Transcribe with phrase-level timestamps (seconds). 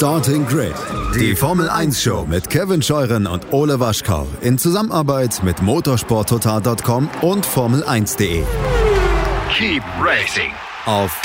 [0.00, 0.72] Starting Grid,
[1.14, 7.46] die Formel 1 Show mit Kevin Scheuren und Ole Waschkau in Zusammenarbeit mit motorsporttotal.com und
[7.46, 8.42] Formel1.de.
[9.50, 10.52] Keep racing
[10.86, 11.20] Auf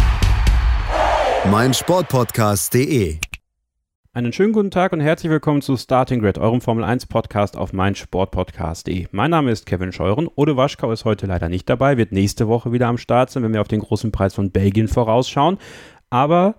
[1.49, 3.19] meinsportpodcast.de.
[4.11, 7.71] Einen schönen guten Tag und herzlich willkommen zu Starting Grid, eurem Formel 1 Podcast auf
[7.71, 9.07] meinsportpodcast.de.
[9.11, 10.27] Mein Name ist Kevin Scheuren.
[10.35, 13.53] Ode Waschkau ist heute leider nicht dabei, wird nächste Woche wieder am Start sein, wenn
[13.53, 15.59] wir auf den großen Preis von Belgien vorausschauen.
[16.09, 16.55] Aber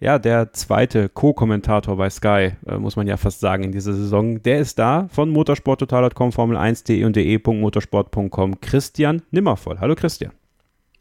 [0.00, 4.42] ja, der zweite Co-Kommentator bei Sky, äh, muss man ja fast sagen, in dieser Saison,
[4.42, 9.78] der ist da von motorsporttotal.com, Formel1.de und de.motorsport.com, Christian Nimmervoll.
[9.78, 10.32] Hallo Christian.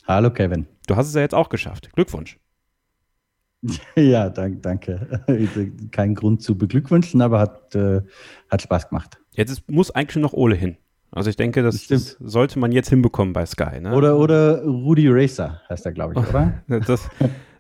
[0.06, 0.68] Hallo Kevin.
[0.88, 1.90] Du hast es ja jetzt auch geschafft.
[1.94, 2.38] Glückwunsch.
[3.98, 5.22] Ja, dank, danke.
[5.92, 8.02] Kein Grund zu beglückwünschen, aber hat, äh,
[8.50, 9.20] hat Spaß gemacht.
[9.34, 10.78] Jetzt ist, muss eigentlich nur noch Ole hin.
[11.12, 13.82] Also ich denke, das, das sollte man jetzt hinbekommen bei Sky.
[13.82, 13.94] Ne?
[13.94, 16.64] Oder, oder Rudi Racer heißt er, glaube ich, oder?
[16.88, 17.10] das,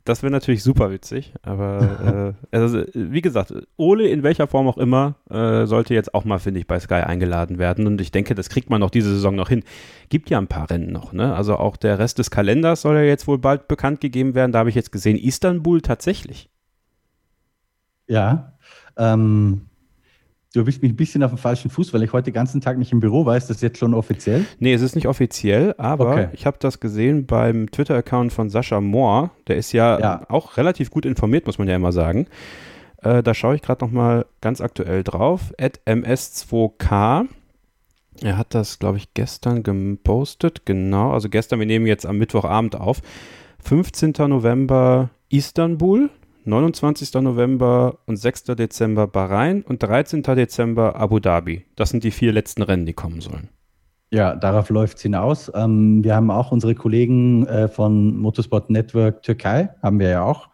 [0.10, 4.78] das wäre natürlich super witzig, aber äh, also, wie gesagt, Ole in welcher Form auch
[4.78, 8.36] immer äh, sollte jetzt auch mal, finde ich, bei Sky eingeladen werden und ich denke,
[8.36, 9.64] das kriegt man noch diese Saison noch hin.
[10.10, 11.36] Gibt ja ein paar Rennen noch, ne?
[11.36, 14.52] Also auch der Rest des Kalenders soll ja jetzt wohl bald bekannt gegeben werden.
[14.52, 16.50] Da habe ich jetzt gesehen, Istanbul tatsächlich.
[18.08, 18.54] Ja,
[18.98, 19.69] ähm,
[20.52, 22.80] Du erwischt mich ein bisschen auf dem falschen Fuß, weil ich heute den ganzen Tag
[22.80, 23.38] nicht im Büro war.
[23.38, 24.46] Ist das jetzt schon offiziell?
[24.58, 26.30] Nee, es ist nicht offiziell, aber okay.
[26.34, 29.30] ich habe das gesehen beim Twitter-Account von Sascha Mohr.
[29.48, 32.26] Der ist ja, ja, auch relativ gut informiert, muss man ja immer sagen.
[33.04, 35.54] Äh, da schaue ich gerade noch mal ganz aktuell drauf.
[35.60, 37.28] At ms2k.
[38.22, 40.66] Er hat das, glaube ich, gestern gepostet.
[40.66, 43.02] Genau, also gestern, wir nehmen jetzt am Mittwochabend auf.
[43.64, 44.14] 15.
[44.18, 46.10] November Istanbul.
[46.50, 47.14] 29.
[47.16, 48.44] November und 6.
[48.56, 50.24] Dezember Bahrain und 13.
[50.24, 51.66] Dezember Abu Dhabi.
[51.76, 53.50] Das sind die vier letzten Rennen, die kommen sollen.
[54.12, 55.52] Ja, darauf läuft es hinaus.
[55.54, 60.50] Ähm, wir haben auch unsere Kollegen äh, von Motorsport Network Türkei, haben wir ja auch,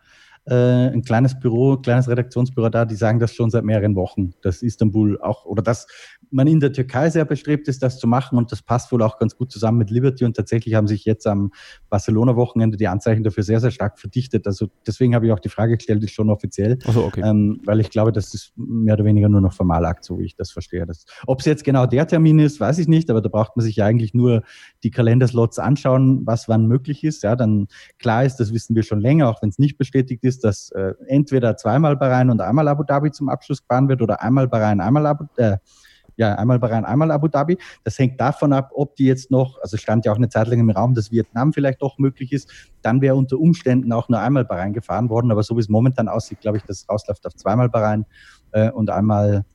[0.47, 0.53] äh,
[0.89, 4.61] ein kleines Büro, ein kleines Redaktionsbüro da, die sagen das schon seit mehreren Wochen, dass
[4.61, 5.87] Istanbul auch, oder dass
[6.31, 9.17] man in der Türkei sehr bestrebt ist, das zu machen und das passt wohl auch
[9.19, 11.51] ganz gut zusammen mit Liberty und tatsächlich haben sich jetzt am
[11.89, 14.47] Barcelona-Wochenende die Anzeichen dafür sehr, sehr stark verdichtet.
[14.47, 17.21] Also deswegen habe ich auch die Frage gestellt, ist schon offiziell, so, okay.
[17.23, 20.35] ähm, weil ich glaube, das ist mehr oder weniger nur noch Formalakt, so wie ich
[20.35, 20.85] das verstehe.
[21.25, 23.77] Ob es jetzt genau der Termin ist, weiß ich nicht, aber da braucht man sich
[23.77, 24.43] ja eigentlich nur
[24.83, 27.23] die Kalenderslots anschauen, was wann möglich ist.
[27.23, 27.67] Ja, dann
[27.99, 30.93] klar ist, das wissen wir schon länger, auch wenn es nicht bestätigt ist, dass äh,
[31.07, 35.05] entweder zweimal Bahrain und einmal Abu Dhabi zum Abschluss gefahren wird oder einmal Bahrain, einmal
[35.05, 35.57] Abu äh,
[36.17, 37.57] ja, einmal Bahrain, einmal Abu Dhabi.
[37.83, 40.59] Das hängt davon ab, ob die jetzt noch, also stand ja auch eine Zeit lang
[40.59, 42.49] im Raum, dass Vietnam vielleicht doch möglich ist.
[42.81, 45.31] Dann wäre unter Umständen auch nur einmal Bahrain gefahren worden.
[45.31, 48.05] Aber so wie es momentan aussieht, glaube ich, dass es rausläuft auf zweimal Bahrain
[48.51, 49.45] äh, und einmal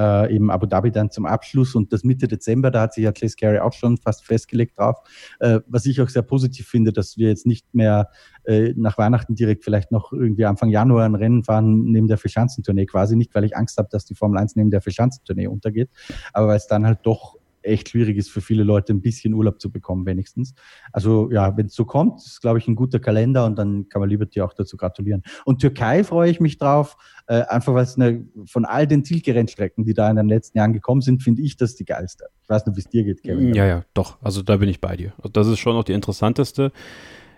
[0.00, 3.12] äh, eben Abu Dhabi dann zum Abschluss und das Mitte Dezember, da hat sich ja
[3.12, 4.98] Chase Carey auch schon fast festgelegt drauf.
[5.40, 8.08] Äh, was ich auch sehr positiv finde, dass wir jetzt nicht mehr
[8.44, 12.86] äh, nach Weihnachten direkt vielleicht noch irgendwie Anfang Januar ein Rennen fahren neben der Verschanzentournee
[12.86, 15.90] quasi nicht, weil ich Angst habe, dass die Formel 1 neben der Verschanzentournee untergeht,
[16.32, 19.60] aber weil es dann halt doch echt schwierig ist für viele Leute, ein bisschen Urlaub
[19.60, 20.54] zu bekommen, wenigstens.
[20.92, 24.00] Also ja, wenn es so kommt, ist, glaube ich, ein guter Kalender und dann kann
[24.00, 25.22] man Liberty auch dazu gratulieren.
[25.44, 29.84] Und Türkei freue ich mich drauf, äh, einfach weil es eine, von all den Zielgerennstrecken,
[29.84, 32.26] die da in den letzten Jahren gekommen sind, finde ich das die geilste.
[32.42, 33.54] Ich weiß nicht, wie es dir geht, Kevin.
[33.54, 34.18] Ja, ja, doch.
[34.22, 35.12] Also da bin ich bei dir.
[35.18, 36.72] Also, das ist schon noch die interessanteste.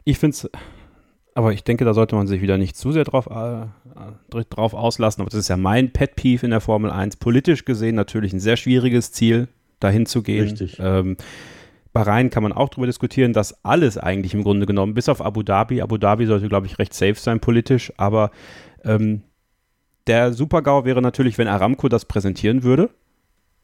[0.04, 0.50] Ich finde es
[1.34, 3.66] aber ich denke, da sollte man sich wieder nicht zu sehr drauf, äh,
[4.50, 5.22] drauf auslassen.
[5.22, 7.16] Aber das ist ja mein Pet Peeve in der Formel 1.
[7.16, 9.48] Politisch gesehen natürlich ein sehr schwieriges Ziel
[9.82, 10.44] dahin zu gehen.
[10.44, 10.78] Richtig.
[10.80, 11.16] Ähm,
[11.92, 15.42] Bahrain kann man auch darüber diskutieren, dass alles eigentlich im Grunde genommen, bis auf Abu
[15.42, 18.30] Dhabi, Abu Dhabi sollte, glaube ich, recht safe sein politisch, aber
[18.84, 19.22] ähm,
[20.06, 22.90] der Super-GAU wäre natürlich, wenn Aramco das präsentieren würde.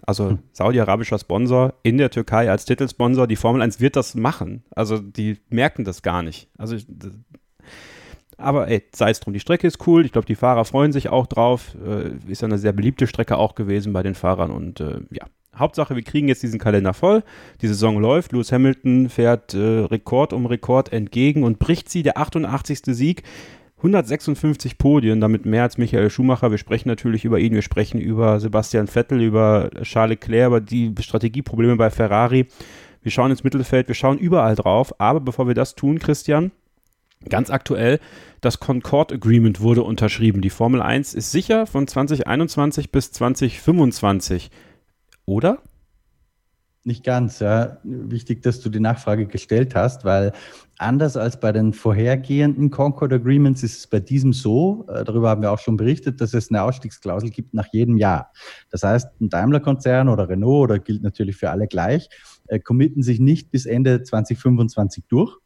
[0.07, 0.39] Also hm.
[0.53, 3.27] saudi-arabischer Sponsor in der Türkei als Titelsponsor.
[3.27, 4.63] Die Formel 1 wird das machen.
[4.71, 6.49] Also die merken das gar nicht.
[6.57, 6.77] Also
[8.37, 10.05] aber ey, sei es drum, die Strecke ist cool.
[10.05, 11.77] Ich glaube, die Fahrer freuen sich auch drauf.
[11.85, 15.27] Äh, ist eine sehr beliebte Strecke auch gewesen bei den Fahrern und äh, ja,
[15.59, 17.23] Hauptsache, wir kriegen jetzt diesen Kalender voll.
[17.61, 18.33] Die Saison läuft.
[18.33, 22.03] Lewis Hamilton fährt äh, Rekord um Rekord entgegen und bricht sie.
[22.03, 22.81] Der 88.
[22.87, 23.23] Sieg.
[23.79, 26.51] 156 Podien, damit mehr als Michael Schumacher.
[26.51, 30.93] Wir sprechen natürlich über ihn, wir sprechen über Sebastian Vettel, über Charles Leclerc, über die
[30.99, 32.49] Strategieprobleme bei Ferrari.
[33.03, 35.01] Wir schauen ins Mittelfeld, wir schauen überall drauf.
[35.01, 36.51] Aber bevor wir das tun, Christian,
[37.29, 38.01] ganz aktuell,
[38.41, 40.41] das Concord Agreement wurde unterschrieben.
[40.41, 44.51] Die Formel 1 ist sicher von 2021 bis 2025
[45.29, 45.59] oder?
[46.85, 47.77] Nicht ganz, ja.
[47.85, 50.33] Wichtig, dass du die Nachfrage gestellt hast, weil
[50.79, 55.43] anders als bei den vorhergehenden Concord Agreements ist es bei diesem so, äh, darüber haben
[55.43, 58.33] wir auch schon berichtet, dass es eine Ausstiegsklausel gibt nach jedem Jahr.
[58.71, 62.09] Das heißt, ein Daimler-Konzern oder Renault, oder gilt natürlich für alle gleich,
[62.47, 65.37] äh, committen sich nicht bis Ende 2025 durch,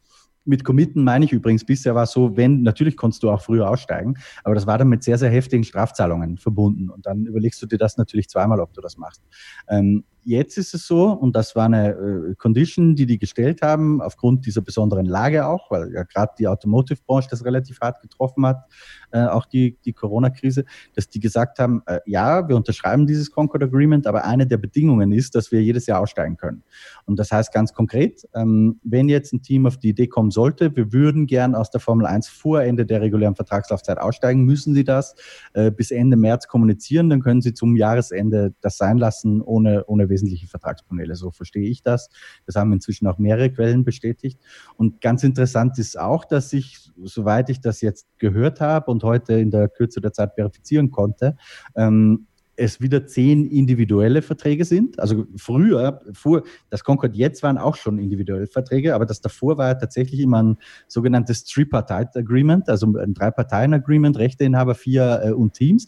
[0.45, 3.69] mit Committen meine ich übrigens, bisher war es so, wenn, natürlich konntest du auch früher
[3.69, 6.91] aussteigen, aber das war dann mit sehr, sehr heftigen Strafzahlungen verbunden.
[6.91, 9.23] Und dann überlegst du dir das natürlich zweimal, ob du das machst.
[9.69, 14.01] Ähm, jetzt ist es so, und das war eine äh, Condition, die die gestellt haben,
[14.01, 18.65] aufgrund dieser besonderen Lage auch, weil ja gerade die Automotive-Branche das relativ hart getroffen hat,
[19.11, 20.65] äh, auch die, die Corona-Krise,
[20.95, 25.13] dass die gesagt haben, äh, ja, wir unterschreiben dieses Concord Agreement, aber eine der Bedingungen
[25.13, 26.63] ist, dass wir jedes Jahr aussteigen können.
[27.05, 30.75] Und das heißt ganz konkret, ähm, wenn jetzt ein Team auf die Idee kommen sollte,
[30.77, 34.85] wir würden gern aus der Formel 1 vor Ende der regulären Vertragslaufzeit aussteigen, müssen sie
[34.85, 35.15] das
[35.55, 40.09] äh, bis Ende März kommunizieren, dann können sie zum Jahresende das sein lassen, ohne, ohne
[40.13, 41.17] wesentliche Vertragspaneele.
[41.17, 42.11] So verstehe ich das.
[42.47, 44.39] Das haben inzwischen auch mehrere Quellen bestätigt.
[44.77, 49.35] Und ganz interessant ist auch, dass sich, soweit ich das jetzt gehört habe und heute
[49.35, 51.37] in der Kürze der Zeit verifizieren konnte,
[51.75, 52.27] ähm,
[52.57, 55.01] es wieder zehn individuelle Verträge sind.
[55.01, 59.79] Also früher, vor, das Concord jetzt waren auch schon individuelle Verträge, aber das davor war
[59.79, 65.87] tatsächlich immer ein sogenanntes Tripartite Agreement, also ein Drei-Parteien-Agreement, Rechteinhaber, vier äh, und Teams.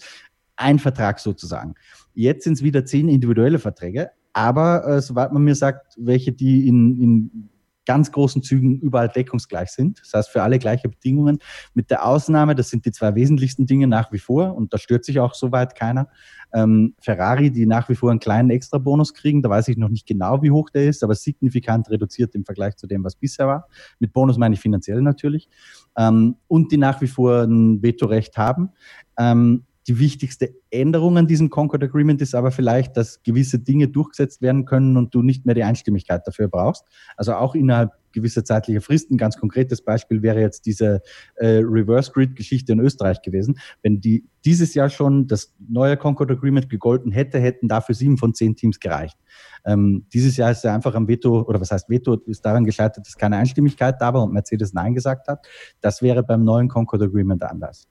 [0.56, 1.75] Ein Vertrag sozusagen.
[2.14, 6.66] Jetzt sind es wieder zehn individuelle Verträge, aber äh, soweit man mir sagt, welche die
[6.69, 7.50] in, in
[7.87, 10.00] ganz großen Zügen überall deckungsgleich sind.
[10.00, 11.38] Das heißt, für alle gleiche Bedingungen.
[11.75, 15.05] Mit der Ausnahme, das sind die zwei wesentlichsten Dinge nach wie vor, und da stört
[15.05, 16.08] sich auch soweit keiner.
[16.52, 20.06] Ähm, Ferrari, die nach wie vor einen kleinen Extra-Bonus kriegen, da weiß ich noch nicht
[20.06, 23.69] genau, wie hoch der ist, aber signifikant reduziert im Vergleich zu dem, was bisher war.
[23.99, 25.49] Mit Bonus meine ich finanziell natürlich.
[25.96, 28.70] Ähm, und die nach wie vor ein Vetorecht haben.
[29.19, 34.41] Ähm, die wichtigste Änderung an diesem Concord Agreement ist aber vielleicht, dass gewisse Dinge durchgesetzt
[34.41, 36.85] werden können und du nicht mehr die Einstimmigkeit dafür brauchst.
[37.17, 39.19] Also auch innerhalb gewisser zeitlicher Fristen.
[39.19, 41.03] Ganz konkretes Beispiel wäre jetzt diese
[41.35, 43.59] äh, Reverse Grid Geschichte in Österreich gewesen.
[43.83, 48.33] Wenn die dieses Jahr schon das neue Concord Agreement gegolten hätte, hätten dafür sieben von
[48.33, 49.19] zehn Teams gereicht.
[49.67, 53.07] Ähm, dieses Jahr ist er einfach am Veto, oder was heißt Veto, ist daran gescheitert,
[53.07, 55.47] dass keine Einstimmigkeit da war und Mercedes Nein gesagt hat.
[55.81, 57.89] Das wäre beim neuen Concord Agreement anders.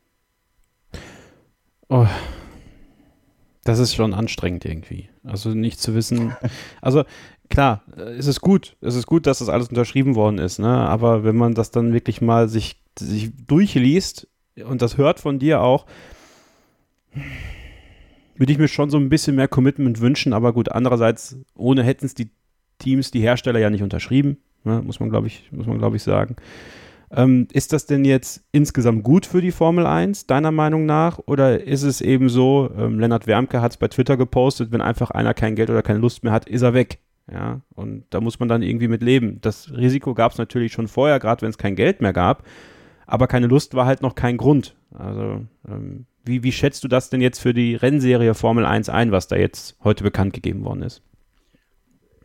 [1.89, 2.07] Oh,
[3.63, 5.09] das ist schon anstrengend irgendwie.
[5.23, 6.35] Also nicht zu wissen.
[6.81, 7.03] Also
[7.49, 8.75] klar, es ist gut.
[8.81, 10.59] Es ist gut, dass das alles unterschrieben worden ist.
[10.59, 10.67] Ne?
[10.67, 14.27] Aber wenn man das dann wirklich mal sich, sich durchliest
[14.65, 15.85] und das hört von dir auch,
[18.35, 20.33] würde ich mir schon so ein bisschen mehr Commitment wünschen.
[20.33, 22.31] Aber gut, andererseits, ohne hätten es die
[22.79, 24.37] Teams, die Hersteller ja nicht unterschrieben.
[24.63, 24.81] Ne?
[24.81, 26.35] Muss man, glaube ich, muss man, glaube ich, sagen.
[27.15, 31.19] Ähm, ist das denn jetzt insgesamt gut für die Formel 1, deiner Meinung nach?
[31.27, 35.11] Oder ist es eben so, ähm, Lennart Wermke hat es bei Twitter gepostet, wenn einfach
[35.11, 36.99] einer kein Geld oder keine Lust mehr hat, ist er weg.
[37.31, 39.39] Ja, und da muss man dann irgendwie mit leben.
[39.41, 42.43] Das Risiko gab es natürlich schon vorher, gerade wenn es kein Geld mehr gab.
[43.05, 44.75] Aber keine Lust war halt noch kein Grund.
[44.91, 49.11] Also, ähm, wie, wie schätzt du das denn jetzt für die Rennserie Formel 1 ein,
[49.11, 51.01] was da jetzt heute bekannt gegeben worden ist?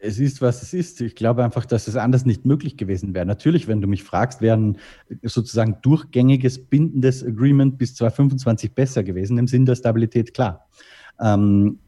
[0.01, 1.01] Es ist, was es ist.
[1.01, 3.27] Ich glaube einfach, dass es anders nicht möglich gewesen wäre.
[3.27, 4.79] Natürlich, wenn du mich fragst, wäre ein
[5.23, 10.69] sozusagen durchgängiges, bindendes Agreement bis 2025 besser gewesen, im Sinn der Stabilität, klar.
[11.21, 11.79] Ähm,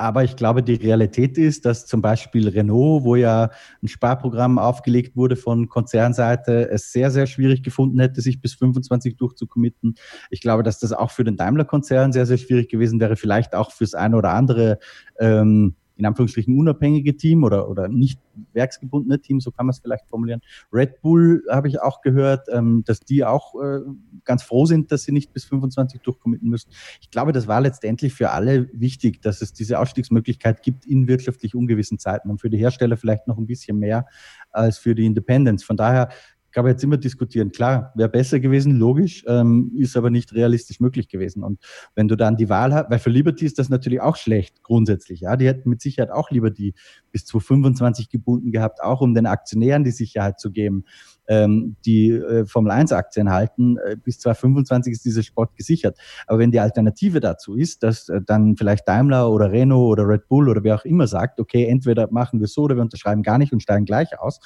[0.00, 3.50] aber ich glaube, die Realität ist, dass zum Beispiel Renault, wo ja
[3.82, 9.18] ein Sparprogramm aufgelegt wurde von Konzernseite, es sehr, sehr schwierig gefunden hätte, sich bis 25
[9.18, 9.96] durchzucommitten.
[10.30, 13.72] Ich glaube, dass das auch für den Daimler-Konzern sehr, sehr schwierig gewesen wäre, vielleicht auch
[13.72, 14.78] fürs eine oder andere
[15.18, 18.18] ähm, in Anführungsstrichen unabhängige Team oder, oder nicht
[18.54, 20.40] werksgebundene Team, so kann man es vielleicht formulieren.
[20.72, 23.80] Red Bull habe ich auch gehört, ähm, dass die auch äh,
[24.24, 26.70] ganz froh sind, dass sie nicht bis 25 durchkommitten müssen.
[27.02, 31.54] Ich glaube, das war letztendlich für alle wichtig, dass es diese Ausstiegsmöglichkeit gibt in wirtschaftlich
[31.54, 34.06] ungewissen Zeiten und für die Hersteller vielleicht noch ein bisschen mehr
[34.50, 35.62] als für die Independents.
[35.62, 36.08] Von daher
[36.52, 37.52] kann man jetzt immer diskutieren.
[37.52, 41.42] Klar, wäre besser gewesen, logisch, ähm, ist aber nicht realistisch möglich gewesen.
[41.42, 41.60] Und
[41.94, 45.20] wenn du dann die Wahl hast, weil für Liberty ist das natürlich auch schlecht, grundsätzlich.
[45.20, 46.74] Ja, die hätten mit Sicherheit auch lieber die
[47.12, 50.84] bis 2025 gebunden gehabt, auch um den Aktionären die Sicherheit zu geben
[51.30, 55.96] ähm, die äh, Formel 1 Aktien halten, äh, bis 2025 ist dieser Sport gesichert.
[56.26, 60.26] Aber wenn die Alternative dazu ist, dass äh, dann vielleicht Daimler oder Renault oder Red
[60.26, 63.38] Bull oder wer auch immer sagt, okay, entweder machen wir so oder wir unterschreiben gar
[63.38, 64.40] nicht und steigen gleich aus,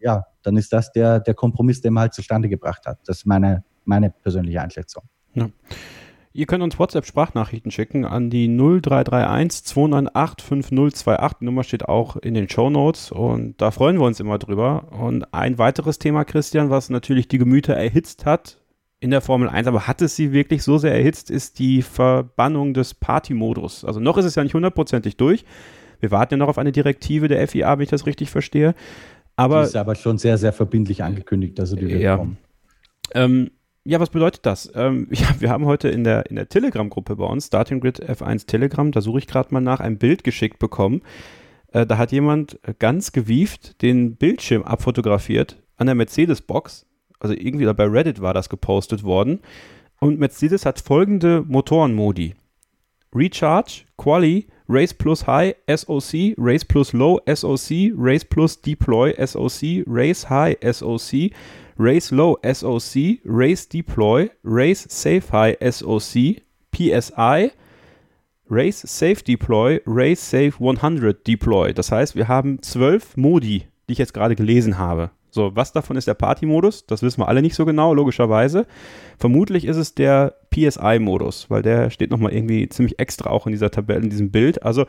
[0.00, 2.98] ja, dann ist das der, der Kompromiss, den man halt zustande gebracht hat.
[3.06, 5.04] Das ist meine, meine persönliche Einschätzung.
[5.32, 5.48] Ja.
[6.38, 11.38] Ihr könnt uns WhatsApp-Sprachnachrichten schicken an die 0331 298 5028.
[11.40, 14.92] Die Nummer steht auch in den Show Notes und da freuen wir uns immer drüber.
[14.92, 18.60] Und ein weiteres Thema, Christian, was natürlich die Gemüter erhitzt hat
[19.00, 22.72] in der Formel 1, aber hat es sie wirklich so sehr erhitzt, ist die Verbannung
[22.72, 23.84] des Party-Modus.
[23.84, 25.44] Also noch ist es ja nicht hundertprozentig durch.
[25.98, 28.76] Wir warten ja noch auf eine Direktive der FIA, wenn ich das richtig verstehe.
[29.34, 32.16] Aber, die ist aber schon sehr, sehr verbindlich angekündigt, dass sie die wird ja.
[32.16, 32.38] kommen.
[33.12, 33.50] Ähm,
[33.84, 34.70] ja, was bedeutet das?
[34.74, 38.46] Ähm, ja, wir haben heute in der, in der Telegram-Gruppe bei uns, Starting Grid F1
[38.46, 41.02] Telegram, da suche ich gerade mal nach, ein Bild geschickt bekommen.
[41.72, 46.88] Äh, da hat jemand ganz gewieft den Bildschirm abfotografiert an der Mercedes-Box
[47.20, 49.40] also irgendwie bei Reddit war das gepostet worden.
[50.00, 52.34] Und Mercedes hat folgende Motorenmodi.
[53.14, 60.28] Recharge, Quali, Race plus High, SOC, Race plus Low, SOC, Race plus Deploy, SOC, Race
[60.28, 61.32] High, SOC,
[61.78, 66.42] Race Low, SOC, Race Deploy, Race Safe High, SOC,
[66.72, 67.52] PSI,
[68.50, 71.72] Race Safe Deploy, Race Safe 100 Deploy.
[71.72, 75.10] Das heißt, wir haben zwölf Modi, die ich jetzt gerade gelesen habe.
[75.30, 76.86] So, was davon ist der Party-Modus?
[76.86, 78.66] Das wissen wir alle nicht so genau, logischerweise.
[79.18, 83.70] Vermutlich ist es der PSI-Modus, weil der steht nochmal irgendwie ziemlich extra auch in dieser
[83.70, 84.62] Tabelle, in diesem Bild.
[84.62, 84.86] Also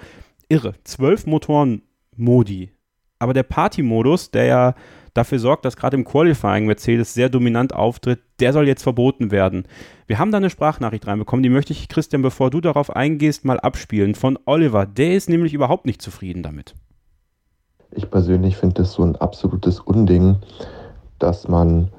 [0.48, 0.74] irre.
[0.86, 2.72] Zwölf Motoren-Modi.
[3.20, 4.76] Aber der Party-Modus, der ja
[5.14, 9.66] dafür sorgt, dass gerade im Qualifying Mercedes sehr dominant auftritt, der soll jetzt verboten werden.
[10.08, 13.60] Wir haben da eine Sprachnachricht reinbekommen, die möchte ich, Christian, bevor du darauf eingehst, mal
[13.60, 14.86] abspielen von Oliver.
[14.86, 16.74] Der ist nämlich überhaupt nicht zufrieden damit.
[17.92, 20.38] Ich persönlich finde es so ein absolutes Unding,
[21.18, 21.90] dass man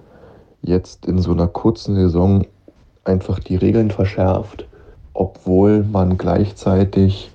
[0.63, 2.47] jetzt in so einer kurzen Saison
[3.05, 4.67] einfach die Regeln verschärft,
[5.15, 7.31] obwohl man gleichzeitig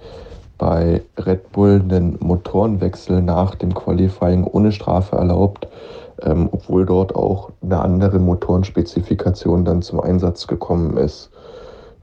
[0.58, 5.68] bei Red Bull einen Motorenwechsel nach dem Qualifying ohne Strafe erlaubt,
[6.22, 11.30] ähm, obwohl dort auch eine andere Motorenspezifikation dann zum Einsatz gekommen ist.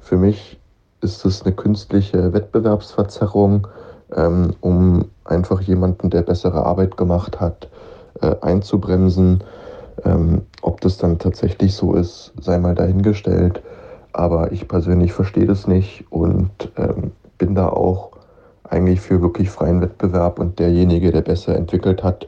[0.00, 0.61] Für mich
[1.00, 3.66] ist es eine künstliche Wettbewerbsverzerrung,
[4.14, 7.68] ähm, um einfach jemanden, der bessere Arbeit gemacht hat,
[8.21, 9.42] äh, einzubremsen.
[10.04, 13.62] Ähm, ob das dann tatsächlich so ist, sei mal dahingestellt.
[14.12, 18.12] Aber ich persönlich verstehe das nicht und ähm, bin da auch
[18.73, 22.26] eigentlich für wirklich freien Wettbewerb und derjenige, der besser entwickelt hat,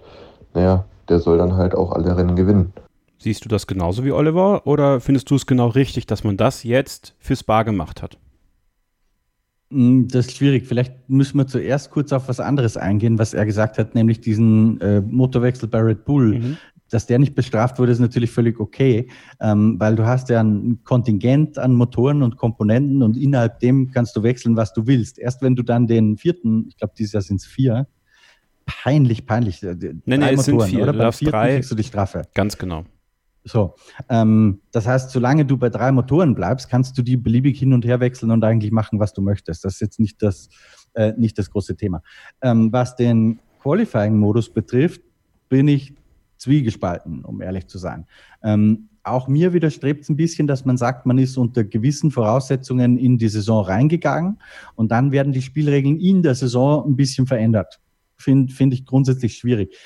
[0.53, 2.73] naja, der soll dann halt auch alle Rennen gewinnen.
[3.19, 6.63] Siehst du das genauso wie Oliver oder findest du es genau richtig, dass man das
[6.63, 8.19] jetzt für Spa gemacht hat?
[9.71, 10.67] Hm, das ist schwierig.
[10.67, 14.81] Vielleicht müssen wir zuerst kurz auf was anderes eingehen, was er gesagt hat, nämlich diesen
[14.81, 16.39] äh, Motorwechsel bei Red Bull.
[16.39, 16.57] Mhm.
[16.95, 19.09] Dass der nicht bestraft wurde, ist natürlich völlig okay,
[19.41, 24.15] ähm, weil du hast ja ein Kontingent an Motoren und Komponenten und innerhalb dem kannst
[24.15, 25.19] du wechseln, was du willst.
[25.19, 27.89] Erst wenn du dann den vierten, ich glaube, dieses Jahr sind es vier,
[28.65, 29.61] peinlich, peinlich.
[29.65, 30.83] Äh, nee, nee, Motoren, es sind vier.
[30.85, 30.93] Oder?
[30.93, 32.23] Beim vierten drei, kriegst du die Strafe.
[32.33, 32.85] Ganz genau.
[33.43, 33.75] So,
[34.09, 37.85] ähm, das heißt, solange du bei drei Motoren bleibst, kannst du die beliebig hin und
[37.85, 39.65] her wechseln und eigentlich machen, was du möchtest.
[39.65, 40.49] Das ist jetzt nicht das,
[40.93, 42.03] äh, nicht das große Thema.
[42.41, 45.01] Ähm, was den Qualifying-Modus betrifft,
[45.49, 45.93] bin ich
[46.45, 48.07] zwiegespalten, um ehrlich zu sein.
[48.43, 52.97] Ähm, auch mir widerstrebt es ein bisschen, dass man sagt, man ist unter gewissen Voraussetzungen
[52.97, 54.39] in die Saison reingegangen
[54.77, 57.81] und dann werden die Spielregeln in der Saison ein bisschen verändert.
[58.17, 59.77] Finde find ich grundsätzlich schwierig.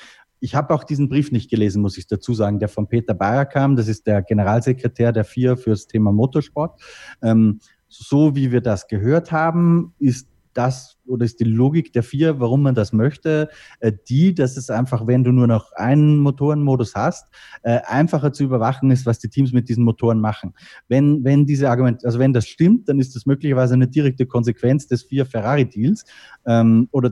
[0.41, 3.45] Ich habe auch diesen Brief nicht gelesen, muss ich dazu sagen, der von Peter Bayer
[3.45, 3.75] kam.
[3.75, 6.79] Das ist der Generalsekretär der FIA fürs Thema Motorsport.
[7.21, 12.39] Ähm, so wie wir das gehört haben, ist das oder ist die Logik der FIA,
[12.39, 13.49] warum man das möchte,
[13.79, 17.27] äh, die, dass es einfach, wenn du nur noch einen Motorenmodus hast,
[17.63, 20.53] äh, einfacher zu überwachen ist, was die Teams mit diesen Motoren machen.
[20.87, 24.87] Wenn, wenn diese Argument, also wenn das stimmt, dann ist das möglicherweise eine direkte Konsequenz
[24.87, 26.05] des FIA Ferrari Deals
[26.45, 27.11] ähm, oder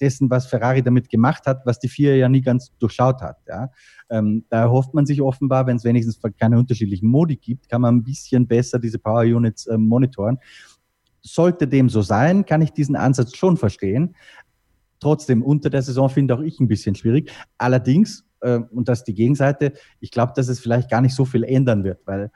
[0.00, 3.38] dessen, was Ferrari damit gemacht hat, was die vier ja nie ganz durchschaut hat.
[3.46, 3.70] Ja.
[4.10, 7.96] Ähm, da erhofft man sich offenbar, wenn es wenigstens keine unterschiedlichen Modi gibt, kann man
[7.96, 10.38] ein bisschen besser diese Power Units äh, monitoren.
[11.26, 14.14] Sollte dem so sein, kann ich diesen Ansatz schon verstehen.
[15.00, 17.32] Trotzdem, unter der Saison finde auch ich ein bisschen schwierig.
[17.58, 21.24] Allerdings, äh, und das ist die Gegenseite, ich glaube, dass es vielleicht gar nicht so
[21.24, 22.30] viel ändern wird, weil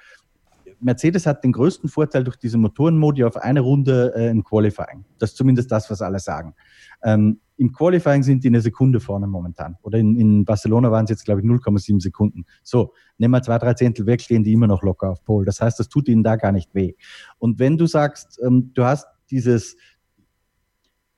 [0.81, 5.05] Mercedes hat den größten Vorteil durch diese Motorenmodi auf eine Runde äh, im Qualifying.
[5.19, 6.55] Das ist zumindest das, was alle sagen.
[7.03, 9.77] Ähm, Im Qualifying sind die eine Sekunde vorne momentan.
[9.83, 12.47] Oder in, in Barcelona waren es jetzt, glaube ich, 0,7 Sekunden.
[12.63, 15.45] So, nehmen wir zwei, drei Zehntel weg, stehen die immer noch locker auf Pole.
[15.45, 16.95] Das heißt, das tut ihnen da gar nicht weh.
[17.37, 19.77] Und wenn du sagst, ähm, du hast dieses,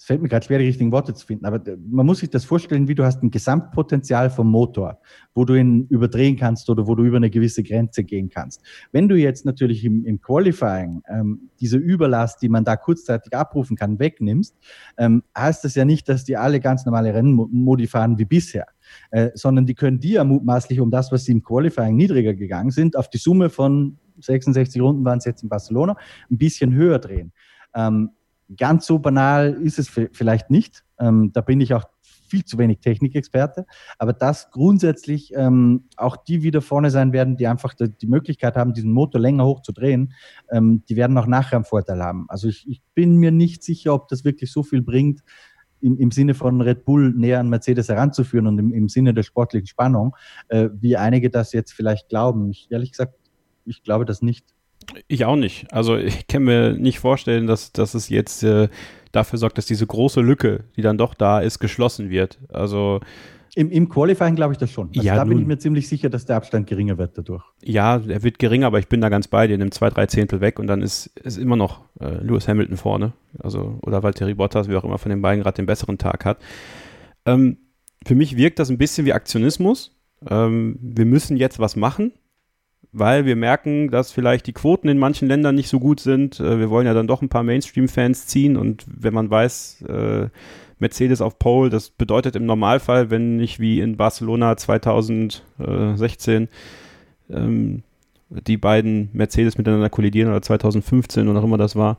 [0.02, 2.44] es fällt mir gerade schwer, die richtigen Worte zu finden, aber man muss sich das
[2.44, 4.98] vorstellen, wie du hast ein Gesamtpotenzial vom Motor,
[5.32, 8.62] wo du ihn überdrehen kannst oder wo du über eine gewisse Grenze gehen kannst.
[8.90, 13.76] Wenn du jetzt natürlich im, im Qualifying ähm, diese Überlast, die man da kurzzeitig abrufen
[13.76, 14.56] kann, wegnimmst,
[14.98, 18.66] ähm, heißt das ja nicht, dass die alle ganz normale Rennmodi fahren wie bisher.
[19.12, 22.72] Äh, sondern die können die ja mutmaßlich um das, was sie im Qualifying niedriger gegangen
[22.72, 25.96] sind, auf die Summe von 66 Runden waren es jetzt in Barcelona,
[26.28, 27.32] ein bisschen höher drehen.
[27.72, 28.10] Ähm,
[28.56, 30.84] Ganz so banal ist es vielleicht nicht.
[30.98, 31.84] Ähm, da bin ich auch
[32.32, 33.66] viel zu wenig Technikexperte.
[33.98, 38.72] Aber dass grundsätzlich ähm, auch die wieder vorne sein werden, die einfach die, Möglichkeit haben,
[38.72, 40.14] diesen Motor länger hochzudrehen,
[40.50, 42.24] ähm, die werden auch nachher einen Vorteil haben.
[42.28, 45.20] Also ich, ich bin mir nicht sicher, ob das wirklich so viel bringt,
[45.82, 49.24] im, im Sinne von Red Bull näher an Mercedes heranzuführen und im, im Sinne der
[49.24, 50.16] sportlichen Spannung,
[50.48, 52.50] äh, wie einige das jetzt vielleicht glauben.
[52.50, 53.14] Ich, ehrlich gesagt,
[53.66, 54.46] ich glaube das nicht.
[55.08, 55.72] Ich auch nicht.
[55.72, 58.68] Also ich kann mir nicht vorstellen, dass, dass es jetzt äh,
[59.12, 62.38] dafür sorgt, dass diese große Lücke, die dann doch da ist, geschlossen wird.
[62.48, 63.00] Also
[63.54, 64.88] Im, Im Qualifying glaube ich das schon.
[64.88, 67.44] Also ja, da bin ich mir ziemlich sicher, dass der Abstand geringer wird dadurch.
[67.62, 70.40] Ja, er wird geringer, aber ich bin da ganz bei dir, nimmt zwei, drei Zehntel
[70.40, 73.12] weg und dann ist, ist immer noch äh, Lewis Hamilton vorne.
[73.38, 76.38] Also, oder Valtteri Bottas, wie auch immer von den beiden gerade den besseren Tag hat.
[77.26, 77.58] Ähm,
[78.04, 79.94] für mich wirkt das ein bisschen wie Aktionismus.
[80.28, 82.12] Ähm, wir müssen jetzt was machen,
[82.92, 86.38] weil wir merken, dass vielleicht die Quoten in manchen Ländern nicht so gut sind.
[86.40, 90.28] Äh, wir wollen ja dann doch ein paar Mainstream-Fans ziehen und wenn man weiß, äh,
[90.78, 91.70] Mercedes auf Pole.
[91.70, 96.48] Das bedeutet im Normalfall, wenn nicht wie in Barcelona 2016
[97.30, 97.82] ähm,
[98.28, 101.98] die beiden Mercedes miteinander kollidieren oder 2015 oder auch immer das war,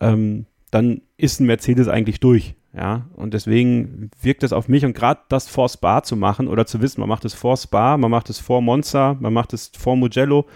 [0.00, 2.54] ähm, dann ist ein Mercedes eigentlich durch.
[2.74, 6.64] Ja, und deswegen wirkt es auf mich und gerade das vor Spa zu machen oder
[6.64, 9.70] zu wissen, man macht es vor Spa, man macht es vor Monza, man macht es
[9.76, 10.46] vor Mugello,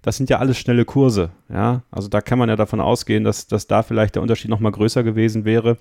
[0.00, 1.30] das sind ja alles schnelle Kurse.
[1.50, 4.72] Ja, also da kann man ja davon ausgehen, dass, dass da vielleicht der Unterschied nochmal
[4.72, 5.76] größer gewesen wäre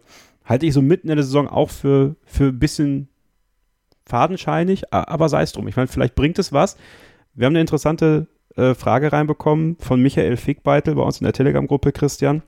[0.47, 3.09] halte ich so mitten in der Saison auch für, für ein bisschen
[4.05, 5.67] fadenscheinig, aber sei es drum.
[5.67, 6.77] Ich meine, vielleicht bringt es was.
[7.33, 11.91] Wir haben eine interessante äh, Frage reinbekommen von Michael Fickbeitel bei uns in der Telegram-Gruppe,
[11.91, 12.41] Christian.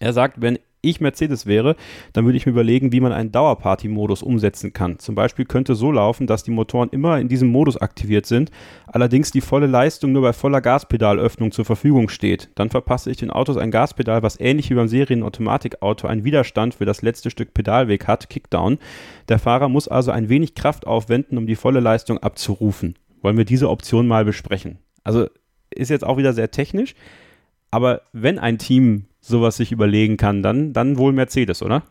[0.00, 1.76] Er sagt, wenn ich Mercedes wäre,
[2.12, 4.98] dann würde ich mir überlegen, wie man einen Dauerparty-Modus umsetzen kann.
[4.98, 8.50] Zum Beispiel könnte so laufen, dass die Motoren immer in diesem Modus aktiviert sind,
[8.86, 12.50] allerdings die volle Leistung nur bei voller Gaspedalöffnung zur Verfügung steht.
[12.56, 16.84] Dann verpasse ich den Autos ein Gaspedal, was ähnlich wie beim Serien-Automatikauto einen Widerstand für
[16.84, 18.78] das letzte Stück Pedalweg hat, Kickdown.
[19.28, 22.96] Der Fahrer muss also ein wenig Kraft aufwenden, um die volle Leistung abzurufen.
[23.22, 24.78] Wollen wir diese Option mal besprechen?
[25.04, 25.28] Also
[25.70, 26.94] ist jetzt auch wieder sehr technisch,
[27.70, 31.84] aber wenn ein Team sowas sich überlegen kann, dann, dann wohl Mercedes, oder?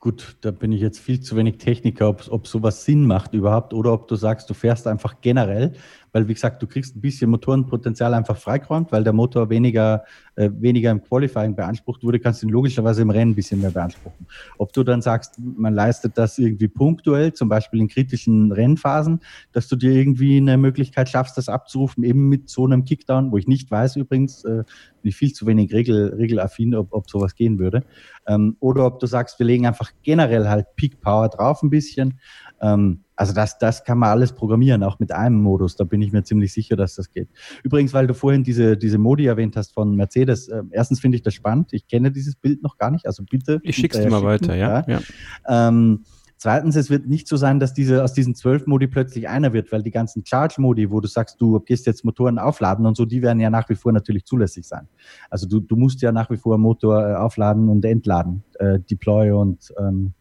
[0.00, 3.74] Gut, da bin ich jetzt viel zu wenig Techniker, ob, ob sowas Sinn macht überhaupt
[3.74, 5.74] oder ob du sagst, du fährst einfach generell
[6.18, 10.02] weil wie gesagt, du kriegst ein bisschen Motorenpotenzial einfach freigeräumt, weil der Motor weniger,
[10.34, 13.70] äh, weniger im Qualifying beansprucht wurde, kannst du ihn logischerweise im Rennen ein bisschen mehr
[13.70, 14.26] beanspruchen.
[14.58, 19.20] Ob du dann sagst, man leistet das irgendwie punktuell, zum Beispiel in kritischen Rennphasen,
[19.52, 23.36] dass du dir irgendwie eine Möglichkeit schaffst, das abzurufen, eben mit so einem Kickdown, wo
[23.36, 24.64] ich nicht weiß übrigens, äh,
[25.02, 27.84] bin ich viel zu wenig regel, regelaffin, ob, ob sowas gehen würde.
[28.26, 32.18] Ähm, oder ob du sagst, wir legen einfach generell halt Peak Power drauf ein bisschen.
[32.60, 35.74] Ähm, also das, das kann man alles programmieren, auch mit einem Modus.
[35.74, 37.28] Da bin ich mir ziemlich sicher, dass das geht.
[37.64, 40.46] Übrigens, weil du vorhin diese, diese Modi erwähnt hast von Mercedes.
[40.46, 41.72] Äh, erstens finde ich das spannend.
[41.72, 43.06] Ich kenne dieses Bild noch gar nicht.
[43.06, 43.58] Also bitte.
[43.64, 44.84] Ich schick's dir mal weiter, ja.
[44.86, 45.00] ja.
[45.48, 45.68] ja.
[45.68, 46.04] Ähm,
[46.40, 49.72] Zweitens, es wird nicht so sein, dass diese, aus diesen zwölf Modi plötzlich einer wird,
[49.72, 53.22] weil die ganzen Charge-Modi, wo du sagst, du gehst jetzt Motoren aufladen und so, die
[53.22, 54.86] werden ja nach wie vor natürlich zulässig sein.
[55.30, 59.32] Also du, du musst ja nach wie vor Motor äh, aufladen und entladen, äh, Deploy
[59.32, 60.12] und ähm,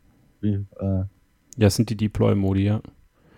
[0.42, 1.04] wie, äh,
[1.58, 2.82] ja, das sind die Deploy-Modi, ja.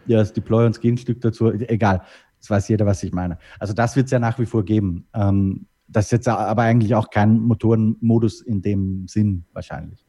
[0.06, 2.02] Ja, das Deploy und das Gegenstück dazu, egal.
[2.40, 3.38] Das weiß jeder, was ich meine.
[3.60, 5.06] Also das wird es ja nach wie vor geben.
[5.14, 10.06] Ähm, das ist jetzt aber eigentlich auch kein Motorenmodus in dem Sinn wahrscheinlich.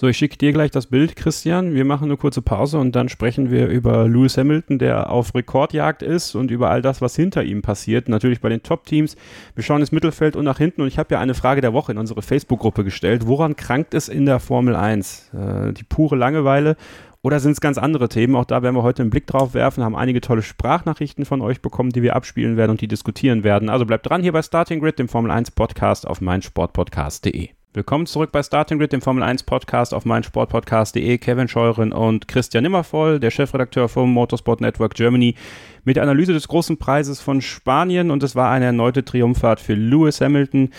[0.00, 1.74] So, ich schicke dir gleich das Bild, Christian.
[1.74, 6.00] Wir machen eine kurze Pause und dann sprechen wir über Lewis Hamilton, der auf Rekordjagd
[6.02, 8.08] ist und über all das, was hinter ihm passiert.
[8.08, 9.16] Natürlich bei den Top-Teams.
[9.54, 11.92] Wir schauen ins Mittelfeld und nach hinten und ich habe ja eine Frage der Woche
[11.92, 13.26] in unsere Facebook-Gruppe gestellt.
[13.26, 15.34] Woran krankt es in der Formel 1?
[15.34, 16.78] Äh, die pure Langeweile
[17.22, 18.34] oder sind es ganz andere Themen?
[18.34, 21.60] Auch da werden wir heute einen Blick drauf werfen, haben einige tolle Sprachnachrichten von euch
[21.60, 23.68] bekommen, die wir abspielen werden und die diskutieren werden.
[23.68, 27.50] Also bleibt dran hier bei Starting Grid, dem Formel 1 Podcast auf meinsportpodcast.de.
[27.72, 31.18] Willkommen zurück bei Starting Grid, dem Formel 1 Podcast auf meinsportpodcast.de.
[31.18, 35.36] Kevin Scheuren und Christian Nimmervoll, der Chefredakteur vom Motorsport Network Germany,
[35.84, 38.10] mit Analyse des großen Preises von Spanien.
[38.10, 40.70] Und es war eine erneute Triumphfahrt für Lewis Hamilton.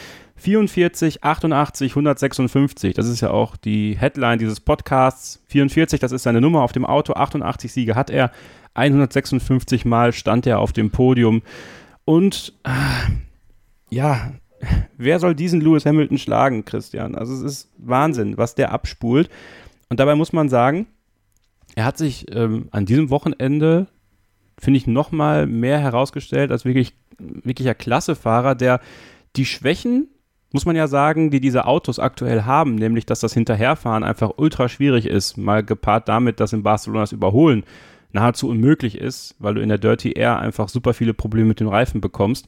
[0.41, 2.95] 44, 88, 156.
[2.95, 5.39] Das ist ja auch die Headline dieses Podcasts.
[5.47, 7.13] 44, das ist seine Nummer auf dem Auto.
[7.13, 8.31] 88 Siege hat er.
[8.73, 11.43] 156 Mal stand er auf dem Podium.
[12.05, 13.11] Und äh,
[13.89, 14.31] ja,
[14.97, 17.13] wer soll diesen Lewis Hamilton schlagen, Christian?
[17.13, 19.29] Also es ist Wahnsinn, was der abspult.
[19.89, 20.87] Und dabei muss man sagen,
[21.75, 23.87] er hat sich ähm, an diesem Wochenende,
[24.57, 28.79] finde ich, noch mal mehr herausgestellt als wirklich wirklicher Klassefahrer, der
[29.35, 30.07] die Schwächen,
[30.51, 34.69] muss man ja sagen, die diese Autos aktuell haben, nämlich dass das Hinterherfahren einfach ultra
[34.69, 37.63] schwierig ist, mal gepaart damit, dass in Barcelona das Überholen
[38.11, 41.67] nahezu unmöglich ist, weil du in der Dirty Air einfach super viele Probleme mit den
[41.67, 42.47] Reifen bekommst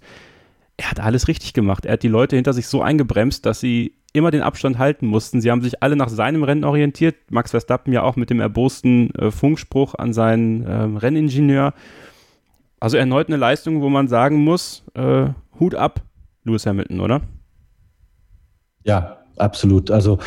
[0.77, 1.85] er hat alles richtig gemacht.
[1.85, 5.41] Er hat die Leute hinter sich so eingebremst, dass sie immer den Abstand halten mussten.
[5.41, 7.15] Sie haben sich alle nach seinem Rennen orientiert.
[7.29, 11.73] Max Verstappen ja auch mit dem erbosten äh, Funkspruch an seinen äh, Renningenieur.
[12.79, 15.27] Also erneut eine Leistung, wo man sagen muss, äh,
[15.59, 16.01] Hut ab,
[16.43, 17.21] Lewis Hamilton, oder?
[18.83, 19.91] Ja, absolut.
[19.91, 20.19] Also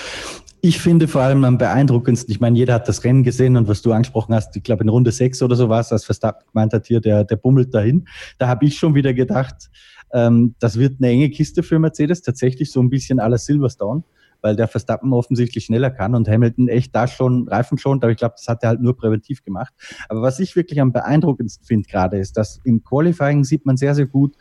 [0.62, 3.82] ich finde vor allem am beeindruckendsten, ich meine, jeder hat das Rennen gesehen und was
[3.82, 6.72] du angesprochen hast, ich glaube in Runde 6 oder so war es, als Verstappen gemeint
[6.72, 8.08] hat, hier, der, der bummelt dahin.
[8.38, 9.70] Da habe ich schon wieder gedacht,
[10.12, 14.02] ähm, das wird eine enge Kiste für Mercedes, tatsächlich so ein bisschen aller Silverstone,
[14.40, 18.18] weil der Verstappen offensichtlich schneller kann und Hamilton echt da schon Reifen schon, aber ich
[18.18, 19.72] glaube, das hat er halt nur präventiv gemacht.
[20.08, 23.94] Aber was ich wirklich am beeindruckendsten finde gerade, ist, dass im Qualifying sieht man sehr,
[23.94, 24.36] sehr gut,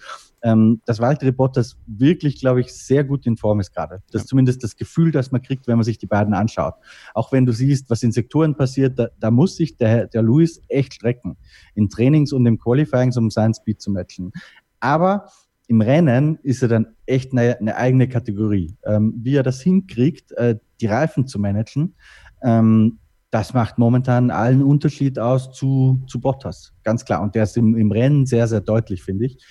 [0.46, 4.04] ähm, dass Valtteri Bottas wirklich, glaube ich, sehr gut in Form ist gerade.
[4.12, 6.76] Das ist zumindest das Gefühl, das man kriegt, wenn man sich die beiden anschaut.
[7.16, 10.62] Auch wenn du siehst, was in Sektoren passiert, da, da muss sich der, der Lewis
[10.68, 11.36] echt strecken.
[11.74, 14.32] In Trainings und im Qualifying, um seinen Speed zu matchen.
[14.80, 15.26] Aber
[15.68, 18.78] im Rennen ist er dann echt eine, eine eigene Kategorie.
[18.86, 21.96] Ähm, wie er das hinkriegt, äh, die Reifen zu managen,
[22.44, 23.00] ähm,
[23.32, 26.74] das macht momentan allen Unterschied aus zu, zu Bottas.
[26.84, 27.22] Ganz klar.
[27.22, 29.44] Und der ist im, im Rennen sehr, sehr deutlich, finde ich.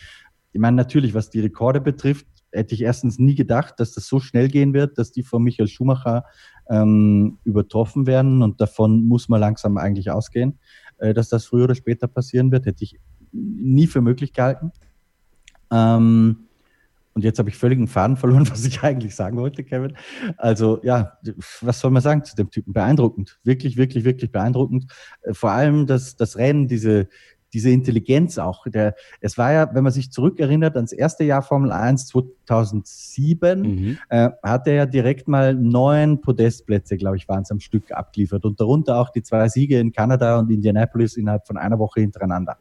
[0.54, 4.20] Ich meine, natürlich, was die Rekorde betrifft, hätte ich erstens nie gedacht, dass das so
[4.20, 6.24] schnell gehen wird, dass die von Michael Schumacher
[6.70, 8.40] ähm, übertroffen werden.
[8.40, 10.60] Und davon muss man langsam eigentlich ausgehen,
[10.98, 12.66] äh, dass das früher oder später passieren wird.
[12.66, 13.00] Hätte ich
[13.32, 14.70] nie für möglich gehalten.
[15.72, 16.36] Ähm,
[17.14, 19.96] und jetzt habe ich völlig einen Faden verloren, was ich eigentlich sagen wollte, Kevin.
[20.36, 21.18] Also ja,
[21.60, 22.72] was soll man sagen zu dem Typen?
[22.72, 23.40] Beeindruckend.
[23.44, 24.86] Wirklich, wirklich, wirklich beeindruckend.
[25.22, 27.08] Äh, vor allem das, das Rennen, diese,
[27.54, 28.66] diese Intelligenz auch.
[28.66, 33.98] Der, es war ja, wenn man sich zurückerinnert ans erste Jahr Formel 1 2007, mhm.
[34.10, 38.44] äh, hat er ja direkt mal neun Podestplätze, glaube ich, waren es am Stück abgeliefert
[38.44, 42.58] und darunter auch die zwei Siege in Kanada und Indianapolis innerhalb von einer Woche hintereinander.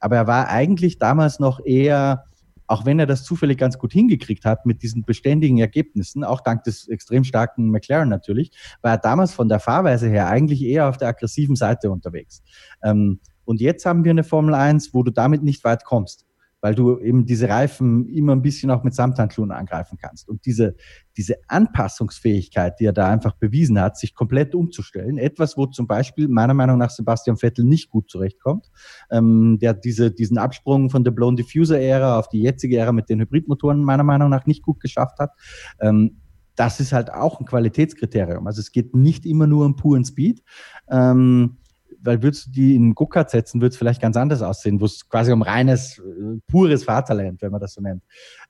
[0.00, 2.24] Aber er war eigentlich damals noch eher
[2.66, 6.64] auch wenn er das zufällig ganz gut hingekriegt hat mit diesen beständigen Ergebnissen, auch dank
[6.64, 10.96] des extrem starken McLaren natürlich, war er damals von der Fahrweise her eigentlich eher auf
[10.96, 12.42] der aggressiven Seite unterwegs.
[12.82, 16.26] Ähm, und jetzt haben wir eine Formel 1, wo du damit nicht weit kommst,
[16.60, 20.28] weil du eben diese Reifen immer ein bisschen auch mit Samthandschuhen angreifen kannst.
[20.28, 20.76] Und diese,
[21.16, 26.26] diese Anpassungsfähigkeit, die er da einfach bewiesen hat, sich komplett umzustellen, etwas, wo zum Beispiel
[26.28, 28.70] meiner Meinung nach Sebastian Vettel nicht gut zurechtkommt,
[29.10, 33.10] ähm, der diese, diesen Absprung von der Blown Diffuser Ära auf die jetzige Ära mit
[33.10, 35.32] den Hybridmotoren meiner Meinung nach nicht gut geschafft hat.
[35.80, 36.22] Ähm,
[36.56, 38.46] das ist halt auch ein Qualitätskriterium.
[38.46, 40.42] Also es geht nicht immer nur um puren Speed.
[40.88, 41.58] Ähm,
[42.02, 45.08] weil würdest du die in Go-Kart setzen, würde es vielleicht ganz anders aussehen, wo es
[45.08, 48.02] quasi um reines, äh, pures Fahrtalent, wenn man das so nennt.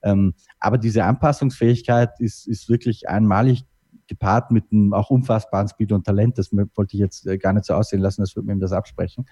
[0.03, 3.65] Ähm, aber diese Anpassungsfähigkeit ist, ist wirklich einmalig
[4.07, 6.39] gepaart mit einem auch unfassbaren Speed und Talent.
[6.39, 9.27] Das wollte ich jetzt äh, gar nicht so aussehen lassen, das würde mir das absprechen.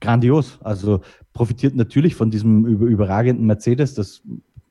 [0.00, 0.58] Grandios.
[0.62, 1.00] Also
[1.32, 3.94] profitiert natürlich von diesem überragenden Mercedes.
[3.94, 4.22] Das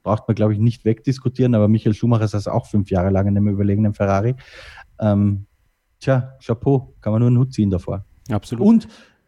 [0.04, 3.36] braucht man, glaube ich, nicht wegdiskutieren, aber Michael Schumacher saß auch fünf Jahre lang in
[3.36, 4.36] einem überlegenen Ferrari.
[5.00, 5.48] Ähm,
[6.00, 8.06] tja, Chapeau, kann man nur einen Hut ziehen davor.
[8.30, 8.66] Absolut.
[8.66, 8.88] Und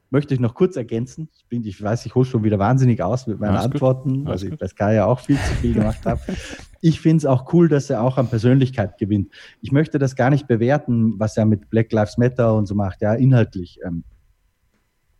[0.09, 1.29] möchte ich noch kurz ergänzen.
[1.35, 4.43] Ich, bin, ich weiß, ich hole schon wieder wahnsinnig aus mit meinen Alles Antworten, weil
[4.43, 6.21] ich bei Sky ja auch viel zu viel gemacht habe.
[6.81, 9.31] Ich finde es auch cool, dass er auch an Persönlichkeit gewinnt.
[9.61, 13.01] Ich möchte das gar nicht bewerten, was er mit Black Lives Matter und so macht,
[13.01, 13.79] ja, inhaltlich.
[13.85, 14.03] Ähm,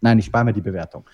[0.01, 1.05] nein, ich spare mir die Bewertung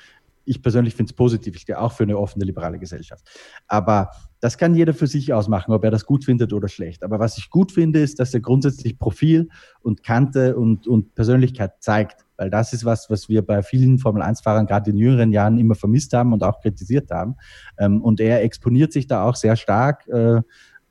[0.46, 1.56] ich persönlich finde es positiv.
[1.56, 3.28] Ich stehe auch für eine offene liberale Gesellschaft.
[3.68, 7.04] Aber das kann jeder für sich ausmachen, ob er das gut findet oder schlecht.
[7.04, 9.50] Aber was ich gut finde, ist, dass er grundsätzlich Profil
[9.82, 12.26] und Kante und, und Persönlichkeit zeigt.
[12.38, 16.14] Weil das ist was, was wir bei vielen Formel-1-Fahrern gerade in jüngeren Jahren immer vermisst
[16.14, 17.36] haben und auch kritisiert haben.
[17.78, 20.42] Ähm, und er exponiert sich da auch sehr stark, äh,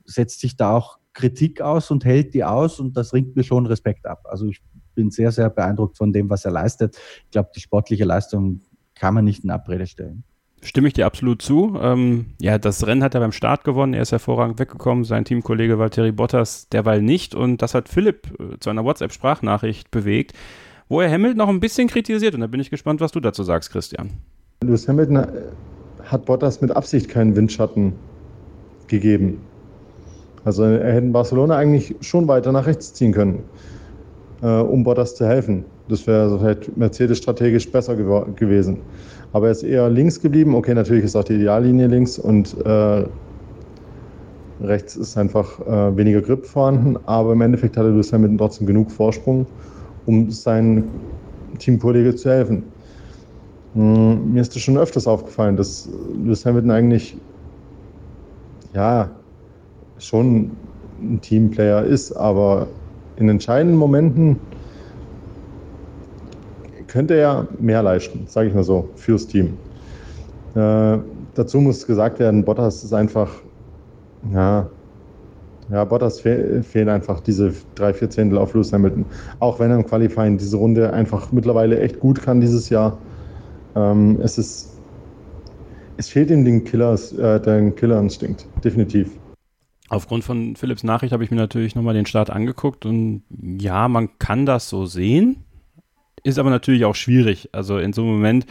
[0.05, 3.67] setzt sich da auch Kritik aus und hält die aus und das ringt mir schon
[3.67, 4.27] Respekt ab.
[4.29, 4.61] Also ich
[4.95, 6.97] bin sehr, sehr beeindruckt von dem, was er leistet.
[7.25, 8.61] Ich glaube, die sportliche Leistung
[8.95, 10.25] kann man nicht in Abrede stellen.
[10.63, 11.79] Stimme ich dir absolut zu.
[11.79, 13.93] Ähm, ja, das Rennen hat er beim Start gewonnen.
[13.93, 15.05] Er ist hervorragend weggekommen.
[15.05, 17.35] Sein Teamkollege Valtteri Bottas derweil nicht.
[17.35, 20.33] Und das hat Philipp äh, zu einer WhatsApp-Sprachnachricht bewegt,
[20.89, 22.35] wo er Hamilton noch ein bisschen kritisiert.
[22.35, 24.11] Und da bin ich gespannt, was du dazu sagst, Christian.
[24.63, 25.27] Lewis Hamilton äh,
[26.05, 27.93] hat Bottas mit Absicht keinen Windschatten
[28.87, 29.43] gegeben.
[30.45, 33.45] Also er hätte in Barcelona eigentlich schon weiter nach rechts ziehen können,
[34.43, 35.65] äh, um Bottas zu helfen.
[35.89, 38.79] Das wäre vielleicht Mercedes strategisch besser gew gewesen.
[39.33, 40.55] Aber er ist eher links geblieben.
[40.55, 43.05] Okay, natürlich ist auch die Ideallinie links und äh,
[44.61, 46.97] rechts ist einfach äh, weniger Grip vorhanden.
[47.07, 49.47] Aber im Endeffekt hatte Lewis Hamilton trotzdem genug Vorsprung,
[50.07, 51.19] um seinen
[51.59, 52.75] Teamkollege zu helfen.
[53.75, 57.21] Hm, mir ist das schon öfters aufgefallen, dass Lewis Hamilton eigentlich
[58.73, 59.21] ja
[59.99, 60.59] schon
[60.99, 62.69] ein Teamplayer ist, aber
[63.17, 64.54] in entscheidenden Momenten
[66.95, 69.55] könnte er mehr leisten, sage ich mal so, fürs Team.
[70.55, 70.99] Äh,
[71.35, 73.33] dazu muss gesagt werden, Bottas ist einfach,
[74.33, 74.69] ja,
[75.71, 79.07] ja, Bottas fe fehlen einfach diese drei, vier Zehntel auf Lewis Hamilton.
[79.41, 82.97] Auch wenn er im Qualifying diese Runde einfach mittlerweile echt gut kann dieses Jahr.
[83.75, 84.79] Ähm, es ist,
[85.97, 89.11] es fehlt ihm den Killers, äh, den Killerinstinkt, definitiv.
[89.89, 94.11] Aufgrund von Philips Nachricht habe ich mir natürlich nochmal den Start angeguckt und ja, man
[94.21, 95.44] kann das so sehen.
[96.25, 97.51] Ist aber natürlich auch schwierig.
[97.53, 98.47] Also in so einem Moment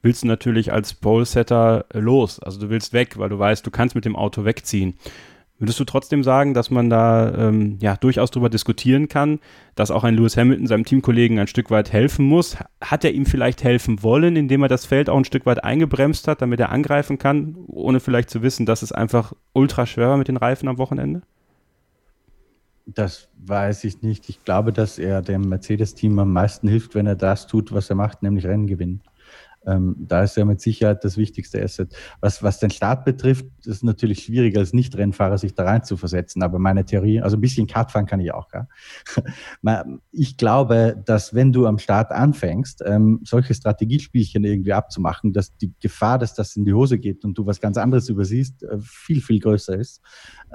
[0.00, 2.40] willst du natürlich als Pole-Setter los.
[2.40, 4.94] Also du willst weg, weil du weißt, du kannst mit dem Auto wegziehen.
[5.58, 9.40] Würdest du trotzdem sagen, dass man da ähm, ja durchaus darüber diskutieren kann,
[9.74, 12.56] dass auch ein Lewis Hamilton seinem Teamkollegen ein Stück weit helfen muss?
[12.80, 16.28] Hat er ihm vielleicht helfen wollen, indem er das Feld auch ein Stück weit eingebremst
[16.28, 20.16] hat, damit er angreifen kann, ohne vielleicht zu wissen, dass es einfach ultra schwer war
[20.16, 21.22] mit den Reifen am Wochenende?
[22.94, 24.30] Das weiß ich nicht.
[24.30, 27.96] Ich glaube, dass er dem Mercedes-Team am meisten hilft, wenn er das tut, was er
[27.96, 29.02] macht, nämlich Rennen gewinnen.
[29.66, 31.94] Ähm, da ist ja mit Sicherheit das wichtigste Asset.
[32.20, 36.42] Was, was den Start betrifft, ist natürlich schwierig als Nicht-Rennfahrer sich da rein zu versetzen.
[36.42, 38.48] Aber meine Theorie, also ein bisschen Kart fahren kann ich auch.
[38.48, 38.66] Gell?
[40.10, 45.74] Ich glaube, dass wenn du am Start anfängst, ähm, solche Strategiespielchen irgendwie abzumachen, dass die
[45.78, 49.20] Gefahr, dass das in die Hose geht und du was ganz anderes übersiehst, äh, viel,
[49.20, 50.00] viel größer ist.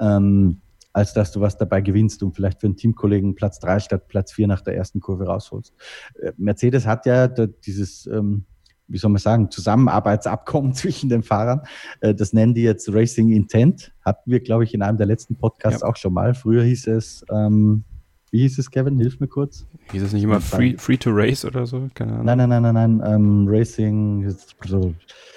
[0.00, 0.62] Ähm,
[0.94, 4.32] als dass du was dabei gewinnst und vielleicht für einen Teamkollegen Platz drei statt Platz
[4.32, 5.74] vier nach der ersten Kurve rausholst.
[6.20, 8.46] Äh, Mercedes hat ja dieses ähm,
[8.86, 11.62] wie soll man sagen, Zusammenarbeitsabkommen zwischen den Fahrern.
[12.00, 13.92] Äh, das nennen die jetzt Racing Intent.
[14.04, 15.88] Hatten wir, glaube ich, in einem der letzten Podcasts ja.
[15.88, 16.34] auch schon mal.
[16.34, 17.84] Früher hieß es, ähm,
[18.34, 18.98] wie hieß es, Kevin?
[18.98, 19.64] Hilf mir kurz.
[19.92, 21.88] Hieß es nicht immer free, free to Race oder so?
[21.94, 22.24] Keine Ahnung.
[22.24, 23.02] Nein, nein, nein, nein, nein.
[23.14, 24.28] Ähm, Racing,
[24.66, 24.92] so.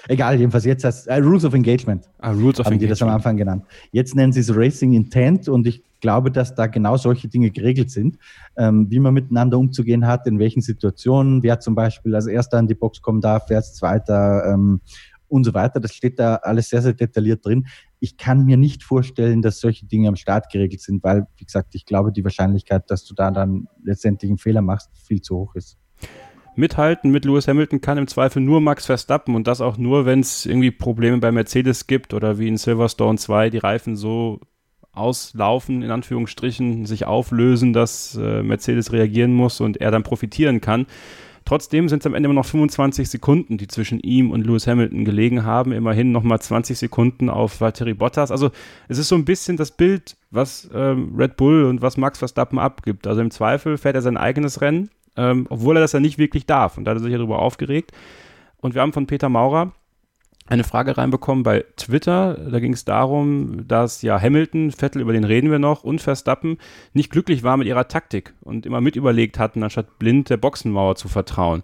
[0.08, 2.08] egal, jedenfalls jetzt heißt äh, Rules of Engagement.
[2.18, 2.82] Ah, Rules of haben Engagement.
[2.82, 3.62] die das am Anfang genannt.
[3.92, 7.92] Jetzt nennen sie es Racing Intent und ich glaube, dass da genau solche Dinge geregelt
[7.92, 8.18] sind,
[8.56, 12.66] ähm, wie man miteinander umzugehen hat, in welchen Situationen, wer zum Beispiel als Erster in
[12.66, 14.80] die Box kommen darf, wer als Zweiter ähm,
[15.28, 15.80] und so weiter.
[15.80, 17.66] Das steht da alles sehr, sehr detailliert drin.
[18.00, 21.74] Ich kann mir nicht vorstellen, dass solche Dinge am Start geregelt sind, weil, wie gesagt,
[21.74, 25.54] ich glaube, die Wahrscheinlichkeit, dass du da dann letztendlich einen Fehler machst, viel zu hoch
[25.54, 25.78] ist
[26.58, 30.20] mithalten mit Lewis Hamilton kann im Zweifel nur Max Verstappen und das auch nur, wenn
[30.20, 34.40] es irgendwie Probleme bei Mercedes gibt oder wie in Silverstone 2 die Reifen so
[34.90, 40.86] auslaufen, in Anführungsstrichen, sich auflösen, dass äh, Mercedes reagieren muss und er dann profitieren kann.
[41.48, 45.06] Trotzdem sind es am Ende immer noch 25 Sekunden, die zwischen ihm und Lewis Hamilton
[45.06, 45.72] gelegen haben.
[45.72, 48.30] Immerhin nochmal 20 Sekunden auf Valtteri Bottas.
[48.30, 48.50] Also
[48.88, 52.58] es ist so ein bisschen das Bild, was ähm, Red Bull und was Max Verstappen
[52.58, 53.06] abgibt.
[53.06, 56.44] Also im Zweifel fährt er sein eigenes Rennen, ähm, obwohl er das ja nicht wirklich
[56.44, 56.76] darf.
[56.76, 57.92] Und da hat er sich ja darüber aufgeregt.
[58.58, 59.72] Und wir haben von Peter Maurer
[60.48, 62.34] eine Frage reinbekommen bei Twitter.
[62.34, 66.58] Da ging es darum, dass ja Hamilton, Vettel, über den reden wir noch, und Verstappen
[66.94, 70.96] nicht glücklich war mit ihrer Taktik und immer mit überlegt hatten, anstatt blind der Boxenmauer
[70.96, 71.62] zu vertrauen.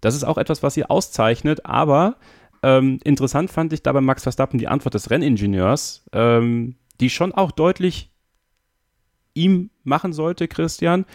[0.00, 2.16] Das ist auch etwas, was sie auszeichnet, aber
[2.62, 7.50] ähm, interessant fand ich dabei Max Verstappen die Antwort des Renningenieurs, ähm, die schon auch
[7.50, 8.10] deutlich
[9.34, 11.06] ihm machen sollte, Christian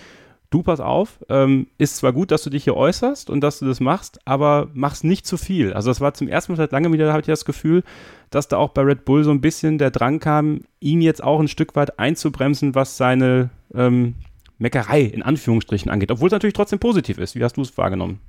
[0.50, 3.66] du pass auf, ähm, ist zwar gut, dass du dich hier äußerst und dass du
[3.66, 5.74] das machst, aber mach's nicht zu viel.
[5.74, 7.84] Also das war zum ersten Mal seit langem wieder, habe ich das Gefühl,
[8.30, 11.40] dass da auch bei Red Bull so ein bisschen der Drang kam, ihn jetzt auch
[11.40, 14.16] ein Stück weit einzubremsen, was seine ähm,
[14.58, 16.12] Meckerei in Anführungsstrichen angeht.
[16.12, 17.36] Obwohl es natürlich trotzdem positiv ist.
[17.36, 18.20] Wie hast du es wahrgenommen?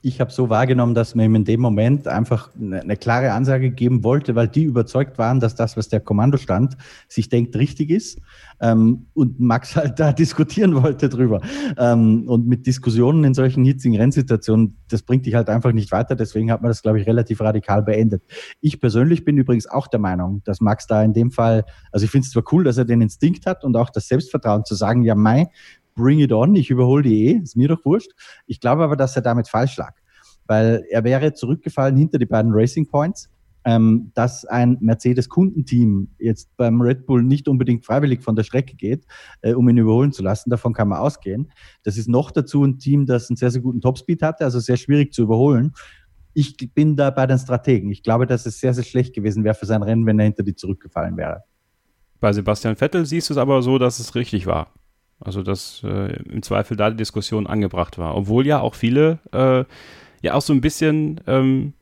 [0.00, 3.70] Ich habe so wahrgenommen, dass man ihm in dem Moment einfach eine, eine, klare Ansage
[3.70, 6.76] geben wollte, weil die überzeugt waren, dass das, was der Kommandostand
[7.08, 8.20] sich denkt, richtig ist.
[8.60, 11.40] Ähm, und Max halt da diskutieren wollte drüber.
[11.76, 16.14] Ähm, und mit Diskussionen in solchen hitzigen Rennsituationen, das bringt dich halt einfach nicht weiter.
[16.14, 18.22] Deswegen hat man das, glaube ich, relativ radikal beendet.
[18.60, 22.10] Ich persönlich bin übrigens auch der Meinung, dass Max da in dem Fall, also ich
[22.10, 25.02] finde es zwar cool, dass er den Instinkt hat und auch das Selbstvertrauen zu sagen,
[25.02, 25.48] ja, Mai,
[25.98, 28.12] bring it on, ich überhole die eh, ist mir doch wurscht.
[28.46, 29.94] Ich glaube aber, dass er damit falsch lag,
[30.46, 33.28] weil er wäre zurückgefallen hinter die beiden Racing Points.
[33.64, 39.04] Ähm, dass ein Mercedes-Kundenteam jetzt beim Red Bull nicht unbedingt freiwillig von der Strecke geht,
[39.42, 40.48] äh, um ihn überholen zu lassen.
[40.48, 41.50] Davon kann man ausgehen.
[41.82, 44.78] Das ist noch dazu ein Team, das einen sehr, sehr guten Topspeed hatte, also sehr
[44.78, 45.74] schwierig zu überholen.
[46.32, 47.90] Ich bin da bei den Strategen.
[47.90, 50.44] Ich glaube, dass es sehr, sehr schlecht gewesen wäre für sein Rennen, wenn er hinter
[50.44, 51.42] die zurückgefallen wäre.
[52.20, 54.72] Bei Sebastian Vettel siehst du es aber so, dass es richtig war.
[55.20, 58.16] Also dass äh, im Zweifel da die Diskussion angebracht war.
[58.16, 59.64] Obwohl ja auch viele äh,
[60.22, 61.72] ja auch so ein bisschen ähm,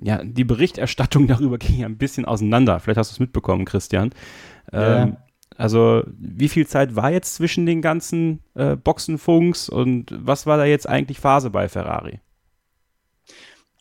[0.00, 2.80] ja, die Berichterstattung darüber ging ja ein bisschen auseinander.
[2.80, 4.10] Vielleicht hast du es mitbekommen, Christian.
[4.72, 5.16] Ähm, ja.
[5.56, 10.64] Also, wie viel Zeit war jetzt zwischen den ganzen äh, Boxenfunks und was war da
[10.64, 12.20] jetzt eigentlich Phase bei Ferrari?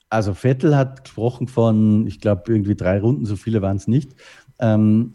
[0.10, 4.16] Also, Vettel hat gesprochen von, ich glaube, irgendwie drei Runden, so viele waren es nicht.
[4.58, 5.14] Ähm,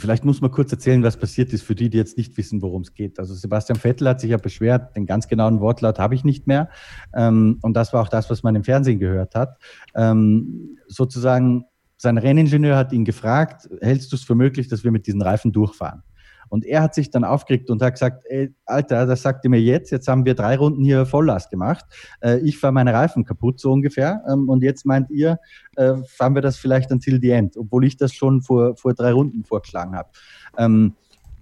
[0.00, 2.82] Vielleicht muss man kurz erzählen, was passiert ist für die, die jetzt nicht wissen, worum
[2.82, 3.18] es geht.
[3.18, 6.68] Also Sebastian Vettel hat sich ja beschwert, den ganz genauen Wortlaut habe ich nicht mehr.
[7.12, 9.58] Ähm, und das war auch das, was man im Fernsehen gehört hat.
[9.96, 11.64] Ähm, sozusagen,
[11.96, 15.50] sein Renningenieur hat ihn gefragt, hältst du es für möglich, dass wir mit diesen Reifen
[15.50, 16.04] durchfahren?
[16.48, 19.60] Und er hat sich dann aufgeregt und hat gesagt, ey, Alter, das sagt ihr mir
[19.60, 21.84] jetzt, jetzt haben wir drei Runden hier Volllast gemacht.
[22.20, 24.22] Äh, ich fahre meine Reifen kaputt, so ungefähr.
[24.30, 25.38] Ähm, und jetzt meint ihr,
[25.76, 29.12] äh, fahren wir das vielleicht until the end, obwohl ich das schon vor, vor drei
[29.12, 30.08] Runden vorgeschlagen habe.
[30.56, 30.94] Ähm,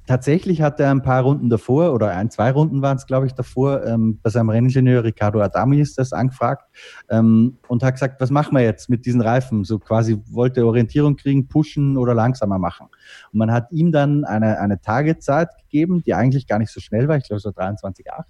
[0.06, 3.32] tatsächlich hat er ein paar Runden davor, oder ein, zwei Runden waren es, glaube ich,
[3.32, 6.64] davor, ähm, bei seinem Renningenieur Ricardo Adami ist das angefragt
[7.10, 9.64] ähm, und hat gesagt, was machen wir jetzt mit diesen Reifen?
[9.64, 12.86] So quasi wollte Orientierung kriegen, pushen oder langsamer machen.
[13.32, 17.08] Und man hat ihm dann eine, eine Tagezeit gegeben, die eigentlich gar nicht so schnell
[17.08, 18.24] war, ich glaube so 23,8.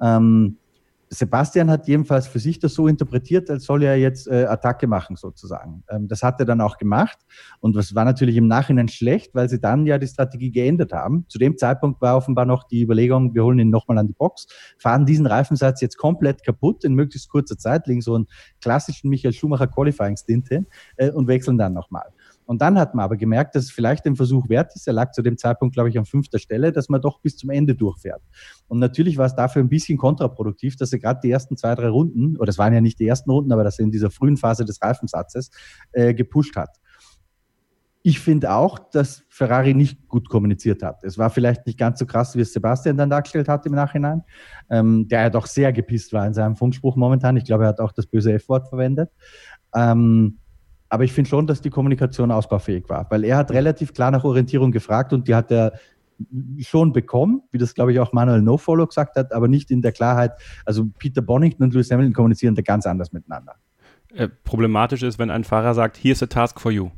[0.00, 0.58] Ähm,
[1.08, 5.16] Sebastian hat jedenfalls für sich das so interpretiert, als soll er jetzt äh, Attacke machen
[5.16, 5.84] sozusagen.
[5.88, 7.18] Ähm, das hat er dann auch gemacht
[7.60, 11.24] und das war natürlich im Nachhinein schlecht, weil sie dann ja die Strategie geändert haben.
[11.28, 14.46] Zu dem Zeitpunkt war offenbar noch die Überlegung, wir holen ihn nochmal an die Box,
[14.78, 18.26] fahren diesen Reifensatz jetzt komplett kaputt in möglichst kurzer Zeit, legen so einen
[18.60, 20.66] klassischen Michael Schumacher Qualifying Stint hin
[20.96, 22.12] äh, und wechseln dann nochmal.
[22.46, 24.86] Und dann hat man aber gemerkt, dass es vielleicht den Versuch wert ist.
[24.86, 27.50] Er lag zu dem Zeitpunkt, glaube ich, an fünfter Stelle, dass man doch bis zum
[27.50, 28.22] Ende durchfährt.
[28.68, 31.88] Und natürlich war es dafür ein bisschen kontraproduktiv, dass er gerade die ersten zwei, drei
[31.88, 34.36] Runden, oder es waren ja nicht die ersten Runden, aber dass er in dieser frühen
[34.36, 35.50] Phase des Reifensatzes
[35.92, 36.70] äh, gepusht hat.
[38.02, 41.02] Ich finde auch, dass Ferrari nicht gut kommuniziert hat.
[41.02, 44.22] Es war vielleicht nicht ganz so krass, wie es Sebastian dann dargestellt hat im Nachhinein,
[44.70, 47.36] ähm, der ja doch sehr gepisst war in seinem Funkspruch momentan.
[47.36, 49.10] Ich glaube, er hat auch das böse F-Wort verwendet.
[49.74, 50.38] Ähm,
[50.96, 54.24] aber ich finde schon, dass die Kommunikation ausbaufähig war, weil er hat relativ klar nach
[54.24, 55.74] Orientierung gefragt und die hat er
[56.60, 59.92] schon bekommen, wie das glaube ich auch Manuel No-Follow gesagt hat, aber nicht in der
[59.92, 60.32] Klarheit.
[60.64, 63.56] Also Peter Bonington und Lewis Hamilton kommunizieren da ganz anders miteinander.
[64.14, 66.88] Äh, problematisch ist, wenn ein Fahrer sagt, here's a task for you.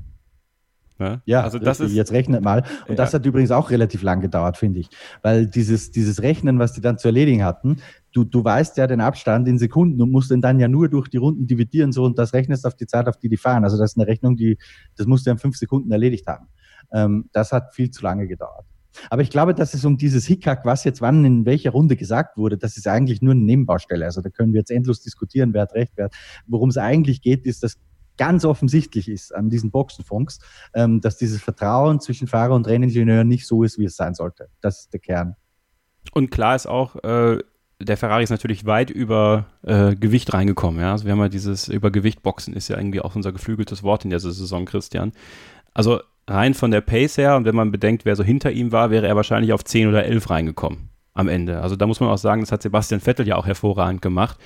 [1.01, 1.21] Ne?
[1.25, 2.65] Ja, also das ist, jetzt rechnet mal.
[2.83, 2.95] Und ja.
[2.95, 4.89] das hat übrigens auch relativ lang gedauert, finde ich.
[5.23, 7.79] Weil dieses, dieses Rechnen, was die dann zu erledigen hatten,
[8.13, 11.09] du, du weißt ja den Abstand in Sekunden und musst den dann ja nur durch
[11.09, 13.65] die Runden dividieren so und das rechnest auf die Zeit, auf die die fahren.
[13.65, 14.59] Also das ist eine Rechnung, die,
[14.97, 16.49] das musst du in fünf Sekunden erledigt haben.
[16.93, 18.67] Ähm, das hat viel zu lange gedauert.
[19.11, 22.37] Aber ich glaube, dass es um dieses Hickhack, was jetzt wann in welcher Runde gesagt
[22.37, 24.05] wurde, das ist eigentlich nur eine Nebenbaustelle.
[24.05, 26.15] Also da können wir jetzt endlos diskutieren, wer hat recht, wer hat.
[26.47, 27.79] Worum es eigentlich geht, ist, dass
[28.17, 30.41] ganz offensichtlich ist an diesen Boxenfunks,
[30.75, 34.49] ähm, dass dieses Vertrauen zwischen Fahrer und Renningenieur nicht so ist, wie es sein sollte.
[34.61, 35.37] Das ist der Kern.
[36.13, 37.39] Und klar ist auch, äh,
[37.81, 40.81] der Ferrari ist natürlich weit über äh, Gewicht reingekommen.
[40.81, 40.93] Ja?
[40.93, 44.33] Also wir haben ja dieses Übergewicht-Boxen ist ja irgendwie auch unser geflügeltes Wort in dieser
[44.33, 45.13] Saison, Christian.
[45.75, 48.91] Also rein von der Pace her und wenn man bedenkt, wer so hinter ihm war,
[48.91, 51.61] wäre er wahrscheinlich auf 10 oder 11 reingekommen am Ende.
[51.61, 54.39] Also da muss man auch sagen, das hat Sebastian Vettel ja auch hervorragend gemacht.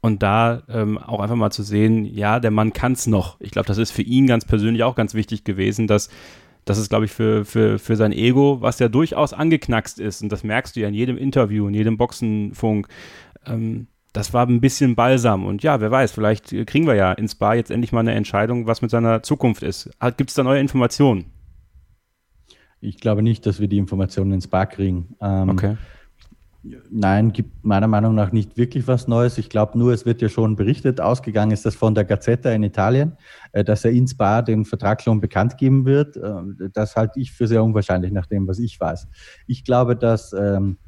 [0.00, 3.40] Und da ähm, auch einfach mal zu sehen, ja, der Mann kann es noch.
[3.40, 6.08] Ich glaube, das ist für ihn ganz persönlich auch ganz wichtig gewesen, dass
[6.68, 10.22] das ist, glaube ich, für, für, für sein Ego, was ja durchaus angeknackst ist.
[10.22, 12.88] Und das merkst du ja in jedem Interview, in jedem Boxenfunk.
[13.46, 15.46] Ähm, das war ein bisschen balsam.
[15.46, 18.66] Und ja, wer weiß, vielleicht kriegen wir ja ins Bar jetzt endlich mal eine Entscheidung,
[18.66, 19.90] was mit seiner Zukunft ist.
[20.16, 21.26] Gibt es da neue Informationen?
[22.80, 25.16] Ich glaube nicht, dass wir die Informationen ins Bar kriegen.
[25.20, 25.76] Ähm, okay.
[26.90, 29.38] Nein, gibt meiner Meinung nach nicht wirklich was Neues.
[29.38, 32.62] Ich glaube nur, es wird ja schon berichtet, ausgegangen ist das von der Gazzetta in
[32.62, 33.16] Italien,
[33.52, 36.16] äh, dass er ins Bar den Vertrag schon bekannt geben wird.
[36.16, 39.06] Äh, das halte ich für sehr unwahrscheinlich, nach dem, was ich weiß.
[39.46, 40.78] Ich glaube, dass, ähm,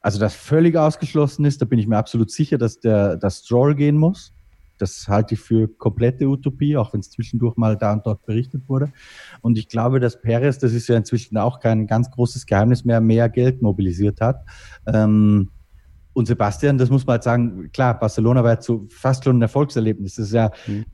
[0.00, 3.74] also das völlig ausgeschlossen ist, da bin ich mir absolut sicher, dass der das Stroll
[3.74, 4.34] gehen muss.
[4.78, 8.68] Das halte ich für komplette Utopie, auch wenn es zwischendurch mal da und dort berichtet
[8.68, 8.92] wurde.
[9.40, 13.00] Und ich glaube, dass Perez, das ist ja inzwischen auch kein ganz großes Geheimnis mehr,
[13.00, 14.44] mehr Geld mobilisiert hat.
[14.86, 15.50] Ähm,
[16.12, 19.42] und Sebastian, das muss man halt sagen, klar, Barcelona war jetzt so fast schon ein
[19.42, 20.14] Erfolgserlebnis.
[20.14, 20.84] Das ist ja mhm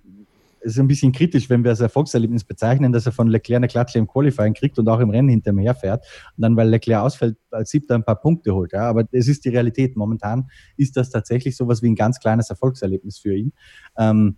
[0.61, 3.69] es ist ein bisschen kritisch, wenn wir als Erfolgserlebnis bezeichnen, dass er von Leclerc eine
[3.69, 6.05] Klatsche im Qualifying kriegt und auch im Rennen hinter mir herfährt
[6.37, 8.73] und dann, weil Leclerc ausfällt, als siebter ein paar Punkte holt.
[8.73, 8.83] Ja.
[8.83, 9.97] Aber es ist die Realität.
[9.97, 13.53] Momentan ist das tatsächlich sowas wie ein ganz kleines Erfolgserlebnis für ihn.
[13.99, 14.37] Ähm,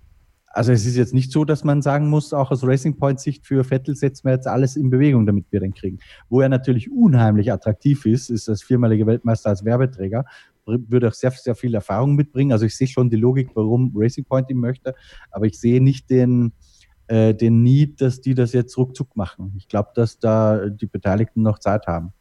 [0.54, 3.46] also es ist jetzt nicht so, dass man sagen muss, auch aus Racing Point Sicht
[3.46, 5.98] für Vettel setzen wir jetzt alles in Bewegung, damit wir den kriegen.
[6.28, 10.26] Wo er natürlich unheimlich attraktiv ist, ist als viermaliger Weltmeister als Werbeträger
[10.66, 12.52] würde auch sehr, sehr viel Erfahrung mitbringen.
[12.52, 14.94] Also ich sehe schon die Logik, warum Racing Point ihn möchte,
[15.30, 16.52] aber ich sehe nicht den,
[17.08, 19.54] äh, den Need, dass die das jetzt ruckzuck machen.
[19.58, 22.12] Ich glaube, dass da die Beteiligten noch Zeit haben.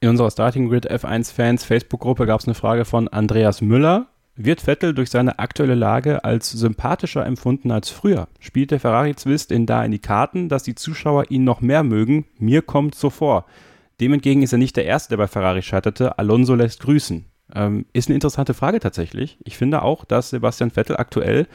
[0.00, 4.08] In unserer Starting Grid F1-Fans Facebook-Gruppe gab es eine Frage von Andreas Müller.
[4.34, 8.28] Wird Vettel durch seine aktuelle Lage als sympathischer empfunden als früher?
[8.40, 12.24] Spielt der Ferrari-Zwist in da in die Karten, dass die Zuschauer ihn noch mehr mögen?
[12.38, 13.44] Mir kommt so vor.
[14.00, 16.18] Dem entgegen ist er nicht der Erste, der bei Ferrari scheiterte.
[16.18, 17.26] Alonso lässt grüßen.
[17.54, 19.38] Ähm, ist eine interessante Frage tatsächlich.
[19.44, 21.46] Ich finde auch, dass Sebastian Vettel aktuell,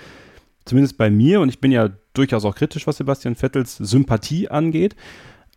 [0.65, 4.95] zumindest bei mir, und ich bin ja durchaus auch kritisch, was Sebastian Vettels Sympathie angeht,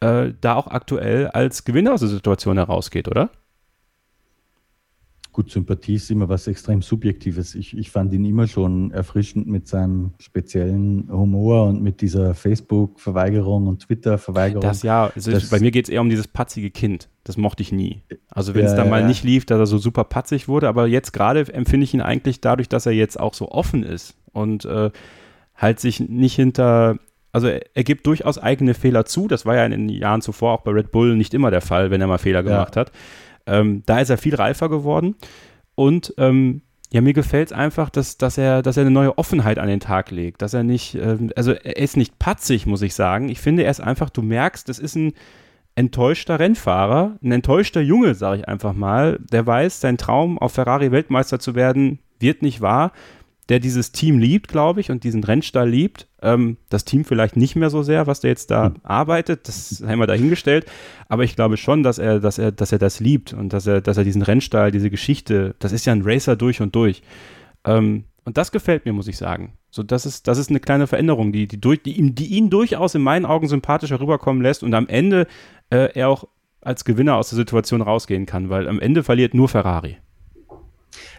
[0.00, 3.30] äh, da auch aktuell als Gewinner aus der Situation herausgeht, oder?
[5.32, 7.54] Gut, Sympathie ist immer was extrem Subjektives.
[7.54, 13.68] Ich, ich fand ihn immer schon erfrischend mit seinem speziellen Humor und mit dieser Facebook-Verweigerung
[13.68, 14.62] und Twitter-Verweigerung.
[14.62, 17.08] Das ja, also das, bei mir geht es eher um dieses patzige Kind.
[17.22, 18.02] Das mochte ich nie.
[18.28, 19.06] Also wenn es dann mal ja.
[19.06, 22.40] nicht lief, dass er so super patzig wurde, aber jetzt gerade empfinde ich ihn eigentlich
[22.40, 24.90] dadurch, dass er jetzt auch so offen ist und äh,
[25.54, 26.98] halt sich nicht hinter
[27.30, 29.28] Also er, er, gibt durchaus eigene Fehler zu.
[29.28, 31.92] Das war ja in den Jahren zuvor auch bei Red Bull nicht immer der Fall,
[31.92, 32.80] wenn er mal Fehler gemacht ja.
[32.80, 32.92] hat.
[33.50, 35.16] Ähm, da ist er viel reifer geworden.
[35.74, 39.58] Und ähm, ja, mir gefällt es einfach, dass, dass, er, dass er eine neue Offenheit
[39.58, 40.42] an den Tag legt.
[40.42, 43.28] Dass er nicht, ähm, also er ist nicht patzig, muss ich sagen.
[43.28, 45.12] Ich finde, er ist einfach, du merkst, das ist ein
[45.76, 50.90] enttäuschter Rennfahrer, ein enttäuschter Junge, sage ich einfach mal, der weiß, sein Traum, auf Ferrari
[50.90, 52.92] Weltmeister zu werden, wird nicht wahr
[53.50, 56.08] der dieses Team liebt, glaube ich, und diesen Rennstall liebt.
[56.22, 58.76] Ähm, das Team vielleicht nicht mehr so sehr, was der jetzt da mhm.
[58.84, 60.66] arbeitet, das haben wir dahingestellt.
[61.08, 63.80] Aber ich glaube schon, dass er, dass er, dass er das liebt und dass er,
[63.80, 67.02] dass er diesen Rennstall, diese Geschichte, das ist ja ein Racer durch und durch.
[67.64, 69.54] Ähm, und das gefällt mir, muss ich sagen.
[69.70, 72.50] So, das ist, das ist eine kleine Veränderung, die, die, durch, die, ihm, die ihn
[72.50, 75.26] durchaus in meinen Augen sympathischer rüberkommen lässt und am Ende
[75.70, 76.24] äh, er auch
[76.60, 79.96] als Gewinner aus der Situation rausgehen kann, weil am Ende verliert nur Ferrari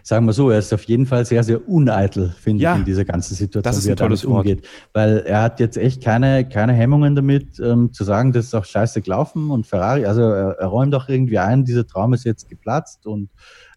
[0.02, 2.84] sagen wir so, er ist auf jeden Fall sehr, sehr uneitel, finde ja, ich, in
[2.84, 4.46] dieser ganzen Situation, wie er damit Wort.
[4.46, 4.66] umgeht.
[4.92, 8.64] Weil er hat jetzt echt keine, keine Hemmungen damit, ähm, zu sagen, das ist auch
[8.64, 12.48] scheiße gelaufen und Ferrari, also er, er räumt auch irgendwie ein, dieser Traum ist jetzt
[12.48, 13.30] geplatzt und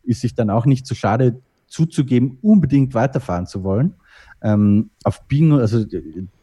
[0.03, 3.95] ist sich dann auch nicht zu so schade zuzugeben, unbedingt weiterfahren zu wollen
[4.41, 5.83] ähm, auf, Biegen, also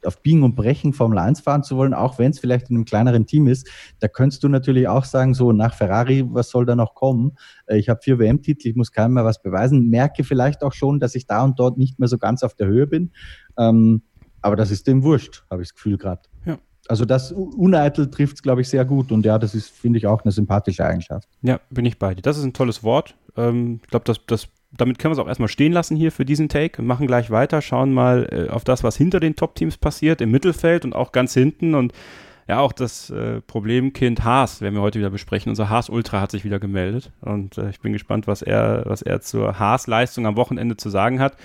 [0.04, 2.84] auf Biegen und Brechen Formel 1 fahren zu wollen, auch wenn es vielleicht in einem
[2.84, 3.68] kleineren Team ist,
[4.00, 7.36] da könntest du natürlich auch sagen, so nach Ferrari, was soll da noch kommen?
[7.66, 11.00] Äh, ich habe vier WM-Titel, ich muss keinem mehr was beweisen, merke vielleicht auch schon,
[11.00, 13.12] dass ich da und dort nicht mehr so ganz auf der Höhe bin.
[13.58, 14.02] Ähm,
[14.40, 16.22] aber das ist dem wurscht, habe ich das Gefühl gerade.
[16.44, 16.58] Ja.
[16.88, 19.12] Also das Uneitel trifft es, glaube ich, sehr gut.
[19.12, 21.28] Und ja, das ist, finde ich, auch eine sympathische Eigenschaft.
[21.42, 22.22] Ja, bin ich bei dir.
[22.22, 23.14] Das ist ein tolles Wort.
[23.36, 26.24] Ähm, ich glaube, das, das damit können wir es auch erstmal stehen lassen hier für
[26.24, 26.78] diesen Take.
[26.78, 30.30] Wir machen gleich weiter, schauen mal äh, auf das, was hinter den Top-Teams passiert, im
[30.30, 31.74] Mittelfeld und auch ganz hinten.
[31.74, 31.92] Und
[32.48, 35.50] ja, auch das äh, Problemkind Haas werden wir heute wieder besprechen.
[35.50, 37.12] Unser Haas Ultra hat sich wieder gemeldet.
[37.20, 41.20] Und äh, ich bin gespannt, was er, was er zur Haas-Leistung am Wochenende zu sagen
[41.20, 41.36] hat.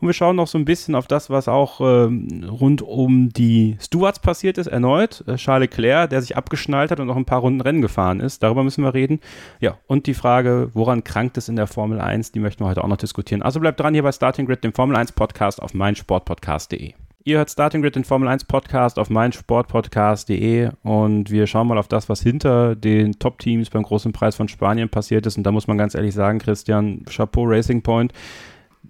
[0.00, 3.76] Und wir schauen noch so ein bisschen auf das, was auch ähm, rund um die
[3.80, 5.24] Stewards passiert ist, erneut.
[5.26, 8.42] Äh, Charles Leclerc, der sich abgeschnallt hat und noch ein paar Runden Rennen gefahren ist.
[8.42, 9.20] Darüber müssen wir reden.
[9.60, 12.84] Ja, und die Frage, woran krankt es in der Formel 1, die möchten wir heute
[12.84, 13.42] auch noch diskutieren.
[13.42, 16.94] Also bleibt dran hier bei Starting Grid, dem Formel 1 Podcast auf meinsportpodcast.de.
[17.26, 21.88] Ihr hört Starting Grid, den Formel 1 Podcast auf meinsportpodcast.de und wir schauen mal auf
[21.88, 25.38] das, was hinter den Top-Teams beim großen Preis von Spanien passiert ist.
[25.38, 28.12] Und da muss man ganz ehrlich sagen, Christian, Chapeau Racing Point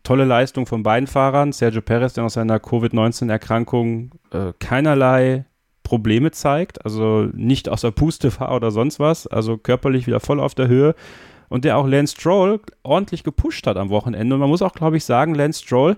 [0.03, 1.53] tolle Leistung von beiden Fahrern.
[1.53, 5.45] Sergio Perez, der aus seiner Covid-19-Erkrankung äh, keinerlei
[5.83, 10.41] Probleme zeigt, also nicht aus der Puste war oder sonst was, also körperlich wieder voll
[10.41, 10.95] auf der Höhe.
[11.49, 14.35] Und der auch Lance Stroll ordentlich gepusht hat am Wochenende.
[14.35, 15.97] Und man muss auch, glaube ich, sagen, Lance Stroll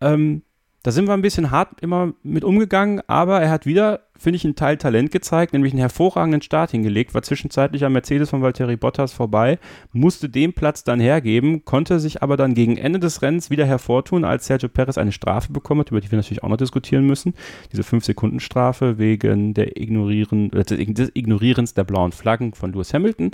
[0.00, 0.42] ähm,
[0.82, 4.44] da sind wir ein bisschen hart immer mit umgegangen, aber er hat wieder, finde ich,
[4.44, 8.76] einen Teil Talent gezeigt, nämlich einen hervorragenden Start hingelegt, war zwischenzeitlich am Mercedes von Valtteri
[8.76, 9.58] Bottas vorbei,
[9.92, 14.24] musste den Platz dann hergeben, konnte sich aber dann gegen Ende des Rennens wieder hervortun,
[14.24, 17.32] als Sergio Perez eine Strafe bekommen hat, über die wir natürlich auch noch diskutieren müssen.
[17.72, 23.30] Diese 5-Sekunden-Strafe wegen der Ignorieren, äh, des Ignorierens der blauen Flaggen von Lewis Hamilton.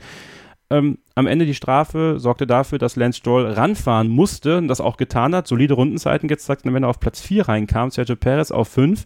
[0.68, 4.96] Ähm, am Ende die Strafe sorgte dafür, dass Lance Stroll ranfahren musste und das auch
[4.96, 5.46] getan hat.
[5.46, 9.04] Solide Rundenzeiten gezeigt, wenn er auf Platz 4 reinkam, Sergio Perez auf 5.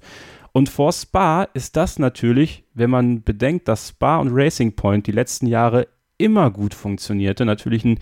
[0.53, 5.12] Und vor Spa ist das natürlich, wenn man bedenkt, dass Spa und Racing Point die
[5.12, 5.86] letzten Jahre
[6.18, 7.98] immer gut funktionierte, natürlich ein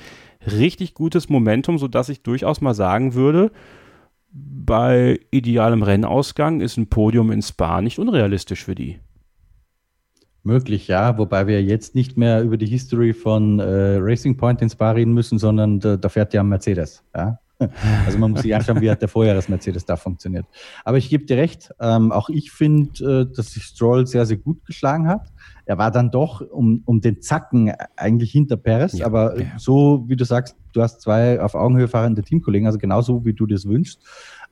[0.47, 3.51] richtig gutes Momentum, sodass ich durchaus mal sagen würde,
[4.31, 8.99] bei idealem Rennausgang ist ein Podium in Spa nicht unrealistisch für die.
[10.43, 14.71] Möglich, ja, wobei wir jetzt nicht mehr über die History von äh, Racing Point in
[14.71, 17.03] Spa reden müssen, sondern da, da fährt ja Mercedes.
[17.15, 17.39] Ja?
[18.07, 20.47] Also man muss sich anschauen, wie hat der Vorjahres-Mercedes da funktioniert.
[20.85, 24.37] Aber ich gebe dir recht, ähm, auch ich finde, äh, dass sich Stroll sehr, sehr
[24.37, 25.33] gut geschlagen hat.
[25.65, 29.47] Er war dann doch um, um den Zacken eigentlich hinter Perez, ja, aber ja.
[29.59, 33.47] so wie du sagst, du hast zwei auf Augenhöhe fahrende Teamkollegen, also genauso wie du
[33.47, 34.03] das wünschst.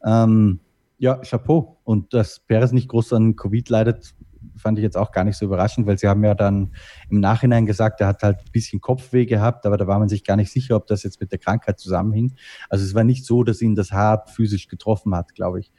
[0.04, 0.60] Ähm,
[0.98, 1.78] ja, Chapeau.
[1.84, 4.14] Und dass Perez nicht groß an Covid leidet,
[4.56, 6.74] fand ich jetzt auch gar nicht so überraschend, weil sie haben ja dann
[7.10, 10.24] im Nachhinein gesagt, er hat halt ein bisschen Kopfweh gehabt, aber da war man sich
[10.24, 12.34] gar nicht sicher, ob das jetzt mit der Krankheit zusammenhing.
[12.68, 15.72] Also es war nicht so, dass ihn das hart physisch getroffen hat, glaube ich.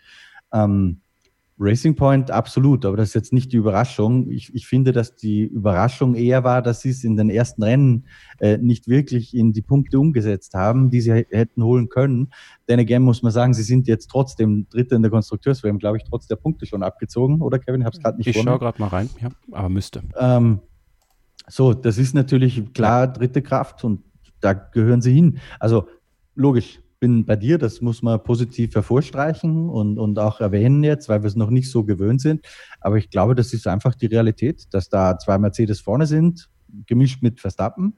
[0.54, 1.02] Ähm,
[1.60, 4.30] Racing Point absolut, aber das ist jetzt nicht die Überraschung.
[4.30, 8.06] Ich, ich finde, dass die Überraschung eher war, dass sie es in den ersten Rennen
[8.40, 12.32] äh, nicht wirklich in die Punkte umgesetzt haben, die sie hätten holen können.
[12.70, 16.04] Denn again muss man sagen, sie sind jetzt trotzdem Dritte in der Konstrukteurswärme, glaube ich,
[16.04, 17.82] trotz der Punkte schon abgezogen, oder Kevin?
[17.82, 20.04] Ich habe es gerade nicht Ich schaue gerade mal rein, ja, aber müsste.
[20.20, 20.60] Ähm,
[21.48, 24.04] so, das ist natürlich klar dritte Kraft und
[24.42, 25.40] da gehören sie hin.
[25.60, 25.88] Also
[26.36, 31.22] logisch, bin bei dir, das muss man positiv hervorstreichen und, und auch erwähnen jetzt, weil
[31.22, 32.46] wir es noch nicht so gewöhnt sind.
[32.82, 36.50] Aber ich glaube, das ist einfach die Realität, dass da zwei Mercedes vorne sind,
[36.86, 37.98] gemischt mit Verstappen.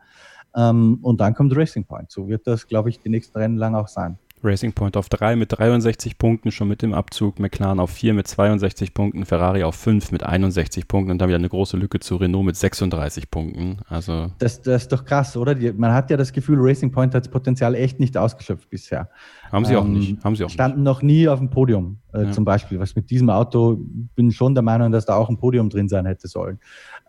[0.56, 2.12] Ähm, und dann kommt Racing Point.
[2.12, 4.18] So wird das, glaube ich, die nächsten Rennen lang auch sein.
[4.42, 7.40] Racing Point auf 3 mit 63 Punkten, schon mit dem Abzug.
[7.40, 9.26] McLaren auf 4 mit 62 Punkten.
[9.26, 11.12] Ferrari auf 5 mit 61 Punkten.
[11.12, 13.80] Und dann wieder eine große Lücke zu Renault mit 36 Punkten.
[13.90, 15.56] Also Das, das ist doch krass, oder?
[15.56, 19.10] Die, man hat ja das Gefühl, Racing Point hat das Potenzial echt nicht ausgeschöpft bisher.
[19.52, 20.24] haben sie auch Ähm, nicht.
[20.24, 22.32] Haben sie auch Standen noch nie auf dem Podium, äh, Ja.
[22.32, 22.80] zum Beispiel.
[22.80, 23.78] Was mit diesem Auto,
[24.16, 26.60] bin schon der Meinung, dass da auch ein Podium drin sein hätte sollen.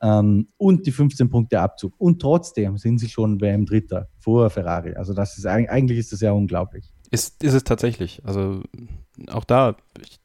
[0.03, 1.95] Ähm, und die 15 Punkte Abzug.
[1.99, 4.95] Und trotzdem sind sie schon WM Dritter vor Ferrari.
[4.97, 6.91] Also das ist eig- eigentlich ist das ja unglaublich.
[7.11, 8.23] Ist, ist es tatsächlich.
[8.25, 8.63] Also
[9.31, 10.21] auch da, ich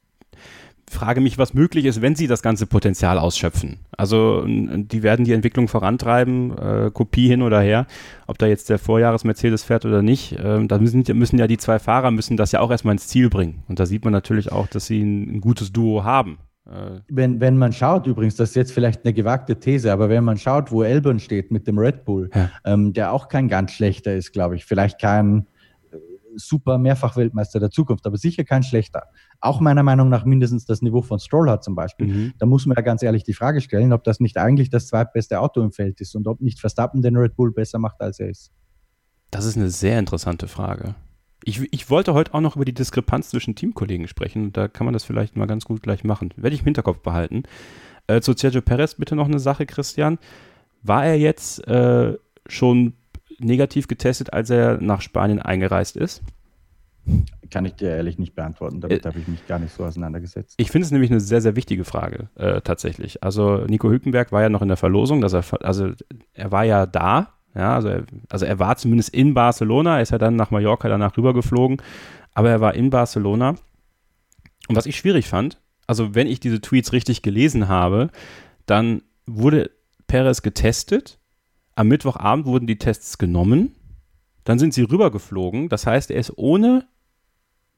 [0.88, 3.80] frage mich, was möglich ist, wenn sie das ganze Potenzial ausschöpfen.
[3.98, 7.88] Also die werden die Entwicklung vorantreiben, äh, Kopie hin oder her,
[8.28, 10.38] ob da jetzt der Vorjahres-Mercedes fährt oder nicht.
[10.42, 13.30] Ähm, da müssen, müssen ja die zwei Fahrer müssen das ja auch erstmal ins Ziel
[13.30, 13.64] bringen.
[13.68, 16.38] Und da sieht man natürlich auch, dass sie ein, ein gutes Duo haben.
[16.68, 20.24] Äh, Wenn, wenn man schaut, übrigens, das ist jetzt vielleicht eine gewagte These, aber wenn
[20.24, 22.52] man schaut, wo Elbern steht mit dem Red Bull, Ja.
[22.64, 25.42] ähm, der auch kein ganz schlechter ist, glaube ich, vielleicht kein äh,
[26.36, 29.04] super Mehrfach-Weltmeister der Zukunft, aber sicher kein schlechter.
[29.40, 32.08] Auch meiner Meinung nach mindestens das Niveau von Stroll hat zum Beispiel.
[32.08, 32.34] Mhm.
[32.40, 35.40] Da muss man ja ganz ehrlich die Frage stellen, ob das nicht eigentlich das zweitbeste
[35.40, 38.30] Auto im Feld ist und ob nicht Verstappen den Red Bull besser macht, als er
[38.30, 38.52] ist.
[39.32, 40.96] Das ist eine sehr interessante Frage.
[41.44, 44.52] Ich, ich wollte heute auch noch über die Diskrepanz zwischen Teamkollegen sprechen.
[44.52, 46.34] Da kann man das vielleicht mal ganz gut gleich machen.
[46.38, 47.44] Werde ich im Hinterkopf behalten.
[48.08, 50.18] Äh, zu Sergio Perez bitte noch eine Sache, Christian.
[50.82, 52.18] War er jetzt äh,
[52.48, 52.94] schon
[53.40, 56.22] negativ getestet, als er nach Spanien eingereist ist?
[57.52, 58.82] Kann ich dir ehrlich nicht beantworten.
[58.82, 60.56] Damit Äh, habe ich mich gar nicht so auseinandergesetzt.
[60.58, 63.24] Ich finde es nämlich eine sehr, sehr wichtige Frage, äh, tatsächlich.
[63.24, 65.92] Also Nico Hülkenberg war ja noch in der Verlosung, dass er, also
[66.34, 70.12] er war ja da, ja, also er, also er war zumindest in Barcelona, er ist
[70.12, 71.82] ja dann nach Mallorca danach rübergeflogen,
[72.34, 73.56] aber er war in Barcelona.
[74.68, 78.10] Und was ich schwierig fand, also wenn ich diese Tweets richtig gelesen habe,
[78.66, 79.70] dann wurde
[80.08, 81.20] Perez getestet,
[81.76, 83.76] am Mittwochabend wurden die Tests genommen,
[84.44, 86.88] dann sind sie rübergeflogen, das heißt, er ist ohne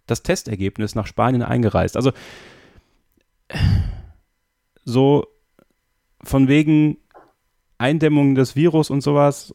[0.06, 1.96] das Testergebnis nach Spanien eingereist.
[1.96, 2.12] Also
[4.86, 5.28] so
[6.24, 6.98] von wegen
[7.78, 9.52] Eindämmung des Virus und sowas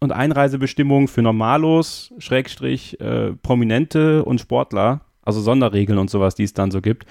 [0.00, 6.52] und Einreisebestimmungen für Normalos, Schrägstrich, äh, Prominente und Sportler, also Sonderregeln und sowas, die es
[6.52, 7.06] dann so gibt,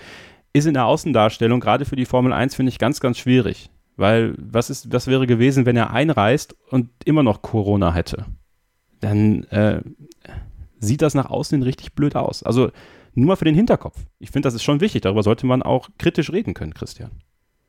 [0.53, 3.69] ist in der Außendarstellung, gerade für die Formel 1, finde ich ganz, ganz schwierig.
[3.97, 8.25] Weil was ist, was wäre gewesen, wenn er einreist und immer noch Corona hätte?
[8.99, 9.81] Dann äh,
[10.79, 12.43] sieht das nach außen richtig blöd aus.
[12.43, 12.71] Also
[13.13, 14.05] nur mal für den Hinterkopf.
[14.19, 15.01] Ich finde, das ist schon wichtig.
[15.01, 17.11] Darüber sollte man auch kritisch reden können, Christian.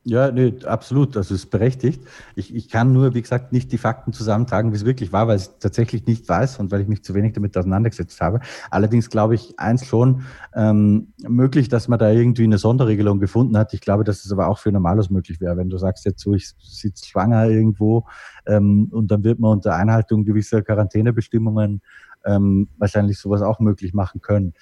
[0.09, 2.01] Ja, nee, absolut, das ist berechtigt.
[2.35, 5.35] Ich, ich kann nur, wie gesagt, nicht die Fakten zusammentragen, wie es wirklich war, weil
[5.35, 8.39] ich es tatsächlich nicht weiß und weil ich mich zu wenig damit auseinandergesetzt habe.
[8.71, 10.21] Allerdings glaube ich eins schon,
[10.55, 13.73] ähm, möglich, dass man da irgendwie eine Sonderregelung gefunden hat.
[13.73, 15.57] Ich glaube, dass es aber auch für Normalos möglich wäre.
[15.57, 18.05] Wenn du sagst jetzt so, ich sitze schwanger irgendwo
[18.45, 21.81] ähm, und dann wird man unter Einhaltung gewisser Quarantänebestimmungen
[22.25, 24.53] ähm, wahrscheinlich sowas auch möglich machen können.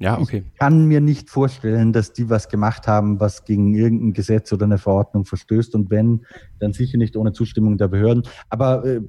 [0.00, 0.44] Ja, okay.
[0.52, 4.64] Ich kann mir nicht vorstellen, dass die was gemacht haben, was gegen irgendein Gesetz oder
[4.64, 5.74] eine Verordnung verstößt.
[5.74, 6.24] Und wenn,
[6.60, 8.22] dann sicher nicht ohne Zustimmung der Behörden.
[8.48, 9.00] Aber äh,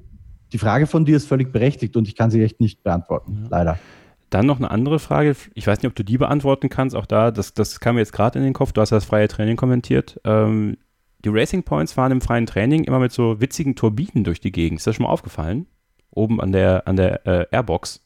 [0.52, 3.48] die Frage von dir ist völlig berechtigt und ich kann sie echt nicht beantworten, Ja.
[3.50, 3.78] leider.
[4.30, 5.34] Dann noch eine andere Frage.
[5.54, 6.94] Ich weiß nicht, ob du die beantworten kannst.
[6.94, 8.72] Auch da, das, das kam mir jetzt gerade in den Kopf.
[8.72, 10.20] Du hast das freie Training kommentiert.
[10.24, 10.76] Ähm,
[11.24, 14.78] die Racing Points fahren im freien Training immer mit so witzigen Turbinen durch die Gegend.
[14.78, 15.66] Ist das schon mal aufgefallen?
[16.12, 18.02] Oben an der, an der äh, Airbox.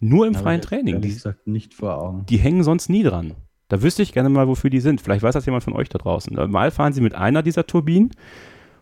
[0.00, 1.00] Nur im freien Training.
[1.00, 2.26] Die, gesagt nicht vor Augen.
[2.26, 3.34] die hängen sonst nie dran.
[3.68, 5.00] Da wüsste ich gerne mal, wofür die sind.
[5.00, 6.50] Vielleicht weiß das jemand von euch da draußen.
[6.50, 8.12] Mal fahren sie mit einer dieser Turbinen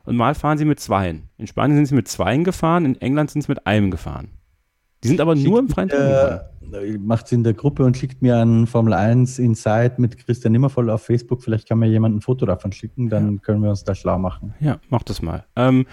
[0.05, 1.29] und mal fahren sie mit zweien.
[1.39, 4.29] In Spanien sind sie mit zweien gefahren, in England sind sie mit einem gefahren.
[5.03, 6.13] Die sind aber nur im freien Training.
[6.73, 10.91] Äh, macht in der Gruppe und schickt mir an Formel 1 Inside mit Christian Nimmervoll
[10.91, 11.43] auf Facebook.
[11.43, 14.55] Vielleicht kann mir jemand ein Foto davon schicken, dann können wir uns da schlau machen.
[14.61, 15.45] Ja, mach das mal.
[15.55, 15.87] Ähm,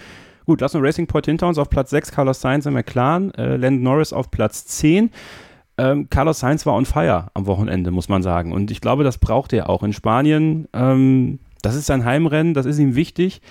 [0.45, 3.57] gut, lassen wir Racing Point hinter uns auf Platz 6, Carlos Sainz im McLaren, äh,
[3.57, 5.11] Landon Norris auf Platz 10.
[5.77, 8.51] Ähm, Carlos Sainz war on fire am Wochenende, muss man sagen.
[8.51, 10.67] Und ich glaube, das braucht er auch in Spanien.
[10.73, 13.41] Ähm, das ist sein Heimrennen, das ist ihm wichtig.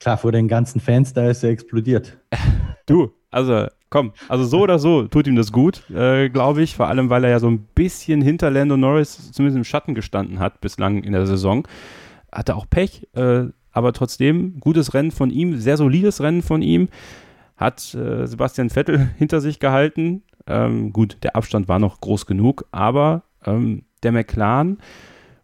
[0.00, 2.18] Klar, vor den ganzen Fans, da ist er explodiert.
[2.86, 6.74] Du, also komm, also so oder so tut ihm das gut, äh, glaube ich.
[6.74, 10.40] Vor allem, weil er ja so ein bisschen hinter Lando Norris zumindest im Schatten gestanden
[10.40, 11.68] hat bislang in der Saison.
[12.32, 16.88] Hatte auch Pech, äh, aber trotzdem gutes Rennen von ihm, sehr solides Rennen von ihm.
[17.56, 20.22] Hat äh, Sebastian Vettel hinter sich gehalten.
[20.46, 24.78] Ähm, gut, der Abstand war noch groß genug, aber ähm, der McLaren,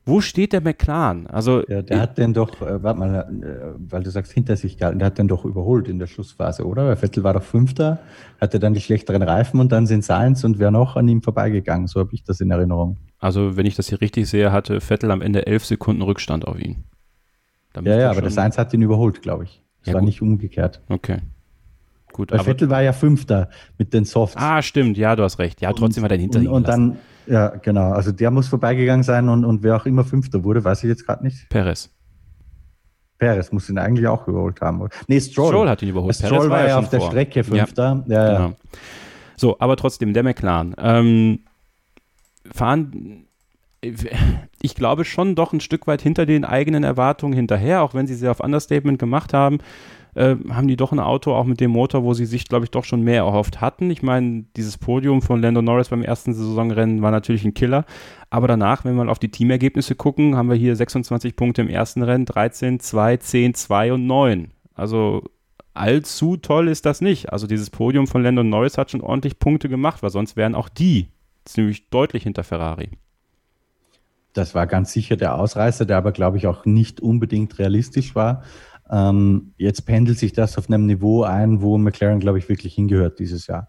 [0.09, 1.27] wo steht der McLaren?
[1.27, 4.79] Also Ja, der hat den doch, äh, warte mal, äh, weil du sagst, hinter sich
[4.79, 6.87] gehalten, der hat den doch überholt in der Schlussphase, oder?
[6.87, 7.99] Weil Vettel war doch Fünfter,
[8.41, 11.89] hatte dann die schlechteren Reifen und dann sind Sainz und wer noch an ihm vorbeigegangen.
[11.89, 12.97] So habe ich das in Erinnerung.
[13.19, 16.59] Also, wenn ich das hier richtig sehe, hatte Vettel am Ende elf Sekunden Rückstand auf
[16.59, 16.85] ihn.
[17.87, 19.63] Ja, ja, aber der Sainz hat ihn überholt, glaube ich.
[19.83, 20.09] Es Ja, war gut.
[20.09, 20.81] nicht umgekehrt.
[20.89, 21.19] Okay.
[22.13, 22.33] gut.
[22.33, 23.49] Weil Vettel war ja Fünfter
[23.79, 24.37] mit den Softs.
[24.37, 25.61] Ah, stimmt, ja, du hast recht.
[25.61, 27.93] Ja, trotzdem und, hat er hinter und, ihm und dann, ja, genau.
[27.93, 31.07] Also der muss vorbeigegangen sein und, und wer auch immer Fünfter wurde, weiß ich jetzt
[31.07, 31.49] gerade nicht.
[31.49, 31.91] Perez.
[33.19, 34.89] Perez muss ihn eigentlich auch überholt haben.
[35.07, 35.49] Nee, Stroll.
[35.49, 36.15] Stroll hat ihn überholt.
[36.15, 37.11] Stroll Perez war, ja auf der vor.
[37.11, 38.05] Strecke Fünfter.
[38.07, 38.57] Ja, ja, genau.
[39.37, 40.75] So, aber trotzdem, der McLaren.
[40.79, 41.41] Ähm,
[42.53, 43.28] fahren
[43.81, 48.15] ich glaube schon doch ein Stück weit hinter den eigenen Erwartungen hinterher, auch wenn sie
[48.15, 49.59] sie auf Understatement gemacht haben,
[50.15, 52.71] äh, haben die doch ein Auto auch mit dem Motor, wo sie sich, glaube ich,
[52.71, 53.91] doch schon mehr erhofft hatten.
[53.91, 57.85] Ich meine, dieses Podium von Lando Norris beim ersten Saisonrennen war natürlich ein Killer,
[58.31, 61.69] aber danach, wenn wir mal auf die Teamergebnisse gucken, haben wir hier 26 Punkte im
[61.69, 64.51] ersten Rennen, 13, 2, 10, 2 und 9.
[64.75, 65.23] Also
[65.75, 67.33] allzu toll ist das nicht.
[67.33, 70.69] Also dieses Podium von Lando Norris hat schon ordentlich Punkte gemacht, weil sonst wären auch
[70.69, 71.09] die
[71.45, 72.91] ziemlich deutlich hinter Ferrari.
[74.33, 78.43] Das war ganz sicher der Ausreißer, der aber, glaube ich, auch nicht unbedingt realistisch war.
[78.91, 83.19] Ähm, jetzt pendelt sich das auf einem Niveau ein, wo McLaren, glaube ich, wirklich hingehört
[83.19, 83.69] dieses Jahr.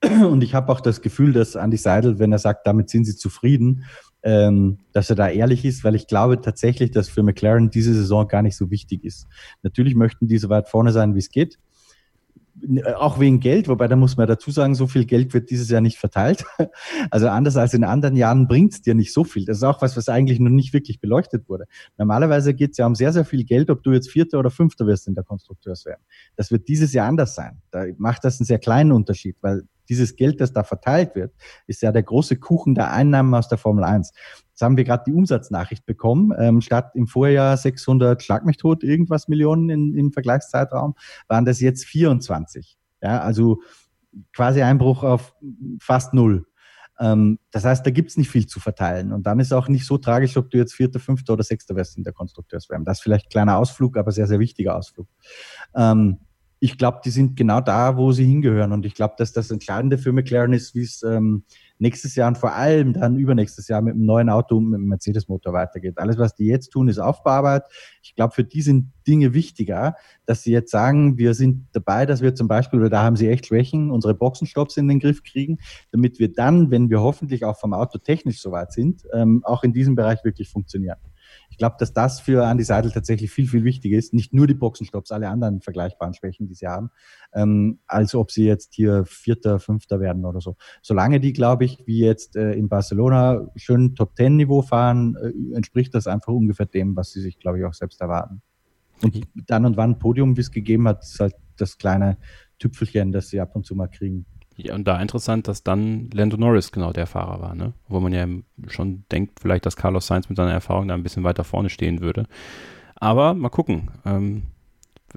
[0.02, 3.16] Und ich habe auch das Gefühl, dass Andy Seidel, wenn er sagt, damit sind sie
[3.16, 3.84] zufrieden,
[4.22, 8.26] ähm, dass er da ehrlich ist, weil ich glaube tatsächlich, dass für McLaren diese Saison
[8.26, 9.26] gar nicht so wichtig ist.
[9.62, 11.58] Natürlich möchten die so weit vorne sein, wie es geht
[12.96, 15.80] auch wegen Geld, wobei da muss man dazu sagen, so viel Geld wird dieses Jahr
[15.80, 16.44] nicht verteilt.
[17.10, 19.44] Also anders als in anderen Jahren bringt es dir nicht so viel.
[19.44, 21.64] Das ist auch was, was eigentlich noch nicht wirklich beleuchtet wurde.
[21.96, 24.86] Normalerweise geht es ja um sehr, sehr viel Geld, ob du jetzt Vierter oder Fünfter
[24.86, 26.02] wirst in der Konstrukteurswärme.
[26.36, 27.62] Das wird dieses Jahr anders sein.
[27.70, 31.34] Da macht das einen sehr kleinen Unterschied, weil dieses Geld, das da verteilt wird,
[31.66, 34.12] ist ja der große Kuchen der Einnahmen aus der Formel 1.
[34.50, 36.32] Jetzt haben wir gerade die Umsatznachricht bekommen.
[36.38, 40.94] Ähm, statt im Vorjahr 600 Schlag mich tot irgendwas Millionen in, im Vergleichszeitraum,
[41.28, 42.76] waren das jetzt 24.
[43.02, 43.62] Ja, also
[44.34, 45.34] quasi Einbruch auf
[45.80, 46.46] fast null.
[47.00, 49.12] Ähm, das heißt, da gibt's nicht viel zu verteilen.
[49.12, 51.96] Und dann ist auch nicht so tragisch, ob du jetzt Vierter, Fünfter oder Sechster wirst
[51.96, 52.84] in der Konstrukteurswärme.
[52.84, 55.06] Das ist vielleicht ein kleiner Ausflug, aber sehr, sehr wichtiger Ausflug.
[55.76, 56.18] Ähm,
[56.60, 58.72] ich glaube, die sind genau da, wo sie hingehören.
[58.72, 61.44] Und ich glaube, dass das Entscheidende für McLaren ist, wie es ähm,
[61.78, 65.52] nächstes Jahr und vor allem dann übernächstes Jahr mit dem neuen Auto, mit dem Mercedes-Motor
[65.52, 65.98] weitergeht.
[65.98, 67.62] Alles, was die jetzt tun, ist Aufbauarbeit.
[68.02, 69.94] Ich glaube, für die sind Dinge wichtiger,
[70.26, 73.28] dass sie jetzt sagen, wir sind dabei, dass wir zum Beispiel, oder da haben sie
[73.28, 75.58] echt Schwächen, unsere Boxenstopps in den Griff kriegen,
[75.92, 79.72] damit wir dann, wenn wir hoffentlich auch vom Auto technisch soweit sind, ähm, auch in
[79.72, 80.98] diesem Bereich wirklich funktionieren.
[81.50, 84.14] Ich glaube, dass das für Andy Seidel tatsächlich viel, viel wichtiger ist.
[84.14, 86.90] Nicht nur die Boxenstopps, alle anderen vergleichbaren Schwächen, die sie haben,
[87.32, 90.56] ähm, als ob sie jetzt hier Vierter, Fünfter werden oder so.
[90.82, 96.06] Solange die, glaube ich, wie jetzt äh, in Barcelona schön Top-Ten-Niveau fahren, äh, entspricht das
[96.06, 98.42] einfach ungefähr dem, was sie sich, glaube ich, auch selbst erwarten.
[99.02, 102.18] Und dann und wann Podium, wie es gegeben hat, ist halt das kleine
[102.58, 104.26] Tüpfelchen, das sie ab und zu mal kriegen.
[104.60, 107.74] Ja, und da interessant, dass dann Lando Norris genau der Fahrer war, ne?
[107.86, 108.26] Wo man ja
[108.66, 112.00] schon denkt, vielleicht, dass Carlos Sainz mit seiner Erfahrung da ein bisschen weiter vorne stehen
[112.00, 112.26] würde.
[112.96, 113.92] Aber mal gucken.
[114.04, 114.42] Ähm,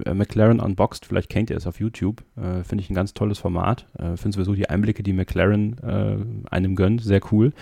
[0.06, 3.40] äh, McLaren Unboxed, vielleicht kennt ihr es auf YouTube, äh, finde ich ein ganz tolles
[3.40, 3.88] Format.
[3.98, 7.52] Äh, finde sowieso die Einblicke, die McLaren äh, einem gönnt, sehr cool.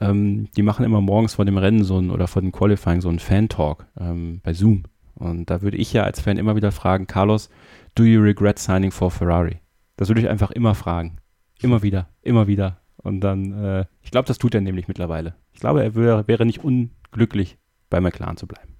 [0.00, 3.08] Ähm, die machen immer morgens vor dem Rennen so ein, oder vor dem Qualifying so
[3.08, 4.82] einen Fan-Talk ähm, bei Zoom.
[5.14, 7.48] Und da würde ich ja als Fan immer wieder fragen, Carlos,
[7.94, 9.56] do you regret signing for Ferrari?
[9.98, 11.16] Das würde ich einfach immer fragen.
[11.60, 12.78] Immer wieder, immer wieder.
[12.98, 15.34] Und dann, äh, ich glaube, das tut er nämlich mittlerweile.
[15.52, 17.58] Ich glaube, er wär, wäre nicht unglücklich,
[17.90, 18.76] bei McLaren zu bleiben.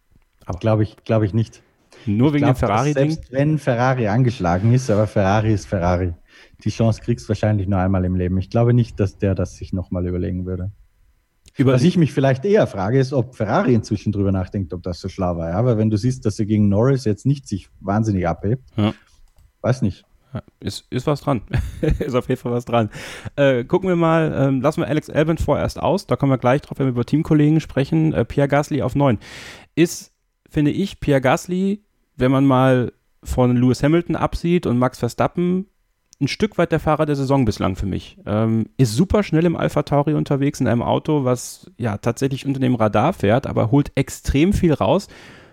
[0.47, 1.63] Aber glaube ich, glaube ich nicht.
[2.07, 3.11] Nur ich wegen glaub, dem Ferrari-Ding?
[3.11, 6.15] Selbst wenn Ferrari angeschlagen ist, aber Ferrari ist Ferrari.
[6.63, 8.39] Die Chance kriegst du wahrscheinlich nur einmal im Leben.
[8.39, 10.71] Ich glaube nicht, dass der das sich nochmal überlegen würde.
[11.57, 15.01] Über Was ich mich vielleicht eher frage, ist, ob Ferrari inzwischen drüber nachdenkt, ob das
[15.01, 15.51] so schlau war.
[15.51, 15.65] Ja?
[15.65, 18.95] Weil wenn du siehst, dass er gegen Norris jetzt nicht sich wahnsinnig abhebt, ja.
[19.63, 20.05] weiß nicht.
[20.61, 21.43] Ist, ist was dran.
[21.99, 22.91] ist auf jeden Fall was dran.
[23.37, 26.07] Äh, gucken wir mal, ähm, lassen wir Alex Albon vorerst aus.
[26.07, 28.13] Da kommen wir gleich drauf, wenn wir über Teamkollegen sprechen.
[28.13, 29.19] Äh, Pierre Gasly auf 9.
[29.75, 30.13] Ist,
[30.49, 31.83] finde ich, Pierre Gasly,
[32.17, 35.67] wenn man mal von Lewis Hamilton absieht und Max Verstappen,
[36.21, 38.19] ein Stück weit der Fahrer der Saison bislang für mich.
[38.27, 42.61] Ähm, ist super schnell im Alpha Tauri unterwegs in einem Auto, was ja tatsächlich unter
[42.61, 45.07] dem Radar fährt, aber holt extrem viel raus.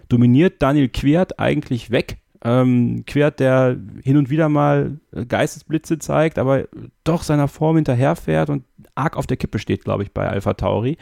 [0.09, 6.37] Dominiert Daniel Quert eigentlich weg ähm, Quert, der hin und wieder mal äh, Geistesblitze zeigt,
[6.37, 6.65] aber
[7.03, 10.97] doch seiner Form hinterherfährt und arg auf der Kippe steht, glaube ich, bei Alpha Tauri.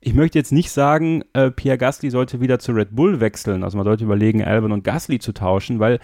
[0.00, 3.62] Ich möchte jetzt nicht sagen, äh, Pierre Gasly sollte wieder zu Red Bull wechseln.
[3.62, 6.00] Also man sollte überlegen, Albon und Gasly zu tauschen, weil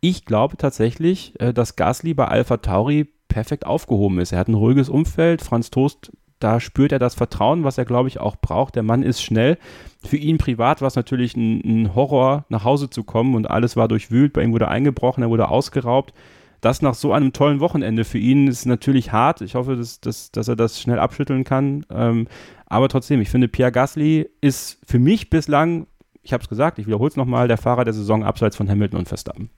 [0.00, 4.32] ich glaube tatsächlich, äh, dass Gasly bei Alpha Tauri perfekt aufgehoben ist.
[4.32, 5.42] Er hat ein ruhiges Umfeld.
[5.42, 8.76] Franz Toast da spürt er das Vertrauen, was er, glaube ich, auch braucht.
[8.76, 9.58] Der Mann ist schnell.
[10.04, 13.76] Für ihn privat war es natürlich ein, ein, Horror, nach Hause zu kommen und alles
[13.76, 14.32] war durchwühlt.
[14.32, 16.14] Bei ihm wurde eingebrochen, er wurde ausgeraubt.
[16.60, 19.40] Das nach so einem tollen Wochenende für ihn ist natürlich hart.
[19.40, 21.84] Ich hoffe, dass, dass, dass er das schnell abschütteln kann.
[21.90, 22.28] Ähm,
[22.66, 25.86] aber trotzdem, ich finde, Pierre Gasly ist für mich bislang,
[26.22, 29.00] ich habe es gesagt, ich wiederhole es nochmal, der Fahrer der Saison abseits von Hamilton
[29.00, 29.50] und Verstappen.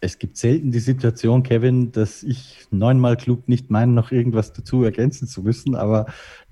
[0.00, 4.82] Es gibt selten die Situation, Kevin, dass ich neunmal klug nicht meine, noch irgendwas dazu
[4.82, 6.06] ergänzen zu müssen, aber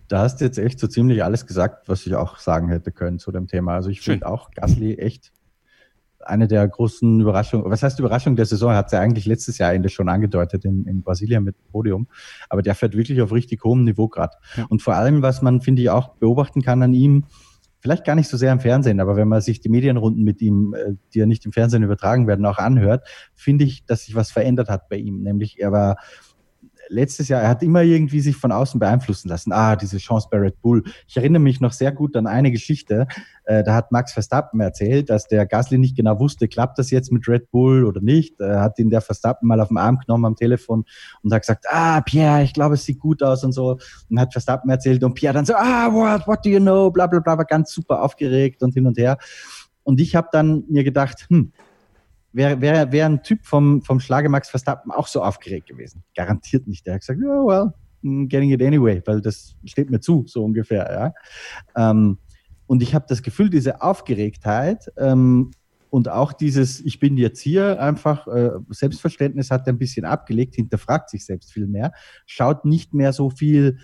[0.07, 3.19] da hast du jetzt echt so ziemlich alles gesagt, was ich auch sagen hätte können
[3.19, 3.75] zu dem Thema.
[3.75, 5.33] Also ich finde auch Gasly echt
[6.21, 9.89] eine der großen Überraschungen, was heißt Überraschung der Saison, hat ja eigentlich letztes Jahr Ende
[9.89, 12.07] schon angedeutet in, in Brasilien mit dem Podium,
[12.49, 14.37] aber der fährt wirklich auf richtig hohem Niveau gerade.
[14.57, 14.67] Ja.
[14.69, 17.25] Und vor allem, was man, finde ich, auch beobachten kann an ihm,
[17.81, 20.75] vielleicht gar nicht so sehr im Fernsehen, aber wenn man sich die Medienrunden mit ihm,
[20.75, 24.31] äh, die ja nicht im Fernsehen übertragen werden, auch anhört, finde ich, dass sich was
[24.31, 25.23] verändert hat bei ihm.
[25.23, 25.99] Nämlich er war
[26.89, 29.53] letztes Jahr, er hat immer irgendwie sich von außen beeinflussen lassen.
[29.53, 30.85] Ah, diese Chance bei Red Bull.
[31.07, 33.07] Ich erinnere mich noch sehr gut an eine Geschichte.
[33.45, 37.13] Äh, da hat Max Verstappen erzählt, dass der Gasly nicht genau wusste, klappt das jetzt
[37.13, 38.41] mit Red Bull oder nicht.
[38.41, 40.85] Er hat ihn der Verstappen mal auf den Arm genommen am Telefon
[41.23, 43.79] und hat gesagt, ah, Pierre, ich glaube, es sieht gut aus und so.
[44.11, 47.07] Und hat Verstappen erzählt und Pierre dann so, ah, what, what do you know, bla,
[47.07, 49.19] bla, bla, war ganz super aufgeregt und hin und her.
[49.83, 51.53] Und ich habe dann mir gedacht, hm,
[52.39, 56.05] wäre wär, wär ein Typ vom, vom Schlage Max Verstappen auch so aufgeregt gewesen.
[56.15, 56.87] Garantiert nicht.
[56.87, 57.75] Der hat gesagt, oh, well,
[58.05, 61.15] I'm getting it anyway, weil das steht mir zu, so ungefähr.
[61.77, 61.91] Ja.
[61.91, 62.19] Ähm,
[62.67, 65.51] und ich habe das Gefühl, diese Aufgeregtheit ähm,
[65.91, 70.55] und auch dieses, ich bin jetzt hier, einfach äh, Selbstverständnis hat er ein bisschen abgelegt,
[70.55, 71.93] hinterfragt sich selbst viel mehr,
[72.27, 73.79] schaut nicht mehr so viel,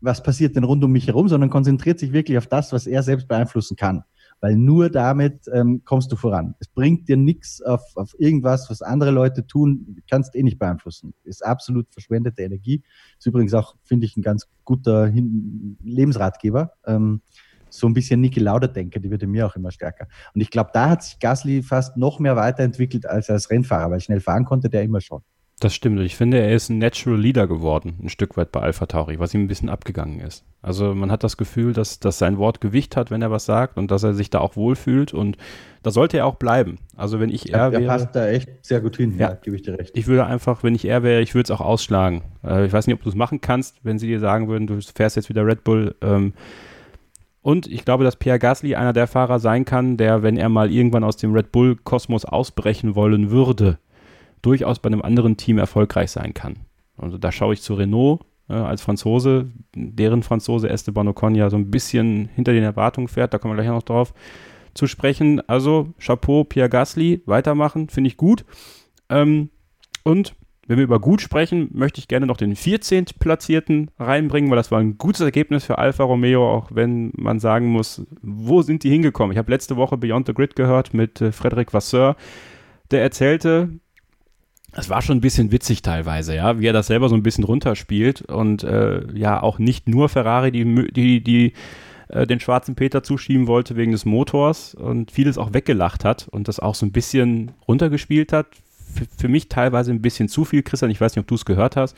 [0.00, 3.02] was passiert denn rund um mich herum, sondern konzentriert sich wirklich auf das, was er
[3.02, 4.04] selbst beeinflussen kann
[4.40, 6.54] weil nur damit ähm, kommst du voran.
[6.58, 11.14] Es bringt dir nichts auf, auf irgendwas, was andere Leute tun, kannst eh nicht beeinflussen.
[11.24, 12.82] Ist absolut verschwendete Energie.
[13.18, 16.72] Ist übrigens auch, finde ich, ein ganz guter Hin Lebensratgeber.
[16.86, 17.22] Ähm,
[17.68, 20.06] so ein bisschen Niki Lauda-Denker, die wird mir auch immer stärker.
[20.34, 24.00] Und ich glaube, da hat sich Gasly fast noch mehr weiterentwickelt als als Rennfahrer, weil
[24.00, 25.22] schnell fahren konnte der immer schon.
[25.58, 25.98] Das stimmt.
[26.00, 29.32] Ich finde, er ist ein Natural Leader geworden, ein Stück weit bei Alpha Tauri, was
[29.32, 30.44] ihm ein bisschen abgegangen ist.
[30.60, 33.78] Also man hat das Gefühl, dass, dass sein Wort Gewicht hat, wenn er was sagt
[33.78, 35.38] und dass er sich da auch wohlfühlt und
[35.82, 36.76] da sollte er auch bleiben.
[36.94, 37.84] Also wenn ich er wäre...
[37.84, 39.96] Er passt da echt sehr gut hin, ja, ja gebe ich dir recht.
[39.96, 42.22] Ich würde einfach, wenn ich er wäre, ich würde es auch ausschlagen.
[42.44, 44.78] Äh, ich weiß nicht, ob du es machen kannst, wenn sie dir sagen würden, du
[44.82, 45.94] fährst jetzt wieder Red Bull.
[46.02, 46.34] Ähm,
[47.40, 50.70] und ich glaube, dass Pierre Gasly einer der Fahrer sein kann, der, wenn er mal
[50.70, 53.78] irgendwann aus dem Red Bull-Kosmos ausbrechen wollen würde,
[54.46, 56.60] durchaus bei einem anderen Team erfolgreich sein kann.
[56.96, 61.56] Also da schaue ich zu Renault äh, als Franzose, deren Franzose Esteban Ocon ja so
[61.56, 64.14] ein bisschen hinter den Erwartungen fährt, da kommen wir gleich noch drauf
[64.74, 65.42] zu sprechen.
[65.48, 68.44] Also Chapeau, Pierre Gasly, weitermachen, finde ich gut.
[69.08, 69.50] Ähm,
[70.04, 70.34] und
[70.68, 73.06] wenn wir über gut sprechen, möchte ich gerne noch den 14.
[73.18, 77.66] Platzierten reinbringen, weil das war ein gutes Ergebnis für Alfa Romeo, auch wenn man sagen
[77.66, 79.32] muss, wo sind die hingekommen?
[79.32, 82.16] Ich habe letzte Woche Beyond the Grid gehört mit äh, Frederic Vasseur,
[82.90, 83.70] der erzählte,
[84.76, 87.44] es war schon ein bisschen witzig teilweise, ja, wie er das selber so ein bisschen
[87.44, 91.52] runterspielt und äh, ja auch nicht nur Ferrari die, die, die
[92.08, 96.48] äh, den schwarzen Peter zuschieben wollte wegen des Motors und vieles auch weggelacht hat und
[96.48, 98.46] das auch so ein bisschen runtergespielt hat.
[98.94, 101.44] F für mich teilweise ein bisschen zu viel, Christian, ich weiß nicht, ob du es
[101.44, 101.96] gehört hast.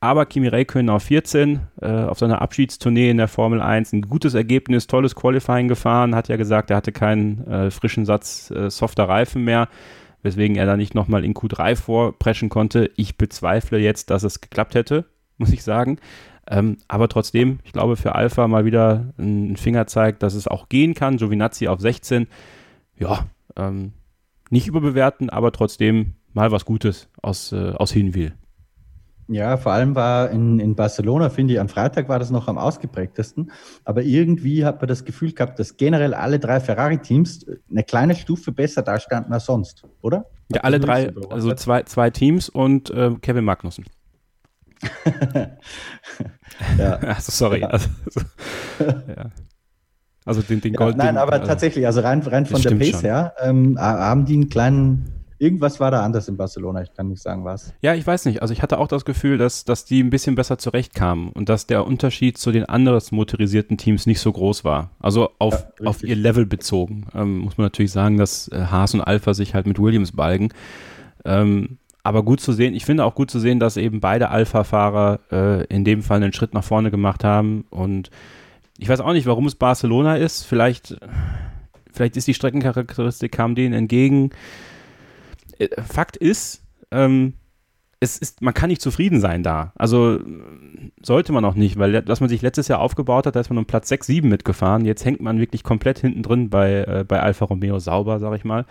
[0.00, 4.34] Aber Kimi Räikkönen auf 14, äh, auf seiner Abschiedstournee in der Formel 1, ein gutes
[4.34, 9.08] Ergebnis, tolles Qualifying gefahren, hat ja gesagt, er hatte keinen äh, frischen Satz äh, softer
[9.08, 9.68] Reifen mehr
[10.24, 12.90] weswegen er da nicht nochmal in Q3 vorpreschen konnte.
[12.96, 15.04] Ich bezweifle jetzt, dass es geklappt hätte,
[15.38, 15.98] muss ich sagen.
[16.48, 20.68] Ähm, aber trotzdem, ich glaube, für Alpha mal wieder ein Finger zeigt, dass es auch
[20.68, 21.18] gehen kann.
[21.18, 22.26] Giovinazzi auf 16,
[22.98, 23.92] ja, ähm,
[24.50, 28.34] nicht überbewerten, aber trotzdem mal was Gutes aus, äh, aus Hinwil.
[29.28, 32.58] Ja, vor allem war in, in Barcelona, finde ich, am Freitag war das noch am
[32.58, 33.50] ausgeprägtesten.
[33.84, 38.52] Aber irgendwie hat man das Gefühl gehabt, dass generell alle drei Ferrari-Teams eine kleine Stufe
[38.52, 40.26] besser dastanden als sonst, oder?
[40.52, 43.86] Ja, alle drei, also zwei, zwei Teams und äh, Kevin Magnussen.
[46.78, 46.96] ja.
[46.98, 47.60] also, sorry.
[47.60, 47.68] Ja.
[47.68, 47.88] Also,
[48.80, 49.30] ja.
[50.26, 50.98] also, den, den Gold.
[50.98, 53.00] Ja, nein, aber also, tatsächlich, also rein, rein von der Pace schon.
[53.00, 57.20] her, ähm, haben die einen kleinen Irgendwas war da anders in Barcelona, ich kann nicht
[57.20, 57.74] sagen was.
[57.82, 58.40] Ja, ich weiß nicht.
[58.40, 61.66] Also ich hatte auch das Gefühl, dass, dass die ein bisschen besser zurechtkamen und dass
[61.66, 64.92] der Unterschied zu den anderen motorisierten Teams nicht so groß war.
[65.00, 67.08] Also auf, ja, auf ihr Level bezogen.
[67.14, 70.48] Ähm, muss man natürlich sagen, dass äh, Haas und Alpha sich halt mit Williams balgen.
[71.26, 75.20] Ähm, aber gut zu sehen, ich finde auch gut zu sehen, dass eben beide Alpha-Fahrer
[75.30, 77.66] äh, in dem Fall einen Schritt nach vorne gemacht haben.
[77.68, 78.08] Und
[78.78, 80.44] ich weiß auch nicht, warum es Barcelona ist.
[80.44, 80.96] Vielleicht,
[81.92, 84.30] vielleicht ist die Streckencharakteristik, kam denen entgegen.
[85.58, 87.34] Äh, Fakt ist, ähm,
[88.00, 89.72] es ist, man kann nicht zufrieden sein da.
[89.76, 90.20] Also
[91.02, 93.58] sollte man auch nicht, weil was man sich letztes Jahr aufgebaut hat, da ist man
[93.58, 94.84] um Platz 6, 7 mitgefahren.
[94.84, 98.44] Jetzt hängt man wirklich komplett hinten drin bei, äh, bei Alfa Romeo sauber, sag ich
[98.44, 98.66] mal.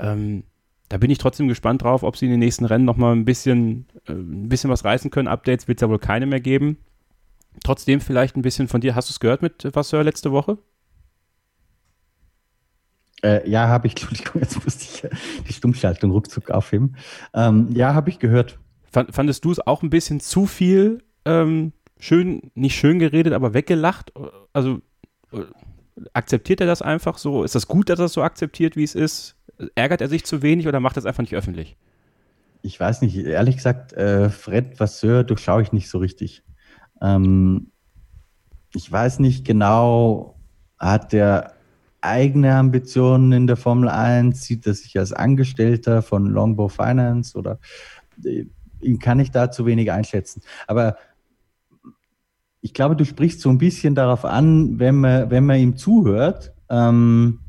[0.00, 0.44] Ähm,
[0.88, 3.86] da bin ich trotzdem gespannt drauf, ob sie in den nächsten Rennen nochmal ein bisschen,
[4.06, 5.28] äh, ein bisschen was reißen können.
[5.28, 6.78] Updates wird es ja wohl keine mehr geben.
[7.62, 8.94] Trotzdem vielleicht ein bisschen von dir.
[8.94, 10.58] Hast du es gehört mit Vasseur letzte Woche?
[13.24, 15.10] Äh, ja, habe ich, Entschuldigung, jetzt musste ich
[15.48, 16.96] die Stummschaltung ruckzuck aufheben.
[17.32, 18.58] Ähm, ja, habe ich gehört.
[18.92, 24.12] Fandest du es auch ein bisschen zu viel ähm, schön, nicht schön geredet, aber weggelacht?
[24.52, 24.82] Also
[25.32, 25.40] äh,
[26.12, 27.42] akzeptiert er das einfach so?
[27.42, 29.34] Ist das gut, dass er es so akzeptiert, wie es ist?
[29.74, 31.76] Ärgert er sich zu wenig oder macht er es einfach nicht öffentlich?
[32.62, 36.44] Ich weiß nicht, ehrlich gesagt, äh, Fred Vasseur durchschaue ich nicht so richtig.
[37.02, 37.72] Ähm,
[38.74, 40.38] ich weiß nicht genau,
[40.78, 41.54] hat der
[42.04, 44.42] eigene Ambitionen in der Formel 1?
[44.42, 47.58] Sieht er sich als Angestellter von Longbow Finance oder
[48.24, 48.44] äh,
[48.80, 50.42] ihn kann ich da zu wenig einschätzen.
[50.66, 50.96] Aber
[52.60, 56.54] ich glaube, du sprichst so ein bisschen darauf an, wenn man, wenn man ihm zuhört,
[56.70, 57.40] ähm,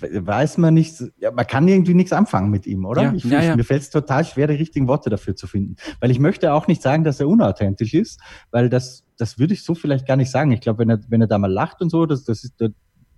[0.00, 3.02] weiß man nicht, ja, man kann irgendwie nichts anfangen mit ihm, oder?
[3.02, 3.56] Ja, ich, ja, ja.
[3.56, 5.76] Mir fällt es total schwer, die richtigen Worte dafür zu finden.
[6.00, 9.62] Weil ich möchte auch nicht sagen, dass er unauthentisch ist, weil das, das würde ich
[9.62, 10.52] so vielleicht gar nicht sagen.
[10.52, 12.60] Ich glaube, wenn er, wenn er da mal lacht und so, das, das ist,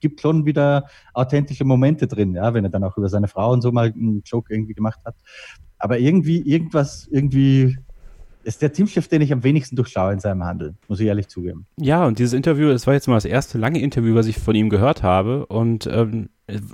[0.03, 3.62] gibt schon wieder authentische Momente drin, ja, wenn er dann auch über seine Frau und
[3.62, 5.14] so mal einen Joke irgendwie gemacht hat.
[5.78, 7.78] Aber irgendwie, irgendwas, irgendwie
[8.44, 11.66] ist der Teamchef, den ich am wenigsten durchschaue in seinem Handeln, muss ich ehrlich zugeben.
[11.76, 14.55] Ja, und dieses Interview, das war jetzt mal das erste lange Interview, was ich von
[14.55, 16.28] ihm gehört habe und ähm,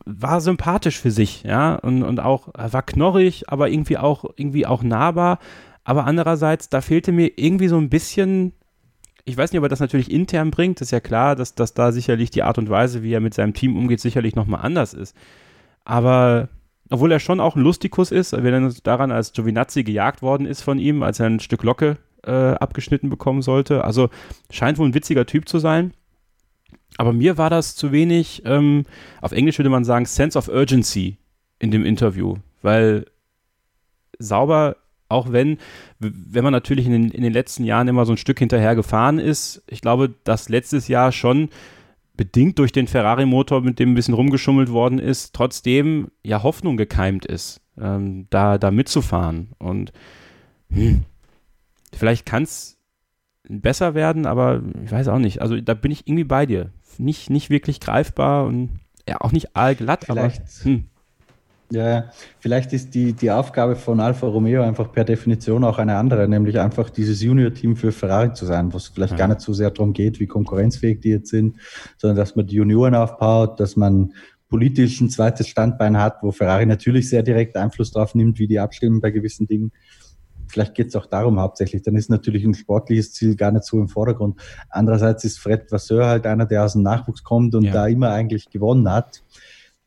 [0.05, 4.83] war sympathisch für sich, ja, und, und auch, war knorrig, aber irgendwie auch, irgendwie auch
[4.83, 5.39] nahbar.
[5.85, 8.53] Aber andererseits, da fehlte mir irgendwie so ein bisschen
[9.29, 10.81] ich weiß nicht, ob er das natürlich intern bringt.
[10.81, 13.53] Ist ja klar, dass, dass da sicherlich die Art und Weise, wie er mit seinem
[13.53, 15.15] Team umgeht, sicherlich nochmal anders ist.
[15.85, 16.49] Aber
[16.91, 20.47] obwohl er schon auch ein Lustikus ist, wir erinnern uns daran, als Giovinazzi gejagt worden
[20.47, 23.85] ist von ihm, als er ein Stück Locke äh, abgeschnitten bekommen sollte.
[23.85, 24.09] Also
[24.51, 25.93] scheint wohl ein witziger Typ zu sein.
[26.97, 28.85] Aber mir war das zu wenig, ähm,
[29.21, 31.19] auf Englisch würde man sagen, Sense of Urgency
[31.59, 33.05] in dem Interview, weil
[34.19, 34.77] sauber
[35.09, 35.59] auch wenn,
[35.99, 39.19] wenn man natürlich in den, in den letzten Jahren immer so ein Stück hinterher gefahren
[39.19, 41.49] ist, ich glaube, dass letztes Jahr schon
[42.17, 47.25] bedingt durch den Ferrari-Motor, mit dem ein bisschen rumgeschummelt worden ist, trotzdem ja Hoffnung gekeimt
[47.25, 49.51] ist, ähm, da, da mitzufahren.
[49.59, 49.93] Und
[50.71, 51.05] hm,
[51.95, 52.77] vielleicht kann es
[53.49, 55.41] besser werden, aber ich weiß auch nicht.
[55.41, 56.73] Also da bin ich irgendwie bei dir.
[56.99, 60.65] Nicht, nicht wirklich greifbar und ja, auch nicht allglatt, vielleicht, aber.
[60.65, 60.85] Hm.
[61.71, 62.11] Ja,
[62.41, 66.59] vielleicht ist die, die Aufgabe von Alfa Romeo einfach per Definition auch eine andere, nämlich
[66.59, 69.19] einfach dieses Junior-Team für Ferrari zu sein, wo es vielleicht ja.
[69.19, 71.57] gar nicht so sehr darum geht, wie konkurrenzfähig die jetzt sind,
[71.99, 74.15] sondern dass man die Junioren aufbaut, dass man
[74.49, 78.59] politisch ein zweites Standbein hat, wo Ferrari natürlich sehr direkt Einfluss drauf nimmt, wie die
[78.59, 79.73] abstimmen bei gewissen Dingen.
[80.47, 81.83] Vielleicht geht es auch darum hauptsächlich.
[81.83, 84.41] Dann ist natürlich ein sportliches Ziel gar nicht so im Vordergrund.
[84.71, 87.73] Andererseits ist Fred Vasseur halt einer, der aus dem Nachwuchs kommt und ja.
[87.73, 89.23] da immer eigentlich gewonnen hat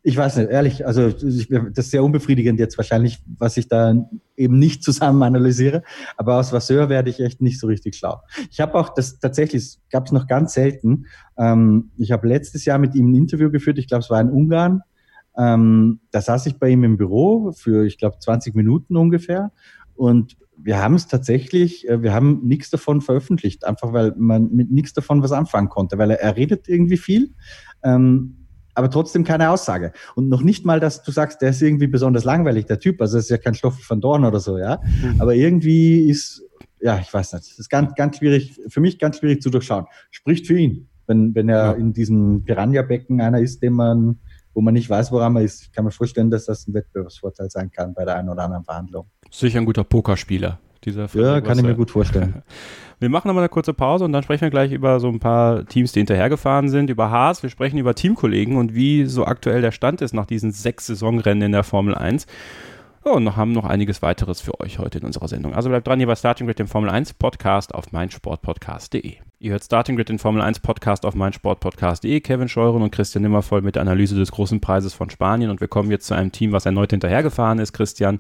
[0.04, 3.94] ich weiß nicht, ehrlich, also das ist sehr unbefriedigend jetzt wahrscheinlich, was ich da
[4.36, 5.84] eben nicht zusammen analysiere,
[6.18, 8.20] aber aus Vasseur werde ich echt nicht so richtig schlau.
[8.50, 11.06] Ich habe auch das tatsächlich, gab es noch ganz selten,
[11.38, 14.32] ähm, ich habe letztes Jahr mit ihm ein Interview geführt, ich glaube es war in
[14.32, 14.82] Ungarn,
[15.38, 19.52] ähm, da saß ich bei ihm im Büro für, ich glaube, 20 Minuten ungefähr
[19.94, 24.72] und wir haben es tatsächlich, äh, wir haben nichts davon veröffentlicht, einfach weil man mit
[24.72, 27.34] nichts davon was anfangen konnte, weil er, er redet irgendwie viel.
[27.84, 28.41] Ähm,
[28.74, 29.92] aber trotzdem keine Aussage.
[30.16, 33.02] Und noch nicht mal, dass du sagst, der ist irgendwie besonders langweilig, der Typ.
[33.02, 34.80] Also das ist ja kein Stoff von Dorn oder so, ja.
[34.84, 35.22] Mhm.
[35.22, 36.44] Aber irgendwie ist,
[36.80, 39.86] ja, ich weiß nicht, das ist ganz, ganz schwierig, für mich ganz schwierig zu durchschauen.
[40.10, 41.72] Spricht für ihn, wenn, wenn er ja.
[41.74, 44.20] in diesem Piranha-Becken einer ist, dem man,
[44.54, 45.62] wo man nicht weiß, woran man ist.
[45.64, 48.64] Ich kann mir vorstellen, dass das ein Wettbewerbsvorteil sein kann bei der einen oder anderen
[48.64, 49.06] Verhandlung.
[49.30, 52.44] Sicher ein guter Pokerspieler dieser Ja, kann ich mir gut vorstellen.
[53.00, 55.66] Wir machen nochmal eine kurze Pause und dann sprechen wir gleich über so ein paar
[55.66, 57.42] Teams, die hinterhergefahren sind, über Haas.
[57.42, 61.42] Wir sprechen über Teamkollegen und wie so aktuell der Stand ist nach diesen sechs Saisonrennen
[61.42, 62.28] in der Formel 1.
[63.04, 65.56] Oh, und noch haben noch einiges weiteres für euch heute in unserer Sendung.
[65.56, 69.16] Also bleibt dran hier bei Starting Grid, dem Formel 1 Podcast auf meinsportpodcast.de.
[69.40, 72.20] Ihr hört Starting Grid, den Formel 1 Podcast auf meinsportpodcast.de.
[72.20, 75.50] Kevin Scheuren und Christian Nimmervoll mit der Analyse des großen Preises von Spanien.
[75.50, 77.74] Und wir kommen jetzt zu einem Team, was erneut hinterhergefahren ist.
[77.74, 78.20] Christian,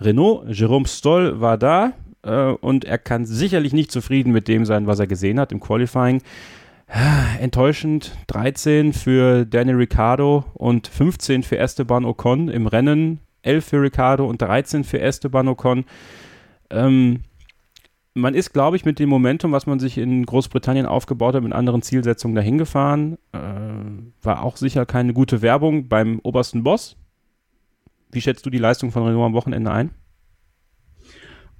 [0.00, 1.92] Renault, Jerome Stoll war da
[2.22, 5.60] äh, und er kann sicherlich nicht zufrieden mit dem sein, was er gesehen hat im
[5.60, 6.22] Qualifying.
[7.40, 14.26] Enttäuschend 13 für Daniel Ricciardo und 15 für Esteban Ocon im Rennen, 11 für Ricciardo
[14.26, 15.84] und 13 für Esteban Ocon.
[16.68, 17.20] Ähm,
[18.14, 21.52] man ist, glaube ich, mit dem Momentum, was man sich in Großbritannien aufgebaut hat, mit
[21.52, 23.18] anderen Zielsetzungen dahin gefahren.
[23.32, 23.38] Äh,
[24.22, 26.96] war auch sicher keine gute Werbung beim obersten Boss,
[28.12, 29.90] wie schätzt du die Leistung von Renault am Wochenende ein?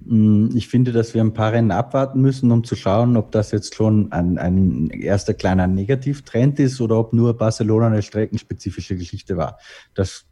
[0.05, 3.51] Mm, ich finde, dass wir ein paar Rennen abwarten müssen, um zu schauen, ob das
[3.51, 9.37] jetzt schon ein, ein erster kleiner Negativtrend ist oder ob nur Barcelona eine streckenspezifische Geschichte
[9.37, 9.57] war.
[9.93, 10.25] Das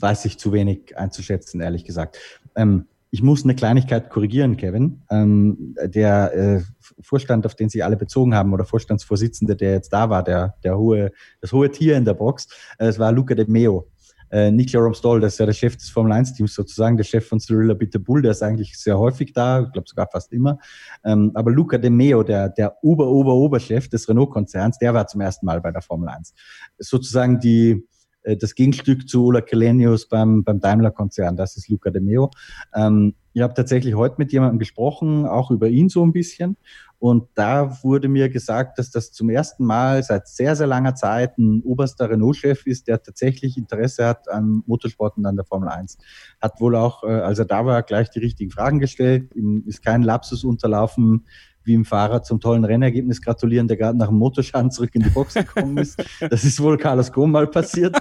[0.00, 2.18] weiß ich zu wenig einzuschätzen, ehrlich gesagt.
[2.56, 5.02] Ähm, ich muss eine Kleinigkeit korrigieren, Kevin.
[5.08, 6.62] Ähm, der äh,
[7.00, 10.76] Vorstand, auf den Sie alle bezogen haben, oder Vorstandsvorsitzende, der jetzt da war, der, der
[10.76, 13.86] hohe, das hohe Tier in der Box, äh, es war Luca de Meo.
[14.34, 17.24] Äh, Nick Jerome Stoll, das ist ja der Chef des Formel 1-Teams sozusagen, der Chef
[17.24, 20.58] von Cyrilla Bull, der ist eigentlich sehr häufig da, ich glaube sogar fast immer.
[21.04, 25.20] Ähm, aber Luca de Meo, der, der Ober, Ober, Oberchef des Renault-Konzerns, der war zum
[25.20, 26.34] ersten Mal bei der Formel 1.
[26.78, 27.86] Sozusagen die,
[28.24, 32.30] das Gegenstück zu Ola Kelenius beim, beim Daimler-Konzern, das ist Luca de Meo.
[32.74, 36.56] Ähm, ich habe tatsächlich heute mit jemandem gesprochen, auch über ihn so ein bisschen.
[37.00, 41.36] Und da wurde mir gesagt, dass das zum ersten Mal seit sehr, sehr langer Zeit
[41.36, 45.98] ein oberster Renault-Chef ist, der tatsächlich Interesse hat an Motorsport und an der Formel 1.
[46.40, 49.34] Hat wohl auch, äh, als er da war, gleich die richtigen Fragen gestellt.
[49.34, 51.26] Ihm ist kein Lapsus unterlaufen,
[51.64, 55.10] wie im Fahrer zum tollen Rennergebnis gratulieren, der gerade nach dem Motorschaden zurück in die
[55.10, 56.02] Box gekommen ist.
[56.30, 57.96] Das ist wohl Carlos Ghosn mal passiert.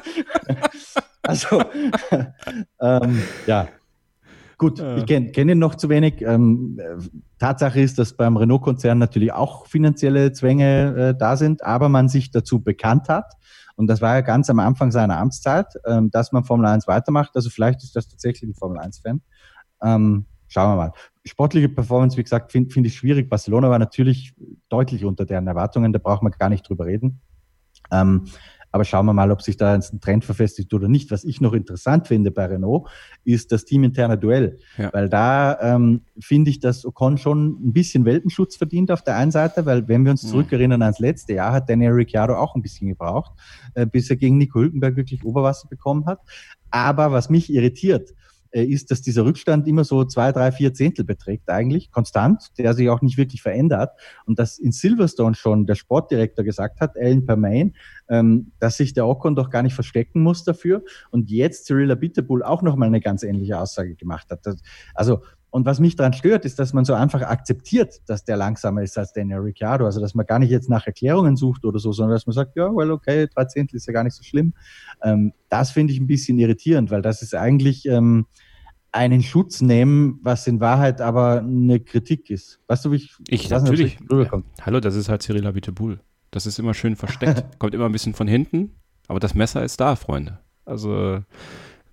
[1.21, 1.61] also,
[2.81, 3.67] ähm, ja,
[4.63, 4.95] Gut, ja.
[4.95, 6.21] ich kenne kenn ihn noch zu wenig.
[6.21, 6.79] Ähm,
[7.39, 12.31] Tatsache ist, dass beim Renault-Konzern natürlich auch finanzielle Zwänge äh, da sind, aber man sich
[12.31, 13.33] dazu bekannt hat.
[13.75, 17.31] Und das war ja ganz am Anfang seiner Amtszeit, ähm, dass man Formel 1 weitermacht.
[17.35, 19.21] Also vielleicht ist das tatsächlich ein Formel 1-Fan.
[19.81, 20.91] Ähm, schauen wir mal.
[21.25, 23.29] Sportliche Performance, wie gesagt, finde find ich schwierig.
[23.29, 24.33] Barcelona war natürlich
[24.69, 27.21] deutlich unter deren Erwartungen, da braucht man gar nicht drüber reden.
[27.91, 28.25] Ähm,
[28.73, 31.11] aber schauen wir mal, ob sich da ein Trend verfestigt oder nicht.
[31.11, 32.89] Was ich noch interessant finde bei Renault,
[33.23, 34.57] ist das teaminterne Duell.
[34.79, 34.91] Ja.
[34.91, 39.29] Weil da ähm, finde ich, dass Ocon schon ein bisschen Welpenschutz verdient auf der einen
[39.29, 42.87] Seite, weil wenn wir uns zurückerinnern ans letzte Jahr, hat Daniel Ricciardo auch ein bisschen
[42.87, 43.33] gebraucht,
[43.75, 46.21] äh, bis er gegen Nico Hülkenberg wirklich Oberwasser bekommen hat.
[46.71, 48.15] Aber was mich irritiert,
[48.61, 52.89] ist, dass dieser Rückstand immer so zwei, drei, vier Zehntel beträgt eigentlich, konstant, der sich
[52.89, 53.91] auch nicht wirklich verändert.
[54.25, 57.75] Und dass in Silverstone schon der Sportdirektor gesagt hat, Alan Permain,
[58.09, 60.83] ähm, dass sich der Ocon doch gar nicht verstecken muss dafür.
[61.09, 64.41] Und jetzt Cyrilla Bitterbull auch nochmal eine ganz ähnliche Aussage gemacht hat.
[64.93, 65.21] Also
[65.53, 68.97] und was mich daran stört, ist, dass man so einfach akzeptiert, dass der langsamer ist
[68.97, 69.85] als Daniel Ricciardo.
[69.85, 72.55] Also, dass man gar nicht jetzt nach Erklärungen sucht oder so, sondern dass man sagt,
[72.55, 74.55] ja, well, okay, drei Zehntel ist ja gar nicht so schlimm.
[75.03, 78.25] Ähm, das finde ich ein bisschen irritierend, weil das ist eigentlich ähm,
[78.91, 82.59] einen Schutz nehmen, was in Wahrheit aber eine Kritik ist.
[82.65, 83.99] Weißt du, wie ich, ich natürlich.
[83.99, 84.41] Nicht, ja.
[84.61, 85.99] Hallo, das ist halt Cyril Abiteboul.
[86.31, 88.71] Das ist immer schön versteckt, kommt immer ein bisschen von hinten,
[89.07, 90.39] aber das Messer ist da, Freunde.
[90.65, 91.21] Also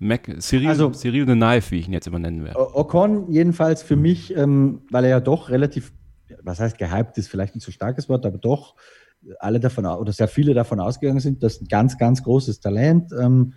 [0.01, 2.59] Mac, Cyril, also, Cyril the Knife, wie ich ihn jetzt immer nennen werde.
[2.59, 5.93] Ocon jedenfalls für mich, ähm, weil er ja doch relativ,
[6.43, 8.75] was heißt gehypt ist, vielleicht ein zu starkes Wort, aber doch
[9.39, 13.53] alle davon, oder sehr viele davon ausgegangen sind, dass ein ganz, ganz großes Talent, ähm,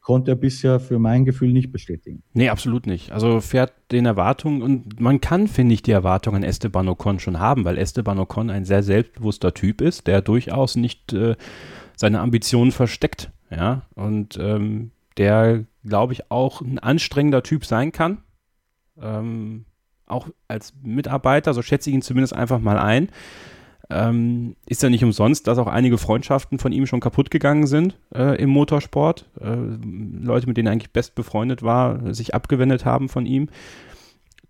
[0.00, 2.22] konnte er bisher für mein Gefühl nicht bestätigen.
[2.32, 3.12] Nee, absolut nicht.
[3.12, 7.38] Also fährt den Erwartungen und man kann, finde ich, die Erwartungen an Esteban Ocon schon
[7.38, 11.36] haben, weil Esteban Ocon ein sehr selbstbewusster Typ ist, der durchaus nicht äh,
[11.96, 13.30] seine Ambitionen versteckt.
[13.50, 18.22] Ja, und ähm, der, glaube ich, auch ein anstrengender Typ sein kann.
[19.00, 19.64] Ähm,
[20.06, 23.08] auch als Mitarbeiter, so schätze ich ihn zumindest einfach mal ein.
[23.90, 27.98] Ähm, ist ja nicht umsonst, dass auch einige Freundschaften von ihm schon kaputt gegangen sind
[28.14, 29.28] äh, im Motorsport.
[29.40, 29.56] Äh,
[30.22, 33.48] Leute, mit denen er eigentlich best befreundet war, sich abgewendet haben von ihm.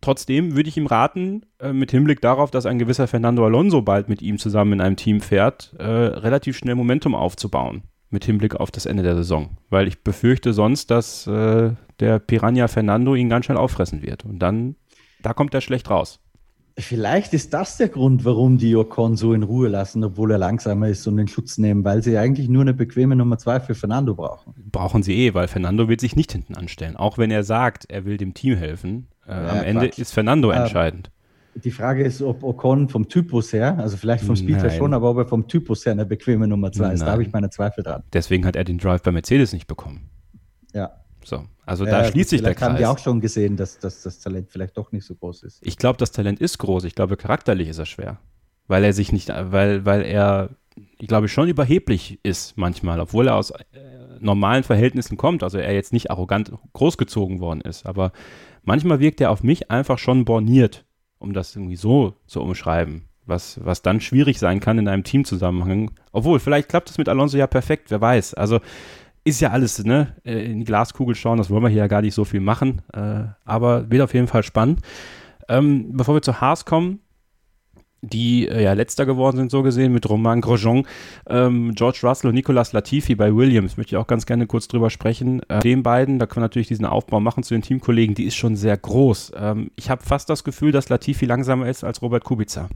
[0.01, 4.09] Trotzdem würde ich ihm raten, äh, mit Hinblick darauf, dass ein gewisser Fernando Alonso bald
[4.09, 7.83] mit ihm zusammen in einem Team fährt, äh, relativ schnell Momentum aufzubauen
[8.13, 9.57] mit Hinblick auf das Ende der Saison.
[9.71, 14.25] Weil ich befürchte sonst, dass äh, der Piranha Fernando ihn ganz schnell auffressen wird.
[14.25, 14.77] Und dann,
[15.23, 16.21] da kommt er schlecht raus.
[16.79, 20.89] Vielleicht ist das der Grund, warum die Ocon so in Ruhe lassen, obwohl er langsamer
[20.89, 24.15] ist und den Schutz nehmen, weil sie eigentlich nur eine bequeme Nummer zwei für Fernando
[24.15, 24.55] brauchen.
[24.71, 26.97] Brauchen sie eh, weil Fernando wird sich nicht hinten anstellen.
[26.97, 29.09] Auch wenn er sagt, er will dem Team helfen.
[29.27, 29.99] Äh, ja, am Ende Quatsch.
[29.99, 31.11] ist Fernando äh, entscheidend.
[31.55, 35.11] Die Frage ist, ob Ocon vom Typus her, also vielleicht vom Speed her schon, aber
[35.11, 37.85] ob er vom Typus her eine bequeme Nummer zwei ist, da habe ich meine Zweifel
[37.85, 38.03] dran.
[38.13, 40.09] Deswegen hat er den Drive bei Mercedes nicht bekommen.
[40.73, 40.91] Ja.
[41.25, 42.71] So, also da schließt sich der Kreis.
[42.71, 45.61] haben wir auch schon gesehen, dass, dass das Talent vielleicht doch nicht so groß ist.
[45.65, 46.85] Ich glaube, das Talent ist groß.
[46.85, 48.19] Ich glaube, charakterlich ist er schwer.
[48.67, 50.51] Weil er sich nicht, weil, weil er,
[50.99, 53.63] ich glaube, schon überheblich ist manchmal, obwohl er aus äh,
[54.21, 55.43] normalen Verhältnissen kommt.
[55.43, 57.87] Also er jetzt nicht arrogant großgezogen worden ist.
[57.87, 58.13] Aber
[58.65, 60.85] manchmal wirkt er auf mich einfach schon borniert
[61.23, 63.05] um das irgendwie so zu umschreiben.
[63.25, 65.93] Was, was dann schwierig sein kann in einem Teamzusammenhang.
[66.11, 68.35] Obwohl, vielleicht klappt es mit Alonso ja perfekt, wer weiß.
[68.35, 68.59] Also
[69.25, 70.17] ist ja alles, ne?
[70.25, 72.83] Äh, in die Glaskugel schauen, das wollen wir hier ja gar nicht so viel machen.
[72.93, 74.81] Äh, aber wird auf jeden Fall spannend.
[75.49, 76.99] Ähm, bevor wir zu Haas kommen,
[78.03, 80.85] die äh, ja letzter geworden sind, so gesehen, mit Romain Grosjean,
[81.27, 84.91] ähm, George Russell und Nicolas Latifi bei Williams, möchte ich auch ganz gerne kurz drüber
[84.91, 85.41] sprechen.
[85.49, 88.35] Äh, den beiden, da können wir natürlich diesen Aufbau machen zu den Teamkollegen, die ist
[88.35, 89.33] schon sehr groß.
[89.37, 92.69] Ähm, ich habe fast das Gefühl, dass Latifi langsamer ist als Robert Kubica.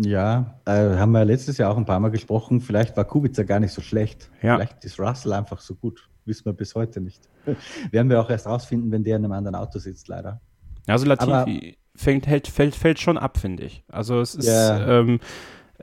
[0.00, 2.60] Ja, äh, haben wir letztes Jahr auch ein paar Mal gesprochen.
[2.60, 4.30] Vielleicht war Kubica gar nicht so schlecht.
[4.42, 4.56] Ja.
[4.56, 6.08] Vielleicht ist Russell einfach so gut.
[6.26, 7.26] wissen wir bis heute nicht.
[7.90, 10.42] Werden wir auch erst rausfinden, wenn der in einem anderen Auto sitzt, leider.
[10.86, 13.82] Also Latifi fängt, hält, fällt, fällt schon ab, finde ich.
[13.88, 15.00] Also es ist yeah.
[15.00, 15.20] ähm,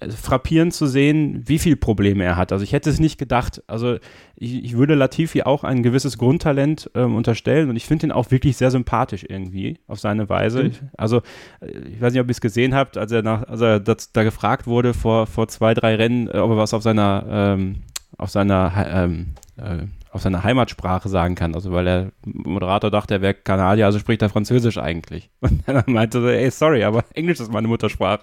[0.09, 2.51] frappierend zu sehen, wie viele Probleme er hat.
[2.51, 3.63] Also ich hätte es nicht gedacht.
[3.67, 3.97] Also
[4.35, 8.29] ich, ich würde Latifi auch ein gewisses Grundtalent ähm, unterstellen und ich finde ihn auch
[8.31, 10.65] wirklich sehr sympathisch irgendwie auf seine Weise.
[10.65, 10.71] Mhm.
[10.97, 11.21] Also
[11.61, 14.11] äh, ich weiß nicht, ob ihr es gesehen habt, als er, nach, als er das,
[14.11, 17.75] da gefragt wurde vor, vor zwei, drei Rennen, äh, ob er was auf seiner ähm,
[18.17, 19.83] auf seiner ähm, äh,
[20.15, 21.53] auf seiner Heimatsprache sagen kann.
[21.55, 25.29] Also weil der Moderator dachte, er wäre Kanadier, also spricht er Französisch eigentlich.
[25.41, 28.21] Und dann meinte er, ey, sorry, aber Englisch ist meine Muttersprache.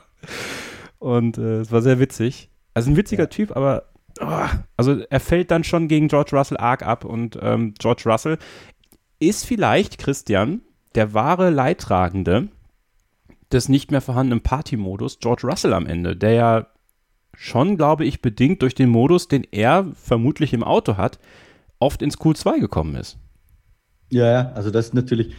[0.99, 2.49] Und äh, es war sehr witzig.
[2.73, 3.29] Also ein witziger ja.
[3.29, 3.91] Typ, aber
[4.21, 4.47] oh,
[4.79, 7.05] also er fällt dann schon gegen George Russell arg ab.
[7.05, 8.39] Und ähm, George Russell
[9.19, 10.63] ist vielleicht, Christian,
[10.95, 12.49] der wahre Leidtragende
[13.53, 16.67] des nicht mehr vorhandenen Party-Modus George Russell am Ende, der ja
[17.35, 21.19] schon, glaube ich, bedingt durch den Modus, den er vermutlich im Auto hat,
[21.83, 23.19] oft ins Q2 gekommen ist.
[24.11, 25.35] Ja, ja, also das ist natürlich,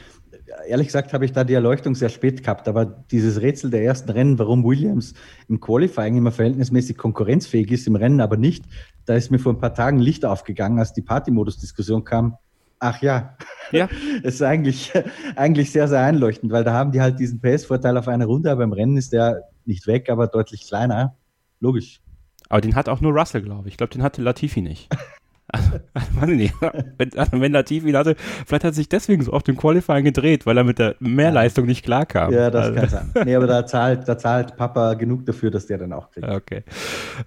[0.68, 4.10] ehrlich gesagt habe ich da die Erleuchtung sehr spät gehabt, aber dieses Rätsel der ersten
[4.12, 5.14] Rennen, warum Williams
[5.48, 8.66] im Qualifying immer verhältnismäßig konkurrenzfähig ist, im Rennen aber nicht,
[9.06, 12.38] da ist mir vor ein paar Tagen Licht aufgegangen, als die Partymodus-Diskussion kam.
[12.80, 13.38] Ach ja,
[13.72, 13.88] ja.
[14.24, 14.92] es ist eigentlich,
[15.38, 18.64] eigentlich sehr, sehr einleuchtend, weil da haben die halt diesen PS-Vorteil auf einer Runde, aber
[18.64, 21.16] im Rennen ist der nicht weg, aber deutlich kleiner.
[21.62, 22.02] Logisch.
[22.50, 23.76] Aber den hat auch nur Russell, glaube ich.
[23.76, 24.90] Ich glaube, den hatte Latifi nicht.
[25.54, 26.54] Also, weiß ich nicht.
[26.98, 30.04] Wenn, also wenn Latifi ihn hatte, vielleicht hat er sich deswegen so auf dem Qualifying
[30.04, 32.34] gedreht, weil er mit der Mehrleistung nicht klarkam.
[32.34, 32.80] Ja, das also.
[32.80, 33.12] kann sein.
[33.26, 36.28] Nee, aber da zahlt, da zahlt Papa genug dafür, dass der dann auch kriegt.
[36.28, 36.64] Okay.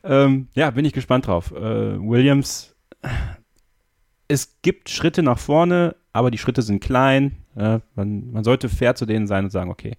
[0.03, 1.53] Ähm, ja, bin ich gespannt drauf.
[1.53, 2.74] Äh, Williams,
[4.27, 7.37] es gibt Schritte nach vorne, aber die Schritte sind klein.
[7.55, 9.97] Äh, man, man sollte fair zu denen sein und sagen, okay,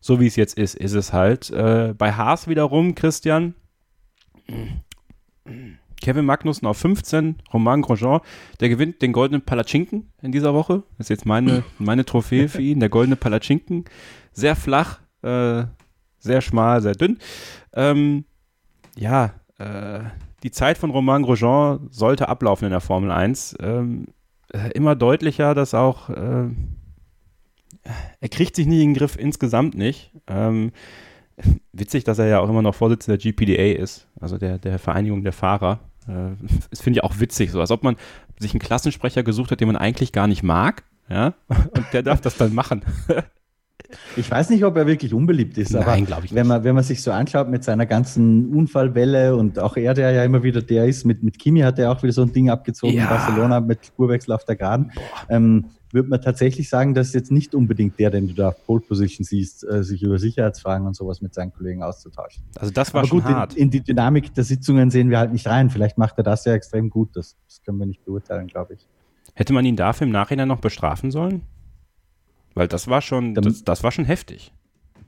[0.00, 1.50] so wie es jetzt ist, ist es halt.
[1.50, 3.54] Äh, bei Haas wiederum, Christian,
[6.00, 8.20] Kevin Magnussen auf 15, Romain Grosjean,
[8.60, 10.82] der gewinnt den goldenen Palatschinken in dieser Woche.
[10.96, 13.84] Das ist jetzt meine, meine Trophäe für ihn, der goldene Palatschinken.
[14.32, 15.64] Sehr flach, äh,
[16.18, 17.18] sehr schmal, sehr dünn.
[17.72, 18.24] Ähm,
[18.96, 20.00] ja, äh,
[20.42, 23.56] die Zeit von Romain Grosjean sollte ablaufen in der Formel 1.
[23.60, 24.06] Ähm,
[24.52, 26.48] äh, immer deutlicher, dass auch äh,
[28.20, 30.12] er kriegt sich nicht in den Griff insgesamt nicht.
[30.26, 30.72] Ähm,
[31.72, 35.22] witzig, dass er ja auch immer noch Vorsitzender der GPDA ist, also der, der Vereinigung
[35.22, 35.80] der Fahrer.
[36.08, 36.30] Äh,
[36.70, 37.96] das finde ich auch witzig, so als ob man
[38.38, 42.20] sich einen Klassensprecher gesucht hat, den man eigentlich gar nicht mag, ja, und der darf
[42.20, 42.84] das dann machen.
[44.16, 47.00] Ich weiß nicht, ob er wirklich unbeliebt ist, Nein, aber wenn man, wenn man sich
[47.00, 51.06] so anschaut mit seiner ganzen Unfallwelle und auch er, der ja immer wieder der ist,
[51.06, 53.04] mit, mit Kimi hat er auch wieder so ein Ding abgezogen ja.
[53.04, 54.92] in Barcelona mit Spurwechsel auf der Geraden.
[55.30, 58.80] Ähm, würde man tatsächlich sagen, dass jetzt nicht unbedingt der, den du da auf Pole
[58.80, 62.44] Position siehst, äh, sich über Sicherheitsfragen und sowas mit seinen Kollegen auszutauschen.
[62.56, 63.54] Also das war Aber schon gut, hart.
[63.54, 65.70] In, in, die Dynamik der Sitzungen sehen wir halt nicht rein.
[65.70, 67.16] Vielleicht macht er das ja extrem gut.
[67.16, 68.86] Das, das können wir nicht beurteilen, glaube ich.
[69.34, 71.42] Hätte man ihn dafür im Nachhinein noch bestrafen sollen?
[72.54, 74.52] Weil das war schon, das, das war schon heftig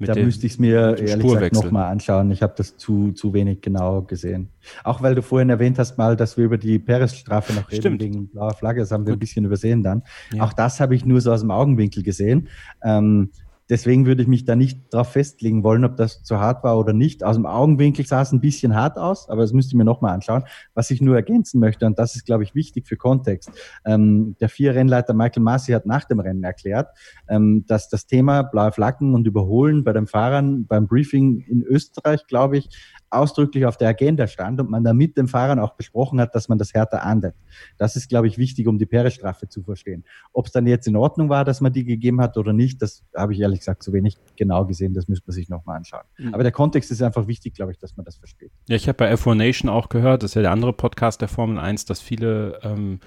[0.07, 2.31] da müsste ich es mir ehrlich gesagt nochmal anschauen.
[2.31, 4.49] Ich habe das zu, zu wenig genau gesehen.
[4.83, 8.03] Auch weil du vorhin erwähnt hast mal, dass wir über die Peres-Strafe noch reden Stimmt.
[8.03, 8.81] wegen blauer Flagge.
[8.81, 9.19] Das haben wir Gut.
[9.19, 10.03] ein bisschen übersehen dann.
[10.33, 10.45] Ja.
[10.45, 12.49] Auch das habe ich nur so aus dem Augenwinkel gesehen.
[12.83, 13.31] Ähm,
[13.71, 16.93] Deswegen würde ich mich da nicht darauf festlegen wollen, ob das zu hart war oder
[16.93, 17.23] nicht.
[17.23, 20.13] Aus dem Augenwinkel sah es ein bisschen hart aus, aber das müsste ich mir nochmal
[20.13, 20.43] anschauen.
[20.75, 23.51] Was ich nur ergänzen möchte, und das ist, glaube ich, wichtig für Kontext.
[23.87, 26.89] Ähm, der vier Rennleiter Michael Massey hat nach dem Rennen erklärt,
[27.29, 32.27] ähm, dass das Thema blaue Flaggen und Überholen bei den Fahrern beim Briefing in Österreich,
[32.27, 32.69] glaube ich,
[33.11, 36.49] ausdrücklich auf der Agenda stand und man da mit den Fahrern auch besprochen hat, dass
[36.49, 37.35] man das härter ahndet.
[37.77, 40.05] Das ist, glaube ich, wichtig, um die Peres-Strafe zu verstehen.
[40.33, 43.05] Ob es dann jetzt in Ordnung war, dass man die gegeben hat oder nicht, das
[43.15, 44.95] habe ich ehrlich gesagt zu wenig genau gesehen.
[44.95, 46.05] Das müsste man sich nochmal anschauen.
[46.19, 46.35] Mhm.
[46.35, 48.53] Aber der Kontext ist einfach wichtig, glaube ich, dass man das versteht.
[48.69, 51.29] Ja, ich habe bei F1 Nation auch gehört, das ist ja der andere Podcast der
[51.29, 53.01] Formel 1, dass viele ähm,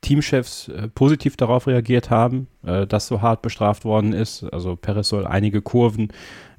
[0.00, 4.44] Teamchefs äh, positiv darauf reagiert haben, äh, dass so hart bestraft worden ist.
[4.52, 6.12] Also Perez soll einige Kurven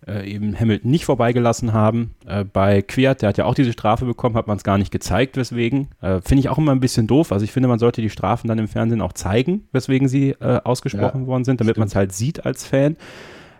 [0.07, 2.15] äh, eben Hamilton nicht vorbeigelassen haben.
[2.25, 4.91] Äh, bei Quiert, der hat ja auch diese Strafe bekommen, hat man es gar nicht
[4.91, 5.89] gezeigt, weswegen.
[6.01, 7.31] Äh, finde ich auch immer ein bisschen doof.
[7.31, 10.62] Also ich finde, man sollte die Strafen dann im Fernsehen auch zeigen, weswegen sie äh,
[10.63, 12.97] ausgesprochen ja, worden sind, damit man es halt sieht als Fan.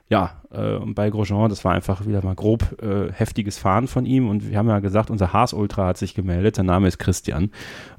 [0.10, 4.06] Ja, äh, und bei Grosjean, das war einfach wieder mal grob äh, heftiges Fahren von
[4.06, 4.30] ihm.
[4.30, 6.56] Und wir haben ja gesagt, unser Haas-Ultra hat sich gemeldet.
[6.56, 7.52] Sein Name ist Christian.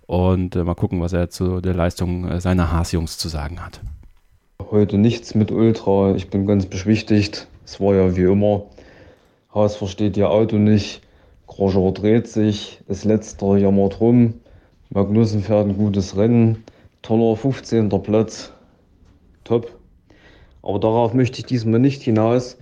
[0.09, 3.83] Und mal gucken, was er zu der Leistung seiner Haas-Jungs zu sagen hat.
[4.71, 6.15] Heute nichts mit Ultra.
[6.17, 7.47] Ich bin ganz beschwichtigt.
[7.67, 8.63] Es war ja wie immer,
[9.55, 11.03] Haas versteht ihr Auto nicht,
[11.47, 14.33] Grosjean dreht sich, ist letzter jammert rum,
[14.89, 16.65] Magnussen fährt ein gutes Rennen,
[17.03, 17.91] toller 15.
[18.03, 18.51] Platz,
[19.45, 19.71] top.
[20.63, 22.57] Aber darauf möchte ich diesmal nicht hinaus.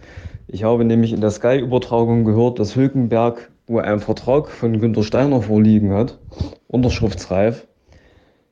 [0.49, 5.43] Ich habe nämlich in der Sky-Übertragung gehört, dass Hülkenberg wo einen Vertrag von Günter Steiner
[5.43, 6.19] vorliegen hat,
[6.69, 7.67] unterschriftsreif.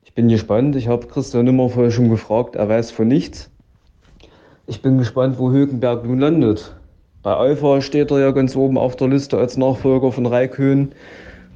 [0.05, 0.77] Ich bin gespannt.
[0.77, 3.51] Ich habe Christian immer vorher schon gefragt, er weiß von nichts.
[4.67, 6.75] Ich bin gespannt, wo Hülkenberg nun landet.
[7.23, 10.93] Bei Alpha steht er ja ganz oben auf der Liste als Nachfolger von Raikön.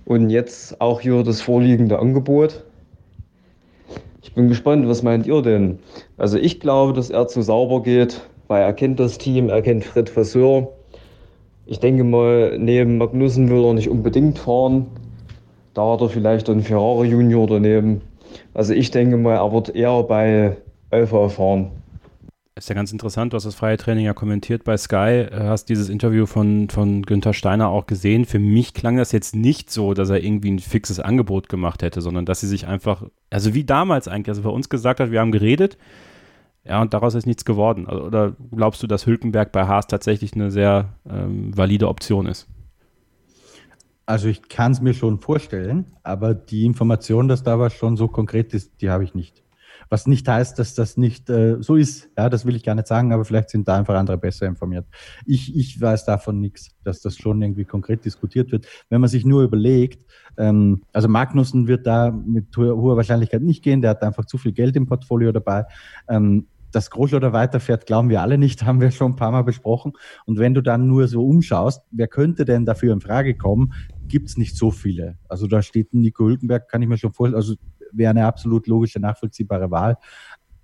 [0.05, 2.65] Und jetzt auch hier das vorliegende Angebot.
[4.23, 5.79] Ich bin gespannt, was meint ihr denn?
[6.17, 9.85] Also ich glaube, dass er zu sauber geht, weil er kennt das Team, er kennt
[9.85, 10.69] Fred Vasseur.
[11.67, 14.87] Ich denke mal, neben Magnussen will er nicht unbedingt fahren.
[15.79, 18.01] Da hat er vielleicht einen Ferrari Junior daneben.
[18.53, 20.57] Also ich denke mal, er wird eher bei
[20.91, 21.71] Alpha fahren.
[22.57, 25.67] Ist ja ganz interessant, du hast das freie Training ja kommentiert bei Sky, äh, hast
[25.67, 28.25] dieses Interview von, von Günther Steiner auch gesehen.
[28.25, 32.01] Für mich klang das jetzt nicht so, dass er irgendwie ein fixes Angebot gemacht hätte,
[32.01, 35.21] sondern dass sie sich einfach, also wie damals eigentlich, also bei uns gesagt hat, wir
[35.21, 35.79] haben geredet,
[36.65, 37.87] ja, und daraus ist nichts geworden.
[37.87, 42.49] Also, oder glaubst du, dass Hülkenberg bei Haas tatsächlich eine sehr ähm, valide Option ist?
[44.09, 48.09] Also ich kann es mir schon vorstellen, aber die Information, dass da was schon so
[48.09, 49.45] konkret ist, die habe ich nicht.
[49.91, 52.09] Was nicht heißt, dass das nicht äh, so ist.
[52.17, 54.87] Ja, das will ich gar nicht sagen, aber vielleicht sind da einfach andere besser informiert.
[55.27, 58.67] Ich, ich weiß davon nichts, dass das schon irgendwie konkret diskutiert wird.
[58.89, 60.03] Wenn man sich nur überlegt,
[60.39, 64.53] ähm, also Magnussen wird da mit hoher Wahrscheinlichkeit nicht gehen, der hat einfach zu viel
[64.53, 65.67] Geld im Portfolio dabei.
[66.09, 69.93] Ähm, dass Großschlotter weiterfährt, glauben wir alle nicht, haben wir schon ein paar Mal besprochen.
[70.27, 73.73] Und wenn du dann nur so umschaust, wer könnte denn dafür in Frage kommen,
[74.07, 75.19] gibt es nicht so viele.
[75.29, 77.55] Also da steht Nico Hülkenberg, kann ich mir schon vorstellen, also
[77.93, 79.97] wäre eine absolut logische, nachvollziehbare Wahl.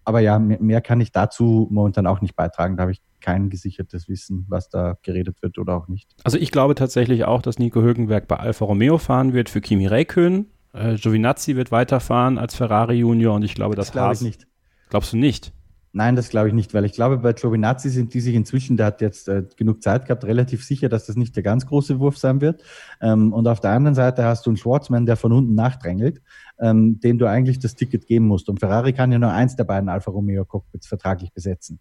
[0.04, 2.76] Aber ja, mehr kann ich dazu momentan auch nicht beitragen.
[2.76, 6.14] Da habe ich kein gesichertes Wissen, was da geredet wird oder auch nicht.
[6.24, 9.86] Also ich glaube tatsächlich auch, dass Nico Hülkenberg bei Alfa Romeo fahren wird für Kimi
[9.86, 10.50] Räikkönen.
[10.74, 14.46] Äh, Giovinazzi wird weiterfahren als Ferrari Junior und ich glaube, das, das glaube ich nicht.
[14.90, 15.52] Glaubst du nicht?
[15.96, 18.86] Nein, das glaube ich nicht, weil ich glaube, bei Giovinazzi sind die sich inzwischen, der
[18.86, 22.18] hat jetzt äh, genug Zeit gehabt, relativ sicher, dass das nicht der ganz große Wurf
[22.18, 22.64] sein wird.
[23.00, 26.20] Ähm, und auf der anderen Seite hast du einen Schwarzmann, der von unten nachdrängelt,
[26.58, 28.48] ähm, dem du eigentlich das Ticket geben musst.
[28.48, 31.78] Und Ferrari kann ja nur eins der beiden Alfa Romeo Cockpits vertraglich besetzen.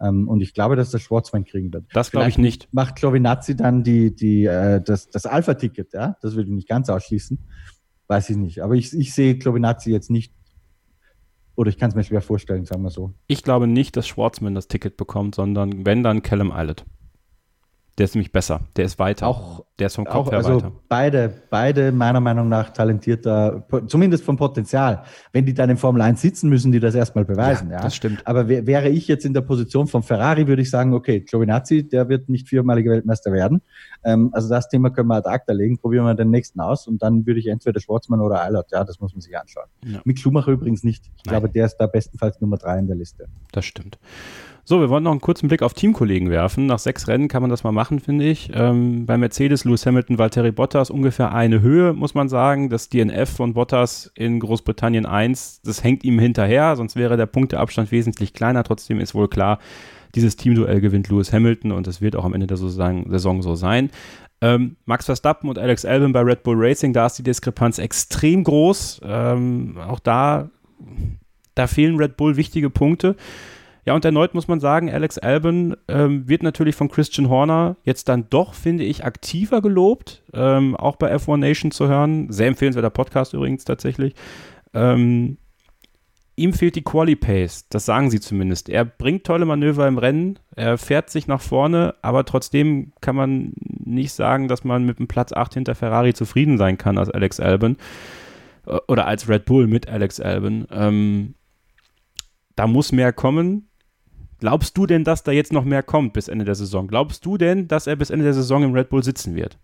[0.00, 1.86] Ähm, und ich glaube, dass das Schwarzmann kriegen wird.
[1.92, 2.72] Das glaube ich nicht.
[2.72, 6.16] Macht Giovinazzi dann die, die, äh, das, das Alpha-Ticket, ja?
[6.22, 7.40] Das würde ich nicht ganz ausschließen.
[8.06, 8.62] Weiß ich nicht.
[8.62, 10.32] Aber ich, ich sehe Giovinazzi jetzt nicht
[11.56, 13.12] oder ich kann es mir schwer vorstellen, sagen wir so.
[13.26, 16.84] Ich glaube nicht, dass Schwarzman das Ticket bekommt, sondern wenn dann Callum Eilert.
[17.98, 18.60] Der ist nämlich besser.
[18.76, 19.26] Der ist weiter.
[19.26, 20.72] Auch, der ist vom Kopf auch, her also weiter.
[20.88, 25.04] Beide, beide meiner Meinung nach talentierter, zumindest vom Potenzial.
[25.32, 27.70] Wenn die dann in Formel 1 sitzen, müssen die das erstmal beweisen.
[27.70, 27.82] Ja, ja.
[27.82, 28.26] Das stimmt.
[28.26, 32.10] Aber wäre ich jetzt in der Position von Ferrari, würde ich sagen, okay, Giovinazzi, der
[32.10, 33.62] wird nicht viermaliger Weltmeister werden.
[34.04, 35.78] Ähm, also das Thema können wir ad acta legen.
[35.78, 38.72] Probieren wir den nächsten aus und dann würde ich entweder Schwarzmann oder Eilert.
[38.72, 39.68] Ja, das muss man sich anschauen.
[39.86, 40.00] Ja.
[40.04, 41.06] Mick Schumacher übrigens nicht.
[41.16, 41.32] Ich Nein.
[41.32, 43.26] glaube, der ist da bestenfalls Nummer drei in der Liste.
[43.52, 43.98] Das stimmt.
[44.68, 46.66] So, wir wollen noch einen kurzen Blick auf Teamkollegen werfen.
[46.66, 48.50] Nach sechs Rennen kann man das mal machen, finde ich.
[48.52, 52.68] Ähm, bei Mercedes, Lewis Hamilton, Valtteri Bottas ungefähr eine Höhe, muss man sagen.
[52.68, 57.92] Das DNF von Bottas in Großbritannien 1, das hängt ihm hinterher, sonst wäre der Punkteabstand
[57.92, 58.64] wesentlich kleiner.
[58.64, 59.60] Trotzdem ist wohl klar,
[60.16, 63.90] dieses Teamduell gewinnt Lewis Hamilton und das wird auch am Ende der Saison so sein.
[64.40, 68.42] Ähm, Max Verstappen und Alex Albon bei Red Bull Racing, da ist die Diskrepanz extrem
[68.42, 69.02] groß.
[69.04, 70.50] Ähm, auch da,
[71.54, 73.14] da fehlen Red Bull wichtige Punkte.
[73.86, 78.08] Ja, und erneut muss man sagen, Alex Albon ähm, wird natürlich von Christian Horner jetzt
[78.08, 82.32] dann doch, finde ich, aktiver gelobt, ähm, auch bei F1 Nation zu hören.
[82.32, 84.14] Sehr empfehlenswerter Podcast übrigens tatsächlich.
[84.74, 85.38] Ähm,
[86.34, 88.68] ihm fehlt die Quali Pace, das sagen sie zumindest.
[88.68, 93.52] Er bringt tolle Manöver im Rennen, er fährt sich nach vorne, aber trotzdem kann man
[93.56, 97.38] nicht sagen, dass man mit dem Platz 8 hinter Ferrari zufrieden sein kann als Alex
[97.38, 97.76] Albon
[98.66, 100.66] äh, oder als Red Bull mit Alex Albon.
[100.72, 101.34] Ähm,
[102.56, 103.68] da muss mehr kommen.
[104.38, 106.88] Glaubst du denn, dass da jetzt noch mehr kommt bis Ende der Saison?
[106.88, 109.58] Glaubst du denn, dass er bis Ende der Saison im Red Bull sitzen wird?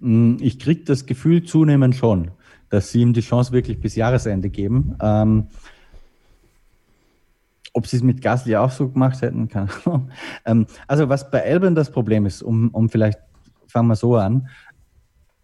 [0.00, 2.30] Mm, ich kriege das Gefühl zunehmend schon,
[2.68, 4.96] dass sie ihm die Chance wirklich bis Jahresende geben.
[5.00, 5.46] Ähm,
[7.72, 10.10] ob sie es mit Gasly auch so gemacht hätten, keine Ahnung.
[10.44, 13.18] Ähm, also was bei Albon das Problem ist, um, um vielleicht,
[13.66, 14.48] fangen wir so an,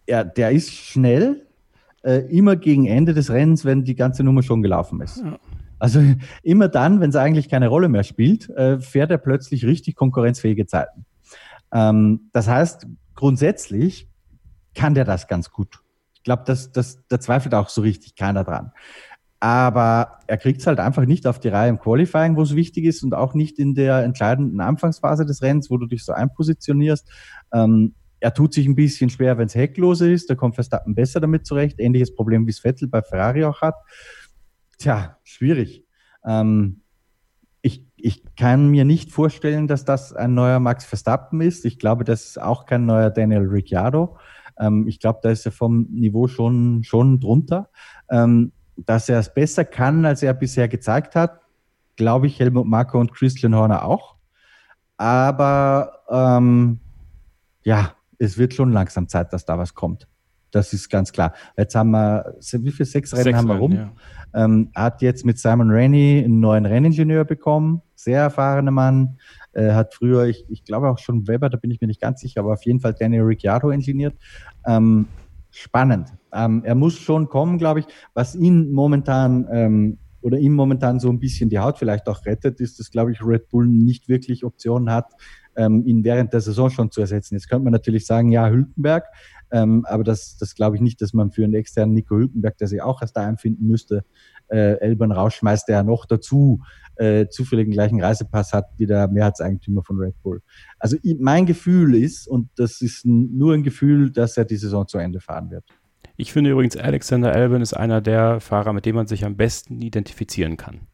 [0.07, 1.47] ja, der ist schnell,
[2.03, 5.17] äh, immer gegen Ende des Rennens, wenn die ganze Nummer schon gelaufen ist.
[5.17, 5.39] Ja.
[5.85, 6.01] Also
[6.41, 10.65] immer dann, wenn es eigentlich keine Rolle mehr spielt, äh, fährt er plötzlich richtig konkurrenzfähige
[10.65, 11.05] Zeiten.
[11.71, 14.09] Ähm, das heißt, grundsätzlich
[14.73, 15.83] kann der das ganz gut.
[16.15, 18.71] Ich glaube, das, das, da zweifelt auch so richtig keiner dran.
[19.39, 22.85] Aber er kriegt es halt einfach nicht auf die Reihe im Qualifying, wo es wichtig
[22.85, 27.07] ist und auch nicht in der entscheidenden Anfangsphase des Rennens, wo du dich so einpositionierst.
[27.53, 30.31] Ähm, er tut sich ein bisschen schwer, wenn es hecklose ist.
[30.31, 31.79] Da kommt Verstappen besser damit zurecht.
[31.79, 33.75] Ähnliches Problem, wie es Vettel bei Ferrari auch hat.
[34.77, 35.85] Tja, schwierig.
[36.25, 36.81] Ähm,
[37.61, 41.65] ich, ich kann mir nicht vorstellen, dass das ein neuer Max Verstappen ist.
[41.65, 44.17] Ich glaube, das ist auch kein neuer Daniel Ricciardo.
[44.59, 47.69] Ähm, ich glaube, da ist er vom Niveau schon, schon drunter.
[48.09, 51.39] Ähm, dass er es besser kann, als er bisher gezeigt hat,
[51.95, 54.15] glaube ich, Helmut Marko und Christian Horner auch.
[54.97, 56.79] Aber ähm,
[57.63, 60.07] ja, es wird schon langsam Zeit, dass da was kommt.
[60.55, 61.33] Das ist ganz klar.
[61.57, 63.73] Jetzt haben wir, wie viele sechs Rennen sechs haben wir rum?
[63.73, 63.91] Ja.
[64.33, 69.17] Ähm, hat jetzt mit Simon Rainey einen neuen Renningenieur bekommen, sehr erfahrener Mann.
[69.51, 72.21] Äh, hat früher, ich, ich glaube auch schon Weber, da bin ich mir nicht ganz
[72.21, 74.15] sicher, aber auf jeden Fall Daniel Ricciardo ingeniert.
[74.65, 75.09] Ähm,
[75.51, 76.13] spannend.
[76.33, 77.87] Ähm, er muss schon kommen, glaube ich.
[78.13, 82.61] Was ihn momentan ähm, oder ihm momentan so ein bisschen die Haut vielleicht auch rettet,
[82.61, 85.11] ist, dass, glaube ich, Red Bull nicht wirklich Optionen hat,
[85.57, 87.35] ähm, ihn während der Saison schon zu ersetzen.
[87.35, 89.05] Jetzt könnte man natürlich sagen, ja, Hülkenberg,
[89.51, 92.67] ähm, aber das, das glaube ich nicht, dass man für einen externen Nico Hülkenberg, der
[92.67, 94.03] sich auch erst da empfinden müsste,
[94.47, 96.61] äh, Elbern rausschmeißt, der noch dazu
[96.97, 100.41] äh, zufälligen gleichen Reisepass hat wie der Mehrheitseigentümer von Red Bull.
[100.79, 104.97] Also mein Gefühl ist, und das ist nur ein Gefühl, dass er die Saison zu
[104.97, 105.65] Ende fahren wird.
[106.17, 109.81] Ich finde übrigens, Alexander Albon ist einer der Fahrer, mit dem man sich am besten
[109.81, 110.87] identifizieren kann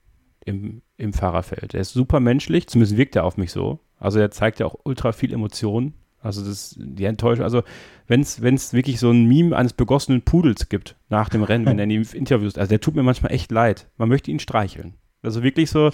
[0.46, 1.76] im, im Fahrerfeld.
[1.76, 3.80] Er ist super menschlich, zumindest wirkt er auf mich so.
[3.98, 5.94] Also er zeigt ja auch ultra viel Emotionen.
[6.22, 7.64] Also das, die Enttäuschung, also
[8.08, 11.84] wenn es wirklich so ein Meme eines begossenen Pudels gibt nach dem Rennen, wenn er
[11.86, 13.88] in die Interviews, also der tut mir manchmal echt leid.
[13.98, 14.96] Man möchte ihn streicheln.
[15.24, 15.92] Also wirklich so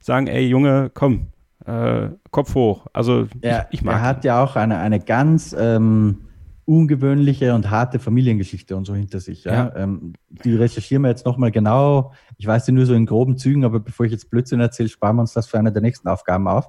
[0.00, 1.28] sagen, ey Junge, komm,
[1.64, 2.86] äh, Kopf hoch.
[2.92, 4.28] Also er, ich, ich mag Er hat ihn.
[4.28, 6.26] ja auch eine, eine ganz ähm,
[6.66, 9.44] ungewöhnliche und harte Familiengeschichte und so hinter sich.
[9.44, 9.52] Ja?
[9.52, 9.76] ja.
[9.76, 12.12] Ähm, die recherchieren wir jetzt nochmal genau.
[12.38, 15.16] Ich weiß sie nur so in groben Zügen, aber bevor ich jetzt Blödsinn erzähle, sparen
[15.16, 16.68] wir uns das für eine der nächsten Aufgaben auf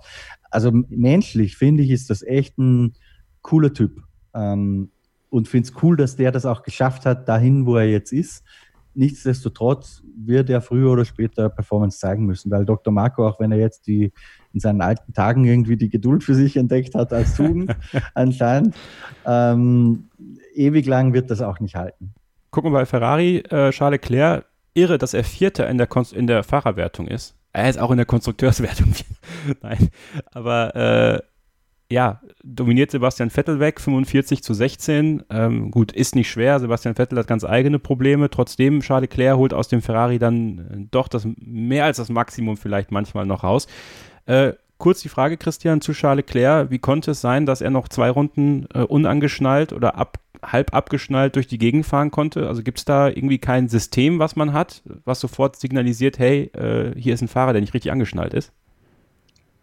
[0.51, 2.93] also menschlich finde ich, ist das echt ein
[3.41, 4.03] cooler Typ.
[4.33, 4.91] Ähm,
[5.29, 8.43] und finde es cool, dass der das auch geschafft hat, dahin, wo er jetzt ist.
[8.93, 12.91] Nichtsdestotrotz wird er früher oder später Performance zeigen müssen, weil Dr.
[12.91, 14.11] Marco, auch wenn er jetzt die
[14.53, 17.75] in seinen alten Tagen irgendwie die Geduld für sich entdeckt hat als Tugend
[18.15, 18.75] anscheinend,
[19.25, 20.07] ähm,
[20.55, 22.13] ewig lang wird das auch nicht halten.
[22.49, 26.43] Gucken wir bei Ferrari, äh, Charles Leclerc, irre, dass er Vierter in der, in der
[26.43, 27.36] Fahrerwertung ist.
[27.53, 28.93] Er ist auch in der Konstrukteurswertung.
[29.61, 29.89] Nein,
[30.31, 31.21] aber äh,
[31.89, 35.23] ja, dominiert Sebastian Vettel weg, 45 zu 16.
[35.29, 36.59] Ähm, gut, ist nicht schwer.
[36.59, 38.29] Sebastian Vettel hat ganz eigene Probleme.
[38.29, 42.57] Trotzdem, Charles Leclerc holt aus dem Ferrari dann äh, doch das mehr als das Maximum
[42.57, 43.67] vielleicht manchmal noch raus.
[44.25, 46.71] Äh, kurz die Frage, Christian, zu Charles Leclerc.
[46.71, 51.35] Wie konnte es sein, dass er noch zwei Runden äh, unangeschnallt oder ab, halb abgeschnallt
[51.35, 52.47] durch die Gegend fahren konnte?
[52.47, 56.93] Also gibt es da irgendwie kein System, was man hat, was sofort signalisiert, hey, äh,
[56.99, 58.51] hier ist ein Fahrer, der nicht richtig angeschnallt ist?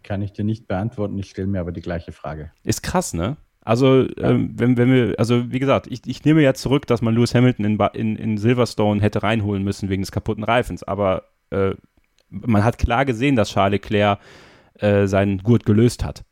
[0.03, 2.51] Kann ich dir nicht beantworten, ich stelle mir aber die gleiche Frage.
[2.63, 3.37] Ist krass, ne?
[3.61, 4.29] Also, ja.
[4.29, 7.33] ähm, wenn, wenn wir, also wie gesagt, ich, ich nehme ja zurück, dass man Lewis
[7.33, 11.73] Hamilton in, in, in Silverstone hätte reinholen müssen wegen des kaputten Reifens, aber äh,
[12.29, 14.19] man hat klar gesehen, dass Charles Leclerc
[14.79, 16.23] äh, seinen Gurt gelöst hat.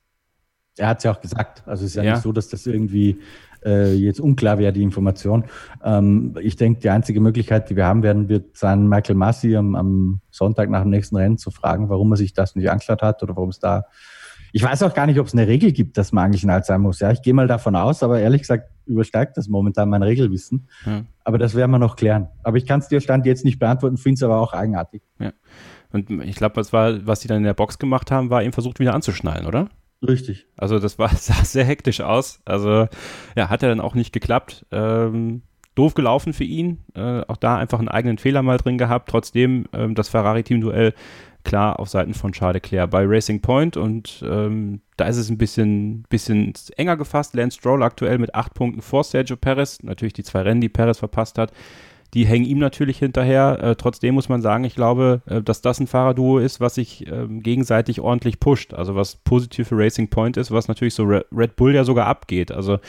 [0.77, 1.63] Er hat es ja auch gesagt.
[1.67, 3.19] Also es ist ja, ja, nicht so, dass das irgendwie
[3.65, 5.45] äh, jetzt unklar wäre, die Information.
[5.83, 9.75] Ähm, ich denke, die einzige Möglichkeit, die wir haben werden, wird sein, Michael Massi am,
[9.75, 13.21] am, Sonntag nach dem nächsten Rennen zu fragen, warum er sich das nicht angeschaut hat
[13.21, 13.85] oder warum es da.
[14.51, 16.99] Ich weiß auch gar nicht, ob es eine Regel gibt, dass man angeschnallt sein muss.
[16.99, 20.67] Ja, ich gehe mal davon aus, aber ehrlich gesagt übersteigt das momentan mein Regelwissen.
[20.85, 21.03] Ja.
[21.23, 22.27] Aber das werden wir noch klären.
[22.43, 25.01] Aber ich kann es dir Stand jetzt nicht beantworten, finde es aber auch eigenartig.
[25.19, 25.31] Ja.
[25.91, 28.53] Und ich glaube, was war, was die dann in der Box gemacht haben, war eben
[28.53, 29.69] versucht wieder anzuschnallen, oder?
[30.07, 30.45] Richtig.
[30.57, 32.41] Also das war, sah sehr hektisch aus.
[32.45, 32.87] Also
[33.35, 34.65] ja, hat ja dann auch nicht geklappt.
[34.71, 35.41] Ähm,
[35.75, 36.79] doof gelaufen für ihn.
[36.93, 39.09] Äh, auch da einfach einen eigenen Fehler mal drin gehabt.
[39.09, 40.93] Trotzdem ähm, das Ferrari-Team-Duell
[41.43, 45.37] klar auf Seiten von Charles Leclerc bei Racing Point und ähm, da ist es ein
[45.37, 47.35] bisschen, bisschen enger gefasst.
[47.35, 49.83] Lance Stroll aktuell mit acht Punkten vor Sergio Perez.
[49.83, 51.51] Natürlich die zwei Rennen, die Perez verpasst hat
[52.13, 53.59] die hängen ihm natürlich hinterher.
[53.61, 57.07] Äh, trotzdem muss man sagen, ich glaube, äh, dass das ein Fahrerduo ist, was sich
[57.07, 58.73] äh, gegenseitig ordentlich pusht.
[58.73, 62.51] Also was positiv für Racing Point ist, was natürlich so Red Bull ja sogar abgeht.
[62.51, 62.79] Also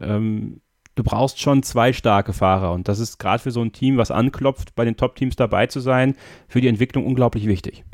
[0.00, 0.60] ähm,
[0.94, 4.10] du brauchst schon zwei starke Fahrer und das ist gerade für so ein Team, was
[4.10, 6.16] anklopft, bei den Top-Teams dabei zu sein,
[6.48, 7.84] für die Entwicklung unglaublich wichtig.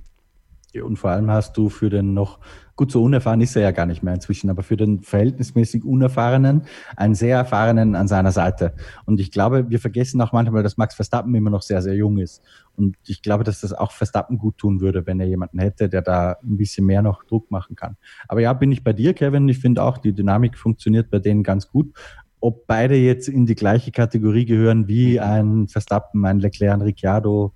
[0.82, 2.38] Und vor allem hast du für den noch
[2.78, 6.62] Gut, so unerfahren ist er ja gar nicht mehr inzwischen, aber für den verhältnismäßig Unerfahrenen
[6.96, 8.72] einen sehr erfahrenen an seiner Seite.
[9.04, 12.18] Und ich glaube, wir vergessen auch manchmal, dass Max Verstappen immer noch sehr, sehr jung
[12.18, 12.40] ist.
[12.76, 16.02] Und ich glaube, dass das auch Verstappen gut tun würde, wenn er jemanden hätte, der
[16.02, 17.96] da ein bisschen mehr noch Druck machen kann.
[18.28, 19.48] Aber ja, bin ich bei dir, Kevin.
[19.48, 21.92] Ich finde auch, die Dynamik funktioniert bei denen ganz gut.
[22.38, 27.54] Ob beide jetzt in die gleiche Kategorie gehören wie ein Verstappen, ein Leclerc, ein Ricciardo,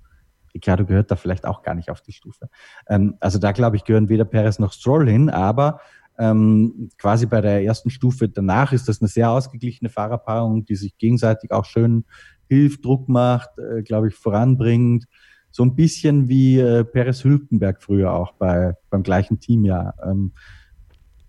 [0.53, 2.49] Ricciardo gehört da vielleicht auch gar nicht auf die Stufe.
[2.87, 5.79] Ähm, also da glaube ich, gehören weder Perez noch Stroll hin, aber
[6.19, 10.97] ähm, quasi bei der ersten Stufe danach ist das eine sehr ausgeglichene Fahrerpaarung, die sich
[10.97, 12.05] gegenseitig auch schön
[12.47, 15.05] hilft, Druck macht, äh, glaube ich, voranbringt.
[15.49, 19.93] So ein bisschen wie äh, Perez Hülkenberg früher auch bei, beim gleichen Team ja.
[20.03, 20.33] Ähm,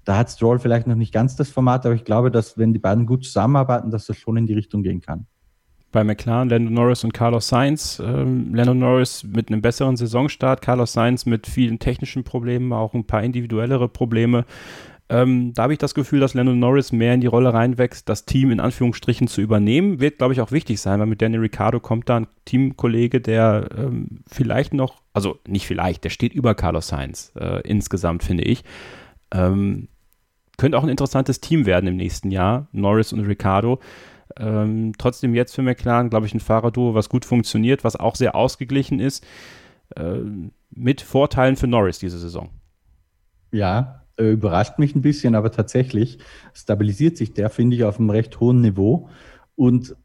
[0.04, 2.78] da hat Stroll vielleicht noch nicht ganz das Format, aber ich glaube, dass wenn die
[2.78, 5.26] beiden gut zusammenarbeiten, dass das schon in die Richtung gehen kann.
[5.94, 8.02] Bei McLaren, Lando Norris und Carlos Sainz.
[8.04, 13.06] Ähm, Lando Norris mit einem besseren Saisonstart, Carlos Sainz mit vielen technischen Problemen, auch ein
[13.06, 14.44] paar individuellere Probleme.
[15.08, 18.24] Ähm, da habe ich das Gefühl, dass Lando Norris mehr in die Rolle reinwächst, das
[18.24, 20.00] Team in Anführungsstrichen zu übernehmen.
[20.00, 23.68] Wird, glaube ich, auch wichtig sein, weil mit Danny Ricciardo kommt da ein Teamkollege, der
[23.76, 28.64] ähm, vielleicht noch, also nicht vielleicht, der steht über Carlos Sainz äh, insgesamt, finde ich.
[29.32, 29.86] Ähm,
[30.56, 33.78] könnte auch ein interessantes Team werden im nächsten Jahr, Norris und Ricciardo.
[34.38, 38.34] Ähm, trotzdem jetzt für McLaren, glaube ich, ein Fahrerduo, was gut funktioniert, was auch sehr
[38.34, 39.24] ausgeglichen ist,
[39.96, 40.18] äh,
[40.70, 42.50] mit Vorteilen für Norris diese Saison.
[43.52, 46.18] Ja, äh, überrascht mich ein bisschen, aber tatsächlich
[46.52, 49.08] stabilisiert sich der, finde ich, auf einem recht hohen Niveau.
[49.56, 49.96] Und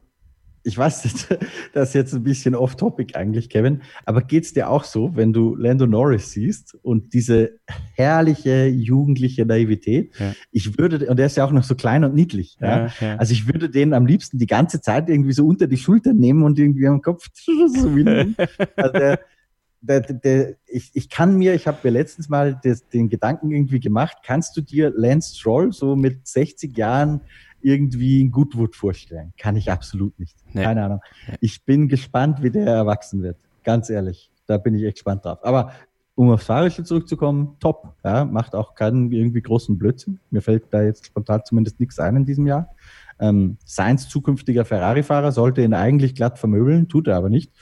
[0.63, 1.27] ich weiß,
[1.73, 5.33] das ist jetzt ein bisschen off-topic eigentlich, Kevin, aber geht es dir auch so, wenn
[5.33, 7.59] du Lando Norris siehst und diese
[7.95, 10.11] herrliche jugendliche Naivität?
[10.19, 10.33] Ja.
[10.51, 12.57] Ich würde, und er ist ja auch noch so klein und niedlich.
[12.59, 13.15] Ja, ja.
[13.17, 16.43] Also ich würde den am liebsten die ganze Zeit irgendwie so unter die Schulter nehmen
[16.43, 18.35] und irgendwie am Kopf so winden.
[18.75, 19.19] Also der,
[19.81, 23.79] der, der, ich, ich kann mir, ich habe mir letztens mal das, den Gedanken irgendwie
[23.79, 27.21] gemacht, kannst du dir Lance Stroll so mit 60 Jahren
[27.61, 29.33] irgendwie in Goodwood vorstellen.
[29.37, 30.35] Kann ich absolut nicht.
[30.53, 30.63] Nee.
[30.63, 31.01] Keine Ahnung.
[31.41, 33.37] Ich bin gespannt, wie der erwachsen wird.
[33.63, 34.31] Ganz ehrlich.
[34.47, 35.39] Da bin ich echt gespannt drauf.
[35.43, 35.71] Aber
[36.15, 37.93] um aufs Fahrische zurückzukommen, top.
[38.03, 40.19] Ja, macht auch keinen irgendwie großen Blödsinn.
[40.31, 42.75] Mir fällt da jetzt spontan zumindest nichts ein in diesem Jahr.
[43.19, 47.53] Ähm, Seins zukünftiger Ferrari-Fahrer sollte ihn eigentlich glatt vermöbeln, tut er aber nicht.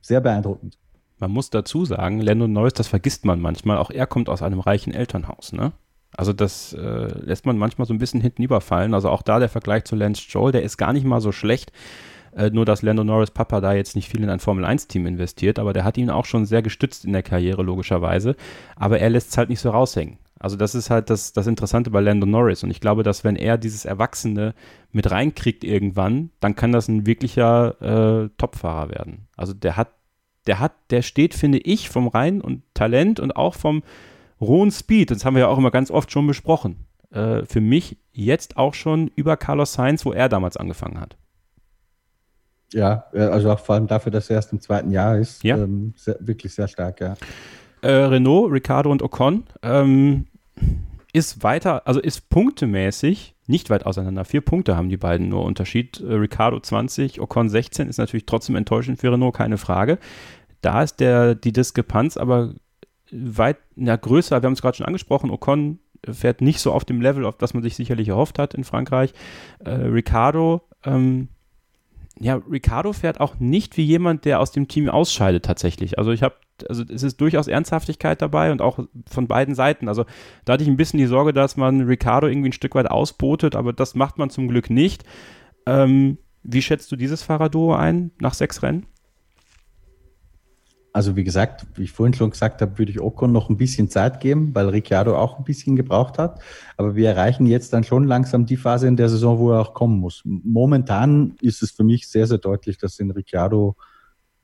[0.00, 0.78] Sehr beeindruckend.
[1.18, 4.60] Man muss dazu sagen, Lando Norris, das vergisst man manchmal, auch er kommt aus einem
[4.60, 5.72] reichen Elternhaus, ne?
[6.16, 8.94] Also das äh, lässt man manchmal so ein bisschen hinten überfallen.
[8.94, 11.72] Also auch da der Vergleich zu Lance Stroll, der ist gar nicht mal so schlecht.
[12.36, 15.72] Äh, nur dass Lando Norris Papa da jetzt nicht viel in ein Formel-1-Team investiert, aber
[15.72, 18.36] der hat ihn auch schon sehr gestützt in der Karriere, logischerweise.
[18.76, 20.18] Aber er lässt es halt nicht so raushängen.
[20.40, 22.64] Also das ist halt das, das Interessante bei Lando Norris.
[22.64, 24.54] Und ich glaube, dass wenn er dieses Erwachsene
[24.92, 29.28] mit reinkriegt irgendwann, dann kann das ein wirklicher äh, Topfahrer werden.
[29.36, 29.92] Also der hat,
[30.46, 33.82] der hat, der steht, finde ich, vom Rein und Talent und auch vom,
[34.40, 37.96] rohen Speed, das haben wir ja auch immer ganz oft schon besprochen, äh, für mich
[38.12, 41.16] jetzt auch schon über Carlos Sainz, wo er damals angefangen hat.
[42.72, 45.56] Ja, äh, also auch vor allem dafür, dass er erst im zweiten Jahr ist, ja.
[45.56, 47.14] Ähm, sehr, wirklich sehr stark, ja.
[47.82, 50.26] Äh, Renault, Ricardo und Ocon ähm,
[51.12, 54.24] ist weiter, also ist punktemäßig nicht weit auseinander.
[54.24, 56.00] Vier Punkte haben die beiden nur Unterschied.
[56.00, 59.98] Äh, Ricardo 20, Ocon 16 ist natürlich trotzdem enttäuschend für Renault, keine Frage.
[60.62, 62.54] Da ist der, die Diskrepanz aber
[63.10, 64.42] weit na, größer.
[64.42, 65.30] Wir haben es gerade schon angesprochen.
[65.30, 65.78] Ocon
[66.10, 69.12] fährt nicht so auf dem Level, auf das man sich sicherlich erhofft hat in Frankreich.
[69.60, 71.28] Äh, Ricardo, ähm,
[72.20, 75.98] ja, Ricardo fährt auch nicht wie jemand, der aus dem Team ausscheidet tatsächlich.
[75.98, 76.36] Also ich habe,
[76.68, 78.78] also es ist durchaus Ernsthaftigkeit dabei und auch
[79.10, 79.88] von beiden Seiten.
[79.88, 80.04] Also
[80.44, 83.56] da hatte ich ein bisschen die Sorge, dass man Ricardo irgendwie ein Stück weit ausbotet,
[83.56, 85.04] aber das macht man zum Glück nicht.
[85.66, 88.86] Ähm, wie schätzt du dieses Fahrerduo ein nach sechs Rennen?
[90.94, 93.90] Also wie gesagt, wie ich vorhin schon gesagt habe, würde ich Ocon noch ein bisschen
[93.90, 96.40] Zeit geben, weil Ricciardo auch ein bisschen gebraucht hat.
[96.76, 99.74] Aber wir erreichen jetzt dann schon langsam die Phase in der Saison, wo er auch
[99.74, 100.22] kommen muss.
[100.24, 103.74] Momentan ist es für mich sehr, sehr deutlich, dass den Ricciardo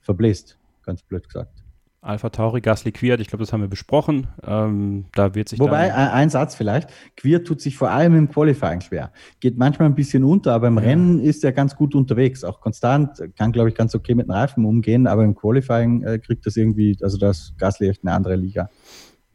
[0.01, 1.60] verbläst, ganz blöd gesagt.
[2.03, 4.29] Alpha Tauri, Gasly Quiert, ich glaube, das haben wir besprochen.
[4.43, 8.81] Ähm, da wird sich Wobei, ein, Satz vielleicht, Quiert tut sich vor allem im Qualifying
[8.81, 9.13] schwer.
[9.41, 10.85] Geht manchmal ein bisschen unter, aber im ja.
[10.85, 12.43] Rennen ist er ganz gut unterwegs.
[12.43, 16.19] Auch konstant, kann, glaube ich, ganz okay mit den Reifen umgehen, aber im Qualifying äh,
[16.19, 18.71] kriegt das irgendwie, also das Gasly echt eine andere Liga.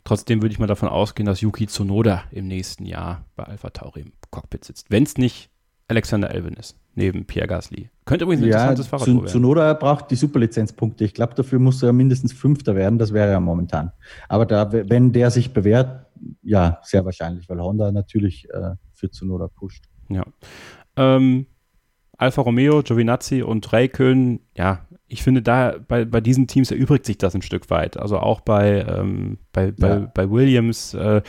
[0.04, 4.02] Trotzdem würde ich mal davon ausgehen, dass Yuki Tsunoda im nächsten Jahr bei Alpha Tauri
[4.02, 4.90] im Cockpit sitzt.
[4.90, 5.50] Wenn es nicht
[5.88, 7.90] Alexander Elvin ist, neben Pierre Gasly.
[8.06, 9.28] Könnte übrigens ein ja, interessantes Fahrrad zu, werden.
[9.28, 11.04] Zunoda braucht die Superlizenzpunkte.
[11.04, 12.98] Ich glaube, dafür muss er mindestens Fünfter werden.
[12.98, 13.92] Das wäre er momentan.
[14.28, 16.08] Aber da, wenn der sich bewährt,
[16.42, 19.84] ja, sehr wahrscheinlich, weil Honda natürlich äh, für Zunoda pusht.
[20.10, 20.24] Ja.
[20.96, 21.46] Ähm,
[22.18, 27.18] Alfa Romeo, Giovinazzi und Raikön, ja, ich finde da bei, bei diesen Teams erübrigt sich
[27.18, 27.98] das ein Stück weit.
[27.98, 30.12] Also auch bei, ähm, bei, bei, ja.
[30.14, 31.22] bei Williams äh, äh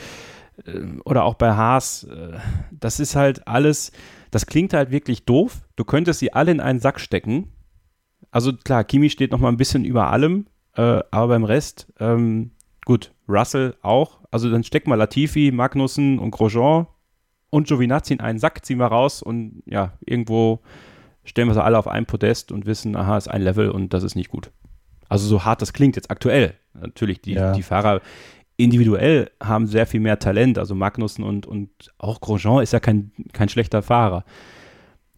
[1.04, 2.04] oder auch bei Haas.
[2.04, 2.38] Äh,
[2.70, 3.92] das ist halt alles
[4.36, 5.62] das klingt halt wirklich doof.
[5.76, 7.52] Du könntest sie alle in einen Sack stecken.
[8.30, 10.44] Also klar, Kimi steht noch mal ein bisschen über allem,
[10.74, 12.50] äh, aber beim Rest, ähm,
[12.84, 14.20] gut, Russell auch.
[14.30, 16.86] Also dann stecken wir Latifi, Magnussen und Grosjean
[17.48, 20.60] und Giovinazzi in einen Sack, ziehen wir raus und ja, irgendwo
[21.24, 24.02] stellen wir sie alle auf ein Podest und wissen, aha, ist ein Level und das
[24.02, 24.50] ist nicht gut.
[25.08, 26.52] Also so hart das klingt jetzt aktuell.
[26.74, 27.52] Natürlich, die, ja.
[27.52, 28.02] die Fahrer
[28.56, 30.58] individuell haben sehr viel mehr Talent.
[30.58, 34.24] Also Magnussen und, und auch Grosjean ist ja kein, kein schlechter Fahrer.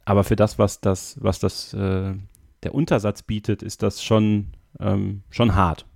[0.04, 2.14] Aber für das, was das, was das äh,
[2.62, 4.48] der Untersatz bietet, ist das schon,
[4.80, 5.86] ähm, schon hart.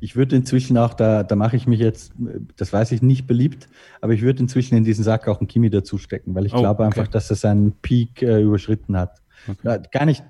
[0.00, 2.12] Ich würde inzwischen auch, da, da mache ich mich jetzt,
[2.56, 3.68] das weiß ich nicht beliebt,
[4.00, 6.60] aber ich würde inzwischen in diesen Sack auch einen Kimi dazu stecken, weil ich oh,
[6.60, 7.00] glaube okay.
[7.00, 9.20] einfach, dass er seinen Peak äh, überschritten hat.
[9.48, 9.80] Okay.
[9.90, 10.22] Gar nicht,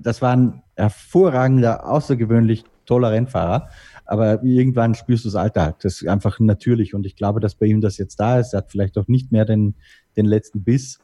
[0.00, 3.68] das war ein hervorragender, außergewöhnlich toller Rennfahrer.
[4.06, 5.76] Aber irgendwann spürst du das Alter halt.
[5.82, 6.94] Das ist einfach natürlich.
[6.94, 8.54] Und ich glaube, dass bei ihm das jetzt da ist.
[8.54, 9.74] Er hat vielleicht auch nicht mehr den,
[10.16, 10.98] den letzten Biss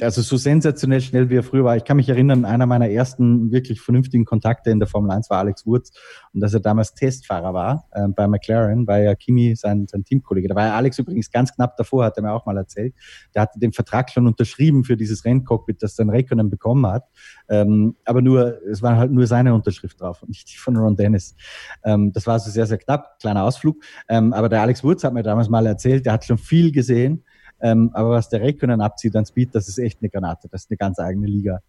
[0.00, 1.76] also so sensationell schnell wie er früher war.
[1.76, 5.38] Ich kann mich erinnern, einer meiner ersten wirklich vernünftigen Kontakte in der Formel 1 war
[5.38, 5.92] Alex Wurz
[6.32, 10.48] und dass er damals Testfahrer war äh, bei McLaren, war ja Kimi sein, sein Teamkollege.
[10.48, 12.94] Da war ja Alex übrigens ganz knapp davor, hat er mir auch mal erzählt.
[13.34, 17.04] Der hatte den Vertrag schon unterschrieben für dieses Renncockpit, das dann Rekonen bekommen hat.
[17.48, 20.96] Ähm, aber nur, es war halt nur seine Unterschrift drauf und nicht die von Ron
[20.96, 21.36] Dennis.
[21.84, 23.76] Ähm, das war also sehr, sehr knapp, kleiner Ausflug.
[24.08, 27.22] Ähm, aber der Alex Wurz hat mir damals mal erzählt, der hat schon viel gesehen
[27.60, 30.48] ähm, aber was der Räikkönen abzieht an Speed, das ist echt eine Granate.
[30.50, 31.60] Das ist eine ganz eigene Liga.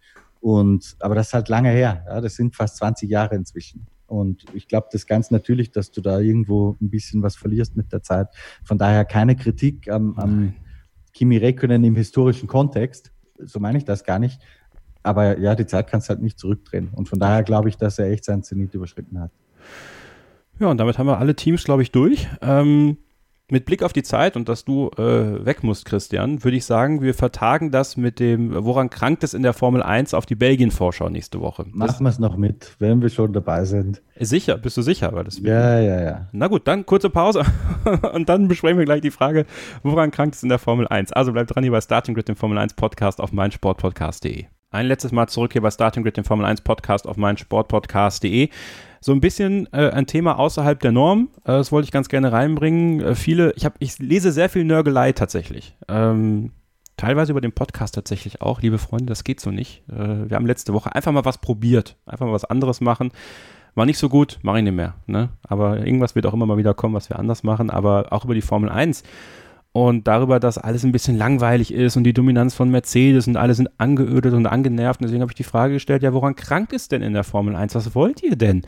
[0.41, 2.05] Und, aber das ist halt lange her.
[2.07, 3.87] Ja, das sind fast 20 Jahre inzwischen.
[4.07, 7.75] Und ich glaube, das ist ganz natürlich, dass du da irgendwo ein bisschen was verlierst
[7.75, 8.27] mit der Zeit.
[8.63, 10.53] Von daher keine Kritik am, am
[11.13, 13.11] Kimi Räikkönen im historischen Kontext.
[13.39, 14.39] So meine ich das gar nicht.
[15.01, 16.89] Aber ja, die Zeit kannst du halt nicht zurückdrehen.
[16.89, 19.31] Und von daher glaube ich, dass er echt seinen Zenit überschritten hat.
[20.59, 22.27] Ja, und damit haben wir alle Teams, glaube ich, durch.
[22.41, 22.97] Ähm,
[23.51, 27.01] mit Blick auf die Zeit und dass du äh, weg musst, Christian, würde ich sagen,
[27.01, 31.09] wir vertagen das mit dem, woran krankt es in der Formel 1 auf die Belgien-Vorschau
[31.09, 31.65] nächste Woche.
[31.71, 34.01] Machen wir es noch mit, wenn wir schon dabei sind.
[34.19, 35.13] Sicher, bist du sicher?
[35.13, 36.29] Weil das ja, ja, ja.
[36.31, 37.43] Na gut, dann kurze Pause
[38.13, 39.45] und dann besprechen wir gleich die Frage,
[39.83, 41.13] woran krankt es in der Formel 1.
[41.13, 44.45] Also bleibt dran hier bei Starting Grid, dem Formel 1 Podcast auf meinsportpodcast.de.
[44.71, 48.49] Ein letztes Mal zurück hier bei Starting Grid, dem Formel 1 Podcast auf meinsportpodcast.de
[49.05, 51.29] so ein bisschen äh, ein Thema außerhalb der Norm.
[51.43, 53.01] Äh, das wollte ich ganz gerne reinbringen.
[53.01, 55.75] Äh, viele, ich habe, ich lese sehr viel Nörgelei tatsächlich.
[55.87, 56.53] Ähm,
[56.97, 59.83] teilweise über den Podcast tatsächlich auch, liebe Freunde, das geht so nicht.
[59.89, 63.11] Äh, wir haben letzte Woche einfach mal was probiert, einfach mal was anderes machen.
[63.75, 64.95] War nicht so gut, mache ich nicht mehr.
[65.05, 65.29] Ne?
[65.43, 67.69] Aber irgendwas wird auch immer mal wieder kommen, was wir anders machen.
[67.69, 69.03] Aber auch über die Formel 1
[69.71, 73.53] und darüber, dass alles ein bisschen langweilig ist und die Dominanz von Mercedes und alle
[73.53, 74.99] sind angeödet und angenervt.
[74.99, 77.55] Und deswegen habe ich die Frage gestellt, ja, woran krankt ist denn in der Formel
[77.55, 77.75] 1?
[77.75, 78.63] Was wollt ihr denn?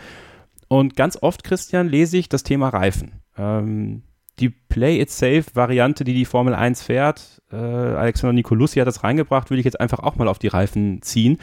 [0.68, 3.22] Und ganz oft, Christian, lese ich das Thema Reifen.
[3.38, 4.04] Ähm,
[4.40, 9.66] die Play-It-Safe-Variante, die die Formel 1 fährt, äh, Alexander Nicolussi hat das reingebracht, würde ich
[9.66, 11.40] jetzt einfach auch mal auf die Reifen ziehen,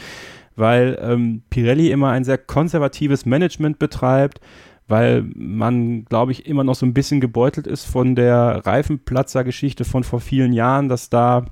[0.54, 4.40] weil ähm, Pirelli immer ein sehr konservatives Management betreibt
[4.86, 10.04] weil man, glaube ich, immer noch so ein bisschen gebeutelt ist von der Reifenplatzer-Geschichte von
[10.04, 11.46] vor vielen Jahren, dass da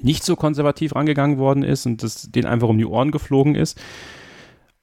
[0.00, 3.80] nicht so konservativ rangegangen worden ist und das denen einfach um die Ohren geflogen ist.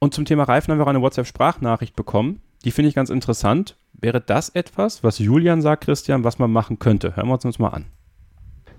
[0.02, 2.40] Und zum Thema Reifen haben wir auch eine WhatsApp-Sprachnachricht bekommen.
[2.64, 3.76] Die finde ich ganz interessant.
[3.92, 7.16] Wäre das etwas, was Julian sagt, Christian, was man machen könnte?
[7.16, 7.84] Hören wir uns uns mal an.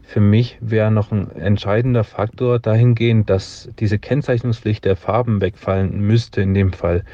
[0.01, 6.41] Für mich wäre noch ein entscheidender Faktor dahingehend, dass diese Kennzeichnungspflicht der Farben wegfallen müsste
[6.41, 7.05] in dem Fall.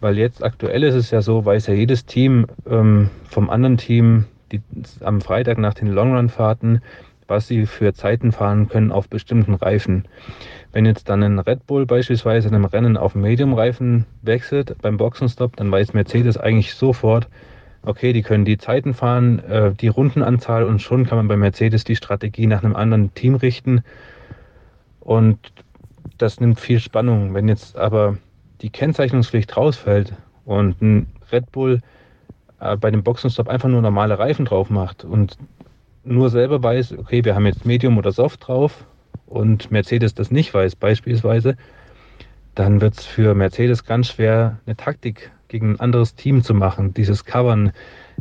[0.00, 4.24] Weil jetzt aktuell ist es ja so, weiß ja jedes Team ähm, vom anderen Team
[4.50, 4.60] die,
[5.02, 6.80] am Freitag nach den Longrun-Fahrten,
[7.30, 10.04] was sie für Zeiten fahren können auf bestimmten Reifen.
[10.72, 15.56] Wenn jetzt dann ein Red Bull beispielsweise in einem Rennen auf Medium-Reifen wechselt beim Boxenstopp,
[15.56, 17.28] dann weiß Mercedes eigentlich sofort,
[17.82, 21.84] okay, die können die Zeiten fahren, äh, die Rundenanzahl und schon kann man bei Mercedes
[21.84, 23.82] die Strategie nach einem anderen Team richten.
[25.00, 25.38] Und
[26.18, 27.34] das nimmt viel Spannung.
[27.34, 28.18] Wenn jetzt aber
[28.60, 30.12] die Kennzeichnungspflicht rausfällt
[30.44, 31.80] und ein Red Bull
[32.60, 35.38] äh, bei dem Boxenstopp einfach nur normale Reifen drauf macht und
[36.04, 38.84] nur selber weiß, okay, wir haben jetzt Medium oder Soft drauf
[39.26, 41.56] und Mercedes das nicht weiß beispielsweise,
[42.54, 46.94] dann wird es für Mercedes ganz schwer, eine Taktik gegen ein anderes Team zu machen.
[46.94, 47.72] Dieses Covern,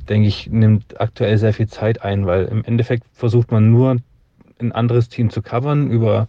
[0.08, 3.98] denke ich, nimmt aktuell sehr viel Zeit ein, weil im Endeffekt versucht man nur
[4.60, 6.28] ein anderes Team zu covern über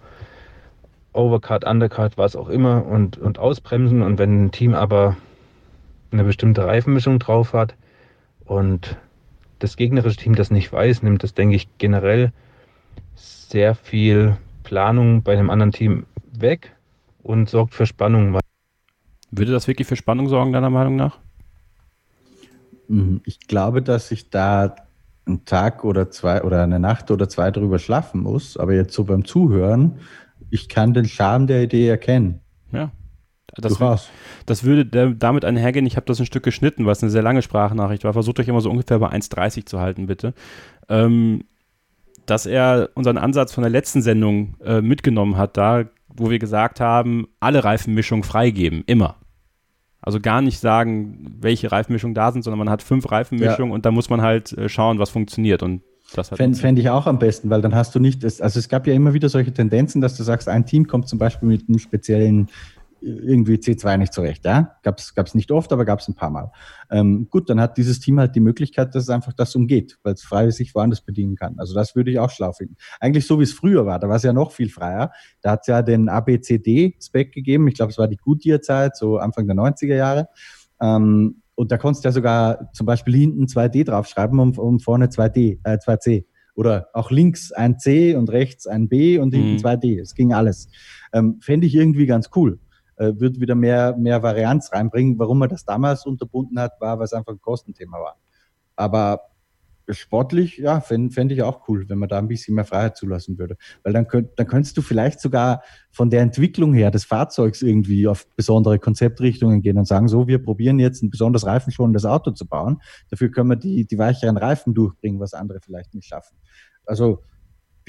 [1.13, 4.03] Overcut, Undercut, was auch immer und, und ausbremsen.
[4.03, 5.17] Und wenn ein Team aber
[6.13, 7.75] eine bestimmte Reifenmischung drauf hat
[8.45, 8.97] und
[9.61, 12.33] das gegnerische Team das nicht weiß, nimmt das, denke ich, generell
[13.15, 16.75] sehr viel Planung bei dem anderen Team weg
[17.23, 18.39] und sorgt für Spannung.
[19.31, 21.19] Würde das wirklich für Spannung sorgen, deiner Meinung nach?
[22.89, 23.21] Mhm.
[23.25, 24.75] Ich glaube, dass ich da
[25.27, 29.05] einen Tag oder zwei oder eine Nacht oder zwei drüber schlafen muss, aber jetzt so
[29.05, 30.01] beim Zuhören
[30.51, 32.41] ich kann den Charme der Idee erkennen.
[32.73, 32.91] Ja.
[33.57, 33.79] Das,
[34.47, 37.43] das würde damit einhergehen, ich habe das ein Stück geschnitten, weil es eine sehr lange
[37.43, 38.13] Sprachnachricht war.
[38.13, 40.35] Versucht euch immer so ungefähr bei 1,30 zu halten, bitte.
[40.89, 41.45] Ähm,
[42.27, 46.81] dass er unseren Ansatz von der letzten Sendung äh, mitgenommen hat, da, wo wir gesagt
[46.81, 49.17] haben, alle Reifenmischungen freigeben, immer.
[50.03, 53.75] Also gar nicht sagen, welche Reifenmischungen da sind, sondern man hat fünf Reifenmischungen ja.
[53.75, 55.63] und da muss man halt äh, schauen, was funktioniert.
[55.63, 58.69] Und Fände fänd ich auch am besten, weil dann hast du nicht, das, also es
[58.69, 61.69] gab ja immer wieder solche Tendenzen, dass du sagst, ein Team kommt zum Beispiel mit
[61.69, 62.49] einem speziellen
[63.01, 64.45] irgendwie C2 nicht zurecht.
[64.45, 64.77] Ja?
[64.83, 66.51] Gab es nicht oft, aber gab es ein paar Mal.
[66.91, 70.15] Ähm, gut, dann hat dieses Team halt die Möglichkeit, dass es einfach das umgeht, weil
[70.15, 71.59] es frei sich woanders bedienen kann.
[71.59, 72.77] Also das würde ich auch schlau finden.
[73.01, 75.13] Eigentlich so, wie es früher war, da war es ja noch viel freier.
[75.41, 77.69] Da hat es ja den ABCD-Spec gegeben.
[77.69, 80.29] Ich glaube, es war die Goodyear-Zeit, so Anfang der 90er Jahre.
[80.81, 85.09] Ähm, und da konntest du ja sogar zum Beispiel hinten 2D draufschreiben und, und vorne
[85.09, 86.25] 2D, äh, 2C.
[86.55, 89.59] Oder auch links ein C und rechts ein B und hinten mhm.
[89.59, 90.01] 2D.
[90.01, 90.69] Es ging alles.
[91.13, 92.59] Ähm, Fände ich irgendwie ganz cool.
[93.01, 95.19] Äh, wird wieder mehr, mehr Varianz reinbringen.
[95.19, 98.19] Warum man das damals unterbunden hat, war, weil es einfach ein Kostenthema war.
[98.77, 99.23] Aber
[99.89, 103.39] sportlich, ja, fände fänd ich auch cool, wenn man da ein bisschen mehr Freiheit zulassen
[103.39, 103.57] würde.
[103.83, 108.07] Weil dann, könnt, dann könntest du vielleicht sogar von der Entwicklung her des Fahrzeugs irgendwie
[108.07, 112.47] auf besondere Konzeptrichtungen gehen und sagen, so, wir probieren jetzt ein besonders reifenschonendes Auto zu
[112.47, 112.83] bauen.
[113.09, 116.37] Dafür können wir die, die weicheren Reifen durchbringen, was andere vielleicht nicht schaffen.
[116.85, 117.23] Also,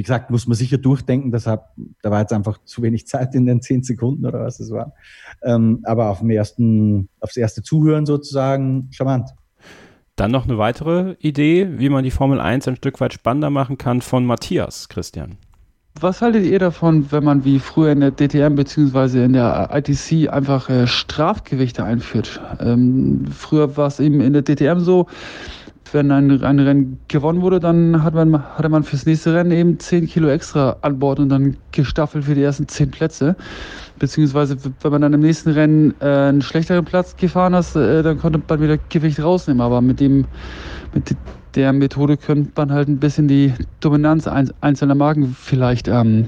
[0.02, 1.32] wie gesagt, muss man sicher durchdenken.
[1.32, 1.62] Deshalb,
[2.02, 4.94] da war jetzt einfach zu wenig Zeit in den zehn Sekunden oder was es war.
[5.44, 9.30] Ähm, aber auf dem ersten, aufs erste Zuhören sozusagen charmant.
[10.16, 13.78] Dann noch eine weitere Idee, wie man die Formel 1 ein Stück weit spannender machen
[13.78, 15.38] kann von Matthias, Christian.
[16.00, 19.26] Was haltet ihr davon, wenn man wie früher in der DTM bzw.
[19.26, 22.42] in der ITC einfach äh, Strafgewichte einführt?
[22.60, 25.06] Ähm, früher war es eben in der DTM so,
[25.94, 29.80] wenn ein, ein Rennen gewonnen wurde, dann hat man, hatte man fürs nächste Rennen eben
[29.80, 33.36] 10 Kilo extra an Bord und dann gestaffelt für die ersten 10 Plätze.
[34.00, 38.18] Beziehungsweise, wenn man dann im nächsten Rennen äh, einen schlechteren Platz gefahren hat, äh, dann
[38.18, 39.62] konnte man wieder Gewicht rausnehmen.
[39.62, 40.26] Aber mit, dem,
[40.94, 41.16] mit
[41.56, 46.26] der Methode könnte man halt ein bisschen die Dominanz einzelner Marken vielleicht ähm,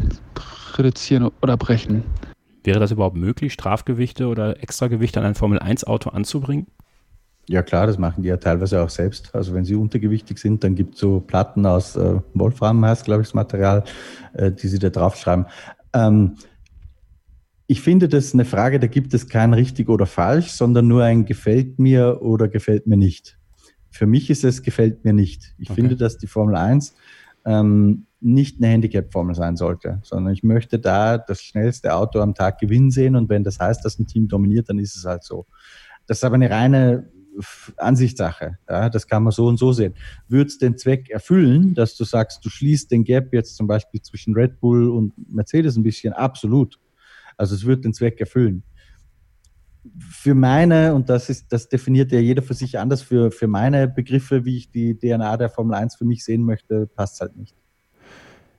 [0.76, 2.04] reduzieren oder brechen.
[2.64, 6.68] Wäre das überhaupt möglich, Strafgewichte oder Extragewichte an ein Formel-1-Auto anzubringen?
[7.50, 9.36] Ja klar, das machen die ja teilweise auch selbst.
[9.36, 13.22] Also wenn sie untergewichtig sind, dann gibt es so Platten aus äh, Wolfram, heißt glaube
[13.22, 13.84] ich das Material,
[14.34, 15.46] äh, die sie da draufschreiben.
[15.94, 16.36] Ähm,
[17.68, 21.04] ich finde, das ist eine Frage, da gibt es kein richtig oder falsch, sondern nur
[21.04, 23.38] ein gefällt mir oder gefällt mir nicht.
[23.90, 25.54] Für mich ist es gefällt mir nicht.
[25.58, 25.82] Ich okay.
[25.82, 26.96] finde, dass die Formel 1
[27.46, 32.60] ähm, nicht eine Handicap-Formel sein sollte, sondern ich möchte da das schnellste Auto am Tag
[32.60, 35.46] gewinnen sehen und wenn das heißt, dass ein Team dominiert, dann ist es halt so.
[36.08, 37.12] Das ist aber eine reine
[37.78, 38.58] Ansichtssache.
[38.70, 39.94] Ja, das kann man so und so sehen.
[40.28, 44.02] Würde es den Zweck erfüllen, dass du sagst, du schließt den Gap jetzt zum Beispiel
[44.02, 46.14] zwischen Red Bull und Mercedes ein bisschen?
[46.14, 46.80] Absolut.
[47.38, 48.64] Also es wird den Zweck erfüllen.
[50.00, 53.88] Für meine, und das ist, das definiert ja jeder für sich anders, für, für meine
[53.88, 57.36] Begriffe, wie ich die DNA der Formel 1 für mich sehen möchte, passt es halt
[57.36, 57.56] nicht.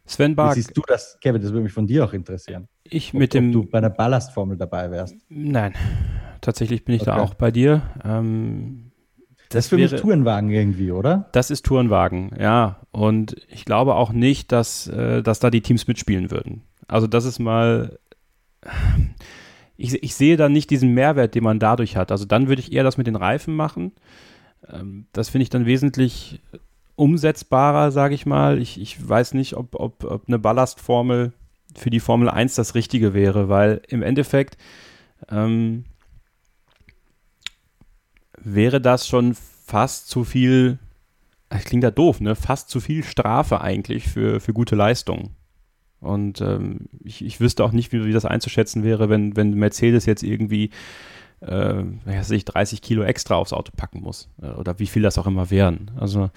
[0.07, 0.57] Sven Bark.
[0.57, 1.41] Wie siehst du das, Kevin?
[1.41, 2.69] Das würde mich von dir auch interessieren.
[2.85, 3.49] Ich ob, mit dem.
[3.49, 5.17] Ob du bei einer Ballastformel dabei wärst.
[5.29, 5.73] Nein,
[6.45, 7.11] tatsächlich bin ich okay.
[7.11, 7.83] da auch bei dir.
[8.05, 8.93] Ähm,
[9.37, 11.29] das, das ist für wäre, mich Tourenwagen irgendwie, oder?
[11.33, 12.81] Das ist Tourenwagen, ja.
[12.93, 16.63] Und ich glaube auch nicht, dass, äh, dass da die Teams mitspielen würden.
[16.87, 17.99] Also das ist mal
[19.77, 22.13] ich, ich sehe da nicht diesen Mehrwert, den man dadurch hat.
[22.13, 23.93] Also dann würde ich eher das mit den Reifen machen.
[24.69, 26.41] Ähm, das finde ich dann wesentlich
[26.97, 28.59] umsetzbarer, sage ich mal.
[28.61, 31.33] Ich, ich weiß nicht, ob, ob, ob eine Ballastformel
[31.75, 34.57] für die Formel 1 das Richtige wäre, weil im Endeffekt
[35.29, 35.85] ähm,
[38.45, 40.79] wäre das schon fast zu viel,
[41.49, 42.35] das klingt ja doof, ne?
[42.35, 45.31] Fast zu viel Strafe eigentlich für, für gute Leistungen.
[46.01, 50.05] Und ähm, ich, ich wüsste auch nicht, wie, wie das einzuschätzen wäre, wenn, wenn Mercedes
[50.05, 50.71] jetzt irgendwie
[51.47, 54.29] äh, weiß ich, 30 Kilo extra aufs Auto packen muss.
[54.41, 55.91] Äh, oder wie viel das auch immer wären.
[55.97, 56.31] Also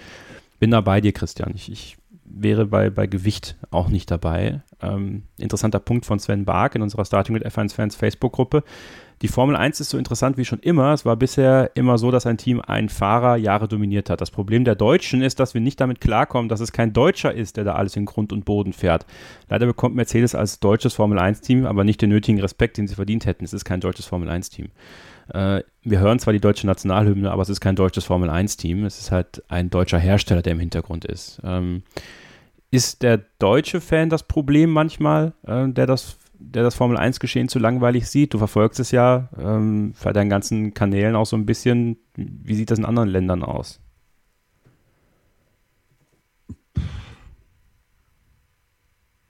[0.59, 1.53] bin da bei dir, Christian.
[1.55, 4.61] Ich, ich wäre bei, bei Gewicht auch nicht dabei.
[4.81, 8.63] Ähm, interessanter Punkt von Sven Bark in unserer Starting with F1 Fans Facebook-Gruppe.
[9.22, 10.94] Die Formel 1 ist so interessant wie schon immer.
[10.94, 14.22] Es war bisher immer so, dass ein Team einen Fahrer Jahre dominiert hat.
[14.22, 17.57] Das Problem der Deutschen ist, dass wir nicht damit klarkommen, dass es kein Deutscher ist,
[17.57, 19.06] der da alles in Grund und Boden fährt.
[19.49, 23.26] Leider bekommt Mercedes als deutsches Formel 1-Team aber nicht den nötigen Respekt, den sie verdient
[23.26, 23.44] hätten.
[23.44, 24.68] Es ist kein deutsches Formel 1-Team.
[25.34, 28.85] Äh, wir hören zwar die deutsche Nationalhymne, aber es ist kein deutsches Formel 1-Team.
[28.85, 31.41] Es ist halt ein deutscher Hersteller, der im Hintergrund ist.
[31.44, 31.84] Ähm,
[32.69, 37.49] ist der deutsche Fan das Problem manchmal, äh, der das der das Formel 1 Geschehen
[37.49, 38.34] zu langweilig sieht.
[38.34, 41.97] Du verfolgst es ja ähm, bei deinen ganzen Kanälen auch so ein bisschen.
[42.15, 43.80] Wie sieht das in anderen Ländern aus?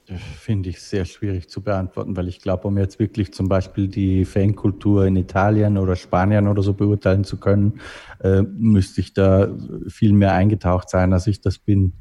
[0.08, 4.24] Finde ich sehr schwierig zu beantworten, weil ich glaube, um jetzt wirklich zum Beispiel die
[4.24, 7.82] Fankultur in Italien oder Spanien oder so beurteilen zu können,
[8.24, 9.50] äh, müsste ich da
[9.90, 11.92] viel mehr eingetaucht sein, als ich das bin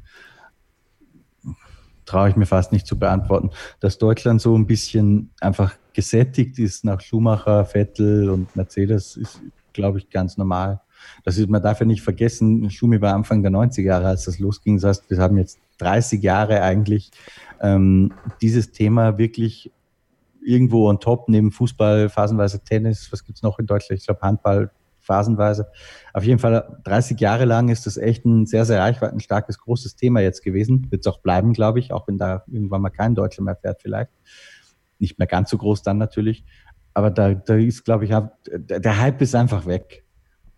[2.07, 6.85] traue ich mir fast nicht zu beantworten, dass Deutschland so ein bisschen einfach gesättigt ist
[6.85, 9.41] nach Schumacher, Vettel und Mercedes, ist,
[9.73, 10.81] glaube ich, ganz normal.
[11.23, 14.39] Das ist, man darf ja nicht vergessen, Schumi war Anfang der 90er Jahre, als das
[14.39, 14.77] losging.
[14.77, 17.11] Das heißt, wir haben jetzt 30 Jahre eigentlich
[17.61, 19.71] ähm, dieses Thema wirklich
[20.43, 23.99] irgendwo on top, neben Fußball, phasenweise Tennis, was gibt's noch in Deutschland?
[23.99, 24.71] Ich glaube Handball,
[25.07, 25.71] phasenweise.
[26.13, 30.19] Auf jeden Fall 30 Jahre lang ist das echt ein sehr, sehr reichweitenstarkes, großes Thema
[30.19, 30.87] jetzt gewesen.
[30.91, 33.81] Wird es auch bleiben, glaube ich, auch wenn da irgendwann mal kein Deutscher mehr fährt
[33.81, 34.11] vielleicht.
[34.99, 36.45] Nicht mehr ganz so groß dann natürlich.
[36.93, 38.13] Aber da, da ist, glaube ich,
[38.45, 40.03] der Hype ist einfach weg.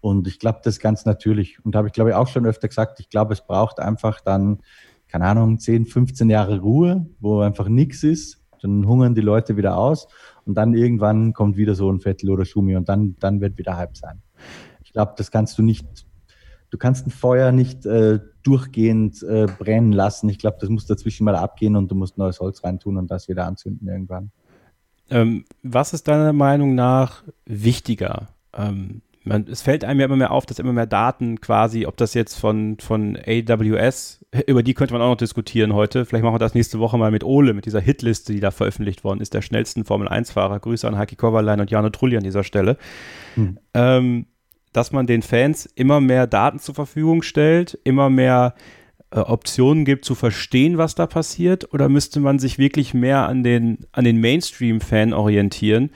[0.01, 1.63] Und ich glaube, das ist ganz natürlich.
[1.63, 4.59] Und habe ich, glaube ich, auch schon öfter gesagt, ich glaube, es braucht einfach dann,
[5.07, 8.41] keine Ahnung, 10, 15 Jahre Ruhe, wo einfach nichts ist.
[8.61, 10.07] Dann hungern die Leute wieder aus
[10.49, 13.77] und dann irgendwann kommt wieder so ein Vettel oder Schumi und dann, dann wird wieder
[13.77, 14.23] Hype sein.
[14.83, 16.07] Ich glaube, das kannst du nicht,
[16.71, 20.27] du kannst ein Feuer nicht äh, durchgehend äh, brennen lassen.
[20.27, 23.27] Ich glaube, das muss dazwischen mal abgehen und du musst neues Holz reintun und das
[23.27, 24.31] wieder anzünden irgendwann.
[25.11, 28.29] Ähm, was ist deiner Meinung nach wichtiger?
[28.51, 31.97] Ähm, man, es fällt einem ja immer mehr auf, dass immer mehr Daten quasi, ob
[31.97, 36.05] das jetzt von, von AWS, über die könnte man auch noch diskutieren heute.
[36.05, 39.03] Vielleicht machen wir das nächste Woche mal mit Ole, mit dieser Hitliste, die da veröffentlicht
[39.03, 40.59] worden ist, der schnellsten Formel-1-Fahrer.
[40.59, 42.77] Grüße an Heiki Kovalein und Jano Trulli an dieser Stelle.
[43.35, 43.59] Hm.
[43.73, 44.25] Ähm,
[44.71, 48.53] dass man den Fans immer mehr Daten zur Verfügung stellt, immer mehr
[49.11, 51.73] äh, Optionen gibt, zu verstehen, was da passiert?
[51.73, 55.89] Oder müsste man sich wirklich mehr an den, an den Mainstream-Fan orientieren?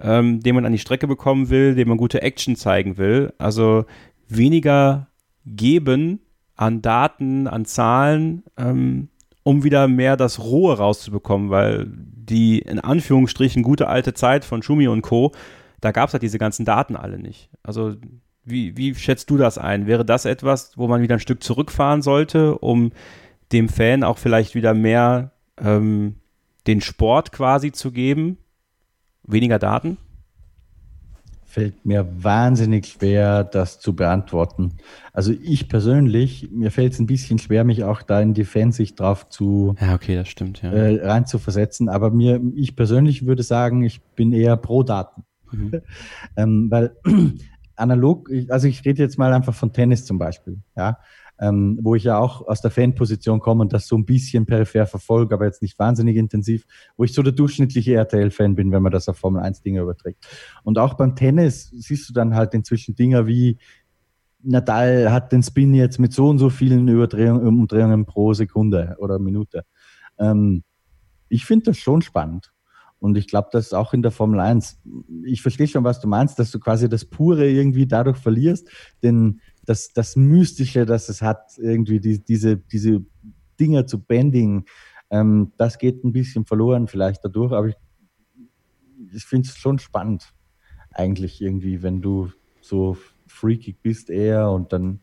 [0.00, 3.32] Ähm, den man an die Strecke bekommen will, dem man gute Action zeigen will.
[3.38, 3.84] Also
[4.28, 5.08] weniger
[5.44, 6.20] geben
[6.56, 9.08] an Daten, an Zahlen, ähm,
[9.42, 14.88] um wieder mehr das Rohe rauszubekommen, weil die in Anführungsstrichen gute alte Zeit von Schumi
[14.88, 15.32] und Co.,
[15.80, 17.50] da gab es halt diese ganzen Daten alle nicht.
[17.64, 17.96] Also
[18.44, 19.86] wie, wie schätzt du das ein?
[19.86, 22.92] Wäre das etwas, wo man wieder ein Stück zurückfahren sollte, um
[23.52, 26.16] dem Fan auch vielleicht wieder mehr ähm,
[26.66, 28.38] den Sport quasi zu geben,
[29.24, 29.96] weniger Daten?
[31.44, 34.78] Fällt mir wahnsinnig schwer, das zu beantworten.
[35.12, 38.98] Also ich persönlich, mir fällt es ein bisschen schwer, mich auch da in die Fansicht
[38.98, 40.72] drauf zu ja, okay, das stimmt, ja.
[40.72, 41.90] äh, rein zu versetzen.
[41.90, 45.24] Aber mir, ich persönlich würde sagen, ich bin eher pro Daten.
[45.50, 45.82] Mhm.
[46.36, 46.96] ähm, weil
[47.76, 50.98] analog, also ich rede jetzt mal einfach von Tennis zum Beispiel, ja
[51.42, 54.86] ähm, wo ich ja auch aus der Fanposition komme und das so ein bisschen peripher
[54.86, 56.64] verfolge, aber jetzt nicht wahnsinnig intensiv,
[56.96, 60.24] wo ich so der durchschnittliche RTL-Fan bin, wenn man das auf Formel 1 Dinge überträgt.
[60.62, 63.58] Und auch beim Tennis siehst du dann halt inzwischen Dinger wie
[64.44, 69.18] Nadal hat den Spin jetzt mit so und so vielen Überdrehungen, Umdrehungen pro Sekunde oder
[69.18, 69.64] Minute.
[70.18, 70.62] Ähm,
[71.28, 72.52] ich finde das schon spannend.
[73.00, 74.80] Und ich glaube, dass auch in der Formel 1,
[75.24, 78.68] ich verstehe schon, was du meinst, dass du quasi das Pure irgendwie dadurch verlierst,
[79.02, 83.04] denn das, das Mystische, das es hat, irgendwie die, diese, diese
[83.58, 84.64] Dinger zu Bending,
[85.10, 87.76] ähm, das geht ein bisschen verloren vielleicht dadurch, aber ich,
[89.14, 90.32] ich finde es schon spannend,
[90.90, 92.30] eigentlich irgendwie, wenn du
[92.60, 95.00] so freakig bist eher und dann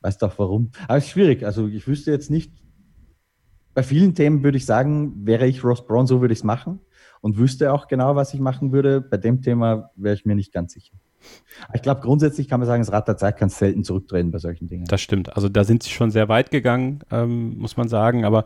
[0.00, 0.70] weißt du auch warum.
[0.88, 2.52] Aber es ist schwierig, also ich wüsste jetzt nicht,
[3.74, 6.80] bei vielen Themen würde ich sagen, wäre ich Ross Brown, so würde ich es machen
[7.20, 9.02] und wüsste auch genau, was ich machen würde.
[9.02, 10.96] Bei dem Thema wäre ich mir nicht ganz sicher.
[11.74, 14.68] Ich glaube, grundsätzlich kann man sagen, das Rad der Zeit kann selten zurückdrehen bei solchen
[14.68, 14.84] Dingen.
[14.86, 15.34] Das stimmt.
[15.34, 18.24] Also da sind sie schon sehr weit gegangen, ähm, muss man sagen.
[18.24, 18.44] Aber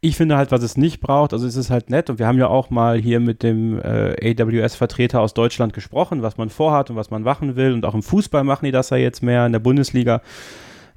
[0.00, 2.10] ich finde halt, was es nicht braucht, also es ist halt nett.
[2.10, 6.38] Und wir haben ja auch mal hier mit dem äh, AWS-Vertreter aus Deutschland gesprochen, was
[6.38, 7.72] man vorhat und was man machen will.
[7.72, 10.22] Und auch im Fußball machen die das ja jetzt mehr in der Bundesliga.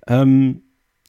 [0.08, 0.64] Ähm,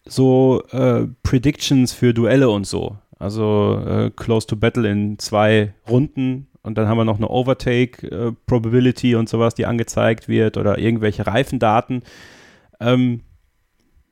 [0.05, 2.97] so äh, Predictions für Duelle und so.
[3.19, 9.13] Also äh, Close to Battle in zwei Runden und dann haben wir noch eine Overtake-Probability
[9.13, 12.03] äh, und sowas, die angezeigt wird oder irgendwelche Reifendaten.
[12.81, 13.23] Ähm,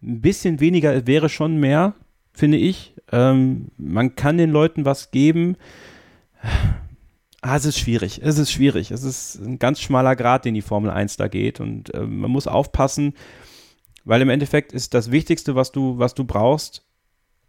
[0.03, 1.95] ein bisschen weniger wäre schon mehr,
[2.33, 2.95] finde ich.
[3.12, 5.57] Ähm, man kann den Leuten was geben.
[7.41, 8.20] Ah, es ist schwierig.
[8.23, 8.91] Es ist schwierig.
[8.91, 11.61] Es ist ein ganz schmaler Grad, den die Formel 1 da geht.
[11.61, 13.15] Und äh, man muss aufpassen,
[14.05, 16.88] weil im Endeffekt ist das Wichtigste, was du, was du brauchst,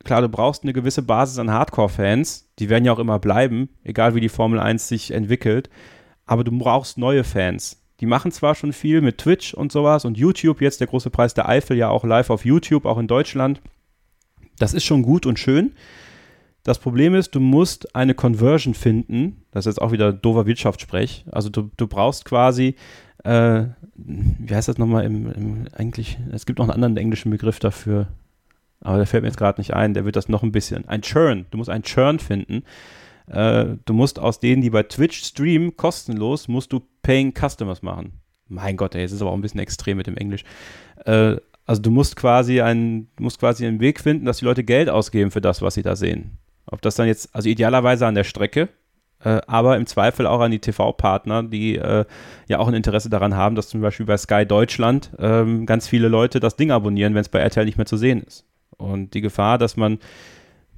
[0.03, 4.15] klar, du brauchst eine gewisse Basis an Hardcore-Fans, die werden ja auch immer bleiben, egal
[4.15, 5.69] wie die Formel 1 sich entwickelt,
[6.25, 7.81] aber du brauchst neue Fans.
[7.99, 11.33] Die machen zwar schon viel mit Twitch und sowas und YouTube, jetzt der große Preis
[11.33, 13.61] der Eifel, ja auch live auf YouTube, auch in Deutschland.
[14.57, 15.73] Das ist schon gut und schön.
[16.63, 19.43] Das Problem ist, du musst eine Conversion finden.
[19.51, 21.25] Das ist jetzt auch wieder doofer Wirtschaftssprech.
[21.31, 22.75] Also du, du brauchst quasi,
[23.23, 23.63] äh,
[23.95, 28.07] wie heißt das nochmal im, im, eigentlich, es gibt noch einen anderen englischen Begriff dafür.
[28.81, 30.87] Aber der fällt mir jetzt gerade nicht ein, der wird das noch ein bisschen.
[30.87, 32.63] Ein Churn, du musst einen Churn finden.
[33.27, 38.21] Äh, du musst aus denen, die bei Twitch streamen, kostenlos, musst du Paying Customers machen.
[38.47, 40.43] Mein Gott, ey, es ist aber auch ein bisschen extrem mit dem Englisch.
[41.05, 44.89] Äh, also du musst quasi einen, musst quasi einen Weg finden, dass die Leute Geld
[44.89, 46.39] ausgeben für das, was sie da sehen.
[46.65, 48.69] Ob das dann jetzt, also idealerweise an der Strecke,
[49.23, 52.05] äh, aber im Zweifel auch an die TV-Partner, die äh,
[52.47, 56.07] ja auch ein Interesse daran haben, dass zum Beispiel bei Sky Deutschland ähm, ganz viele
[56.07, 58.45] Leute das Ding abonnieren, wenn es bei RTL nicht mehr zu sehen ist.
[58.79, 59.99] Und die Gefahr, dass man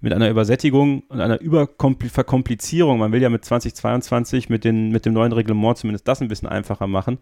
[0.02, 3.00] mit einer Übersättigung und einer Überverkomplizierung.
[3.00, 6.50] Man will ja mit 2022 mit, den, mit dem neuen Reglement zumindest das ein bisschen
[6.50, 7.20] einfacher machen.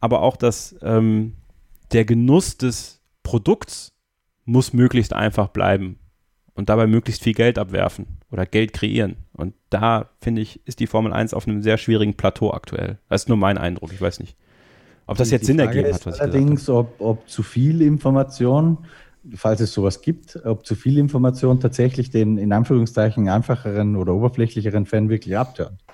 [0.00, 1.34] Aber auch, dass ähm,
[1.92, 3.92] der Genuss des Produkts
[4.44, 5.98] muss möglichst einfach bleiben
[6.54, 9.16] und dabei möglichst viel Geld abwerfen oder Geld kreieren.
[9.32, 12.98] Und da, finde ich, ist die Formel 1 auf einem sehr schwierigen Plateau aktuell.
[13.08, 14.36] Das ist nur mein Eindruck, ich weiß nicht.
[15.06, 16.88] Ob das jetzt Sinn ergeben hat, was ich allerdings, gesagt habe.
[16.98, 18.78] Allerdings, ob, ob zu viel Information
[19.34, 24.86] falls es sowas gibt, ob zu viel Information tatsächlich den in Anführungszeichen einfacheren oder oberflächlicheren
[24.86, 25.84] Fan wirklich abtönt.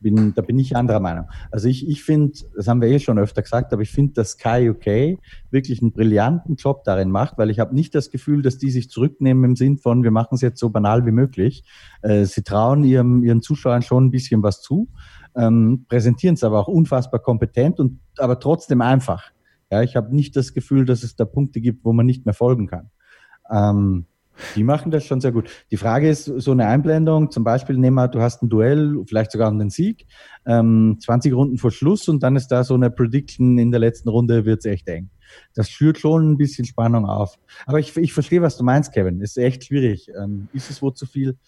[0.00, 1.26] Bin, da bin ich anderer Meinung.
[1.52, 4.32] Also ich, ich finde, das haben wir eh schon öfter gesagt, aber ich finde, dass
[4.32, 5.20] Sky UK
[5.52, 8.90] wirklich einen brillanten Job darin macht, weil ich habe nicht das Gefühl, dass die sich
[8.90, 11.62] zurücknehmen im Sinn von, wir machen es jetzt so banal wie möglich.
[12.02, 14.88] Äh, sie trauen ihrem, ihren Zuschauern schon ein bisschen was zu,
[15.36, 19.30] ähm, präsentieren es aber auch unfassbar kompetent und aber trotzdem einfach.
[19.72, 22.34] Ja, ich habe nicht das Gefühl, dass es da Punkte gibt, wo man nicht mehr
[22.34, 22.90] folgen kann.
[23.50, 24.04] Ähm,
[24.54, 25.48] die machen das schon sehr gut.
[25.70, 29.30] Die Frage ist, so eine Einblendung, zum Beispiel nehmen wir, du hast ein Duell, vielleicht
[29.30, 30.06] sogar einen Sieg,
[30.44, 34.10] ähm, 20 Runden vor Schluss und dann ist da so eine Prediction, in der letzten
[34.10, 35.08] Runde wird es echt eng.
[35.54, 37.38] Das schürt schon ein bisschen Spannung auf.
[37.64, 39.22] Aber ich, ich verstehe, was du meinst, Kevin.
[39.22, 40.10] Ist echt schwierig.
[40.22, 41.38] Ähm, ist es wohl zu viel?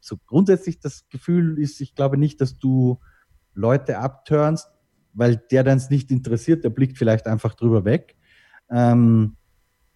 [0.00, 2.98] So grundsätzlich das Gefühl ist, ich glaube nicht, dass du
[3.54, 4.73] Leute abturnst,
[5.14, 8.16] weil der dann es nicht interessiert, der blickt vielleicht einfach drüber weg.
[8.70, 9.36] Ähm,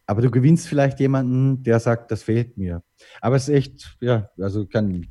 [0.06, 2.82] aber du gewinnst vielleicht jemanden, der sagt, das fehlt mir.
[3.20, 5.06] Aber es ist echt, ja, also kann,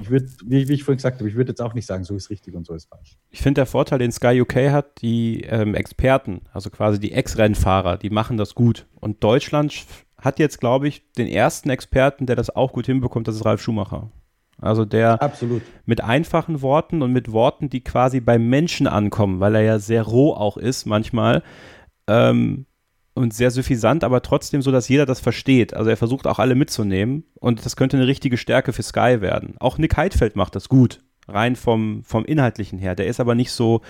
[0.00, 2.30] ich würde, wie, ich vorhin gesagt habe, ich würde jetzt auch nicht sagen, so ist
[2.30, 3.18] richtig und so ist falsch.
[3.30, 7.96] Ich finde der Vorteil, den Sky UK hat, die ähm, Experten, also quasi die Ex-Rennfahrer,
[7.96, 8.86] die machen das gut.
[8.94, 9.84] Und Deutschland
[10.16, 13.62] hat jetzt, glaube ich, den ersten Experten, der das auch gut hinbekommt, das ist Ralf
[13.62, 14.12] Schumacher.
[14.60, 15.62] Also der Absolut.
[15.86, 20.02] mit einfachen Worten und mit Worten, die quasi beim Menschen ankommen, weil er ja sehr
[20.02, 21.42] roh auch ist manchmal
[22.06, 22.66] ähm,
[23.14, 25.74] und sehr suffisant, aber trotzdem so, dass jeder das versteht.
[25.74, 29.56] Also er versucht auch alle mitzunehmen und das könnte eine richtige Stärke für Sky werden.
[29.60, 32.94] Auch Nick Heidfeld macht das gut, rein vom, vom Inhaltlichen her.
[32.94, 33.80] Der ist aber nicht so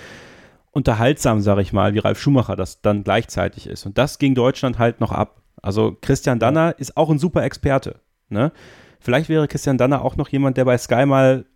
[0.72, 3.86] unterhaltsam, sage ich mal, wie Ralf Schumacher das dann gleichzeitig ist.
[3.86, 5.42] Und das ging Deutschland halt noch ab.
[5.62, 8.00] Also Christian Danner ist auch ein super Experte.
[8.28, 8.52] Ne?
[9.00, 11.46] Vielleicht wäre Christian Danner auch noch jemand, der bei Sky mal,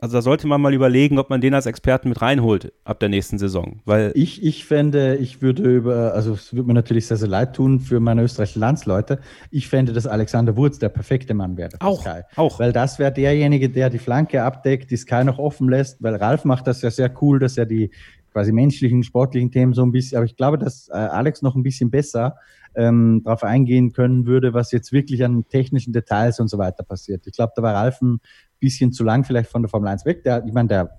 [0.00, 3.10] also da sollte man mal überlegen, ob man den als Experten mit reinholt ab der
[3.10, 3.80] nächsten Saison.
[3.84, 7.54] Weil ich, ich fände, ich würde über, also es würde mir natürlich sehr, sehr leid
[7.54, 9.20] tun für meine österreichischen Landsleute.
[9.50, 11.76] Ich fände, dass Alexander Wurz der perfekte Mann wäre.
[11.80, 12.22] Auch, Sky.
[12.36, 12.58] auch.
[12.58, 16.44] Weil das wäre derjenige, der die Flanke abdeckt, die Sky noch offen lässt, weil Ralf
[16.44, 17.90] macht das ja sehr cool, dass er die
[18.36, 21.62] quasi menschlichen, sportlichen Themen so ein bisschen, aber ich glaube, dass äh, Alex noch ein
[21.62, 22.36] bisschen besser
[22.74, 27.26] ähm, darauf eingehen können würde, was jetzt wirklich an technischen Details und so weiter passiert.
[27.26, 28.20] Ich glaube, da war Ralf ein
[28.60, 30.22] bisschen zu lang vielleicht von der Formel 1 weg.
[30.24, 30.98] Der, ich meine, der,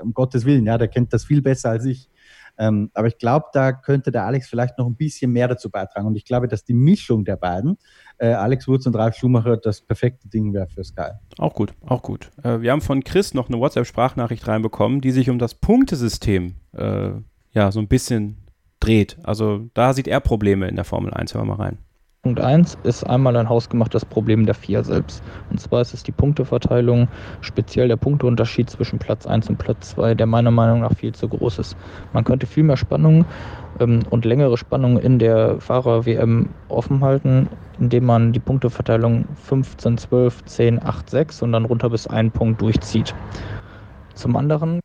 [0.00, 2.08] um Gottes Willen, ja, der kennt das viel besser als ich.
[2.58, 6.06] Ähm, aber ich glaube, da könnte der Alex vielleicht noch ein bisschen mehr dazu beitragen.
[6.06, 7.78] Und ich glaube, dass die Mischung der beiden,
[8.18, 11.10] äh, Alex Wurz und Ralf Schumacher, das perfekte Ding wäre für Sky.
[11.38, 12.30] Auch gut, auch gut.
[12.42, 17.10] Äh, wir haben von Chris noch eine WhatsApp-Sprachnachricht reinbekommen, die sich um das Punktesystem äh,
[17.52, 18.38] ja so ein bisschen
[18.80, 19.18] dreht.
[19.22, 21.34] Also da sieht er Probleme in der Formel 1.
[21.34, 21.78] Hören wir mal rein.
[22.28, 25.22] Punkt 1 ist einmal ein hausgemachtes Problem der FIA selbst.
[25.48, 27.08] Und zwar ist es die Punkteverteilung,
[27.40, 31.26] speziell der Punkteunterschied zwischen Platz 1 und Platz 2, der meiner Meinung nach viel zu
[31.26, 31.74] groß ist.
[32.12, 33.24] Man könnte viel mehr Spannung
[33.80, 37.48] ähm, und längere Spannung in der Fahrer-WM offen halten,
[37.80, 42.60] indem man die Punkteverteilung 15, 12, 10, 8, 6 und dann runter bis einen Punkt
[42.60, 43.14] durchzieht.
[44.12, 44.80] Zum anderen.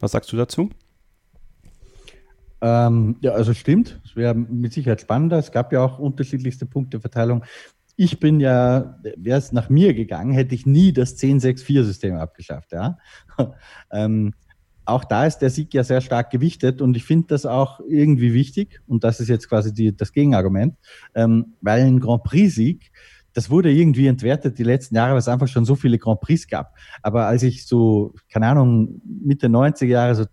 [0.00, 0.70] Was sagst du dazu?
[2.60, 4.00] Ähm, ja, also stimmt.
[4.04, 5.38] Es wäre mit Sicherheit spannender.
[5.38, 7.44] Es gab ja auch unterschiedlichste Punkteverteilung.
[7.96, 12.72] Ich bin ja, wäre es nach mir gegangen, hätte ich nie das 10-6-4-System abgeschafft.
[12.72, 12.98] Ja?
[13.90, 14.34] ähm,
[14.84, 18.32] auch da ist der Sieg ja sehr stark gewichtet und ich finde das auch irgendwie
[18.32, 20.76] wichtig und das ist jetzt quasi die, das Gegenargument,
[21.14, 22.92] ähm, weil ein Grand Prix-Sieg,
[23.32, 26.48] das wurde irgendwie entwertet die letzten Jahre, weil es einfach schon so viele Grand Prix
[26.48, 26.74] gab.
[27.02, 30.24] Aber als ich so, keine Ahnung, Mitte 90er Jahre, so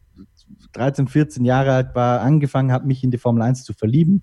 [0.74, 4.22] 13, 14 Jahre alt war, angefangen habe, mich in die Formel 1 zu verlieben,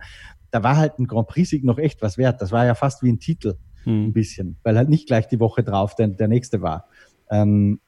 [0.50, 2.42] da war halt ein Grand Prix-Sieg noch echt was wert.
[2.42, 4.06] Das war ja fast wie ein Titel, hm.
[4.06, 6.86] ein bisschen, weil halt nicht gleich die Woche drauf der, der nächste war.
[7.30, 7.80] Ähm,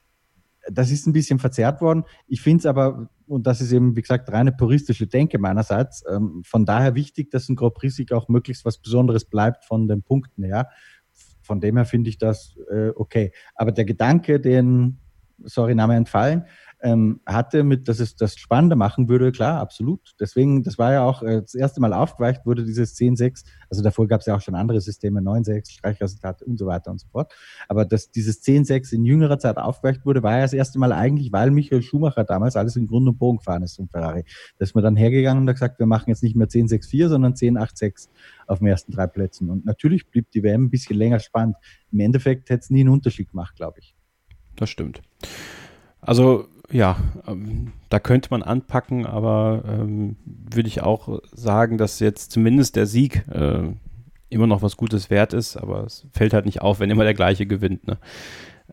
[0.70, 2.04] das ist ein bisschen verzerrt worden.
[2.28, 6.42] Ich finde es aber, und das ist eben, wie gesagt, reine puristische Denke meinerseits, ähm,
[6.44, 10.44] von daher wichtig, dass ein Grand Prix-Sieg auch möglichst was Besonderes bleibt von den Punkten
[10.44, 10.68] her.
[11.42, 13.32] Von dem her finde ich das äh, okay.
[13.56, 14.98] Aber der Gedanke, den,
[15.42, 16.44] sorry, Name entfallen,
[16.82, 20.14] ähm, hatte, mit, dass es das spannender machen würde, klar, absolut.
[20.18, 23.44] Deswegen, das war ja auch äh, das erste Mal aufgeweicht wurde, dieses 10-6.
[23.70, 27.00] Also davor gab es ja auch schon andere Systeme, 9-6, Streichresultate und so weiter und
[27.00, 27.32] so fort.
[27.68, 31.32] Aber dass dieses 10-6 in jüngerer Zeit aufgeweicht wurde, war ja das erste Mal eigentlich,
[31.32, 34.24] weil Michael Schumacher damals alles in Grund und Bogen gefahren ist um Ferrari.
[34.58, 37.34] Da ist man dann hergegangen und hat gesagt, wir machen jetzt nicht mehr 10-6-4, sondern
[37.34, 38.08] 10-8-6
[38.48, 39.50] auf den ersten drei Plätzen.
[39.50, 41.56] Und natürlich blieb die WM ein bisschen länger spannend.
[41.92, 43.94] Im Endeffekt hätte es nie einen Unterschied gemacht, glaube ich.
[44.56, 45.00] Das stimmt.
[46.00, 46.96] Also ja,
[47.26, 52.86] ähm, da könnte man anpacken, aber ähm, würde ich auch sagen, dass jetzt zumindest der
[52.86, 53.64] Sieg äh,
[54.30, 57.14] immer noch was Gutes wert ist, aber es fällt halt nicht auf, wenn immer der
[57.14, 57.86] gleiche gewinnt.
[57.86, 57.98] Ne?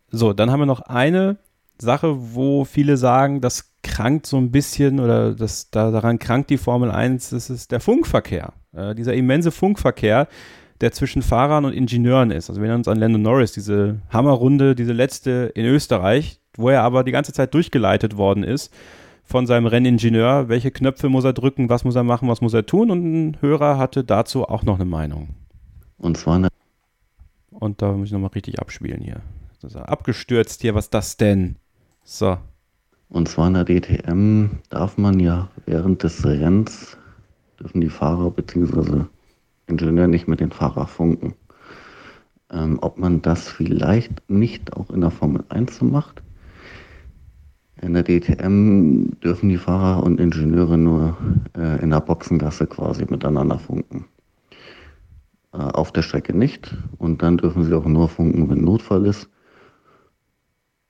[0.09, 1.37] So, dann haben wir noch eine
[1.77, 6.57] Sache, wo viele sagen, das krankt so ein bisschen oder das, da, daran krankt die
[6.57, 8.53] Formel 1, das ist der Funkverkehr.
[8.73, 10.27] Äh, dieser immense Funkverkehr,
[10.81, 12.49] der zwischen Fahrern und Ingenieuren ist.
[12.49, 16.83] Also wir erinnern uns an Lando Norris, diese Hammerrunde, diese letzte in Österreich, wo er
[16.83, 18.73] aber die ganze Zeit durchgeleitet worden ist
[19.23, 20.49] von seinem Renningenieur.
[20.49, 22.89] Welche Knöpfe muss er drücken, was muss er machen, was muss er tun?
[22.89, 25.29] Und ein Hörer hatte dazu auch noch eine Meinung.
[25.97, 26.49] Und zwar eine
[27.51, 29.21] Und da muss ich nochmal richtig abspielen hier.
[29.61, 31.57] Das ist abgestürzt hier, was das denn?
[32.03, 32.37] So.
[33.09, 36.97] Und zwar in der DTM darf man ja während des Rennens,
[37.59, 39.05] dürfen die Fahrer bzw.
[39.67, 41.35] Ingenieur nicht mit den Fahrer funken.
[42.51, 46.23] Ähm, ob man das vielleicht nicht auch in der Formel 1 so macht.
[47.81, 51.17] In der DTM dürfen die Fahrer und Ingenieure nur
[51.57, 54.05] äh, in der Boxengasse quasi miteinander funken.
[55.53, 56.75] Äh, auf der Strecke nicht.
[56.97, 59.29] Und dann dürfen sie auch nur funken, wenn Notfall ist.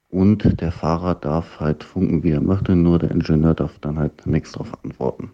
[0.10, 4.26] Und der Fahrer darf halt funken, wie er möchte, nur der Ingenieur darf dann halt
[4.26, 5.32] nichts darauf antworten.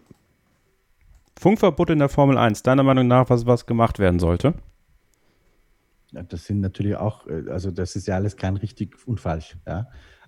[1.38, 4.54] Funkverbot in der Formel 1, deiner Meinung nach, was, was gemacht werden sollte?
[6.12, 9.56] Ja, das sind natürlich auch, äh, also das ist ja alles kein richtig und falsch.
[9.66, 9.86] Ja.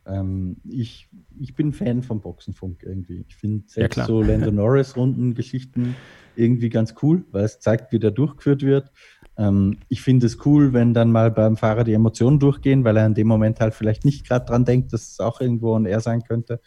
[0.08, 1.08] Ähm, ich,
[1.38, 3.24] ich bin Fan vom Boxenfunk irgendwie.
[3.28, 4.06] Ich finde selbst klar.
[4.06, 5.94] so Lando Norris-Runden-Geschichten
[6.34, 8.90] irgendwie ganz cool, weil es zeigt, wie der durchgeführt wird.
[9.36, 13.06] Ähm, ich finde es cool, wenn dann mal beim Fahrer die Emotionen durchgehen, weil er
[13.06, 16.00] in dem Moment halt vielleicht nicht gerade dran denkt, dass es auch irgendwo ein er
[16.00, 16.60] sein könnte.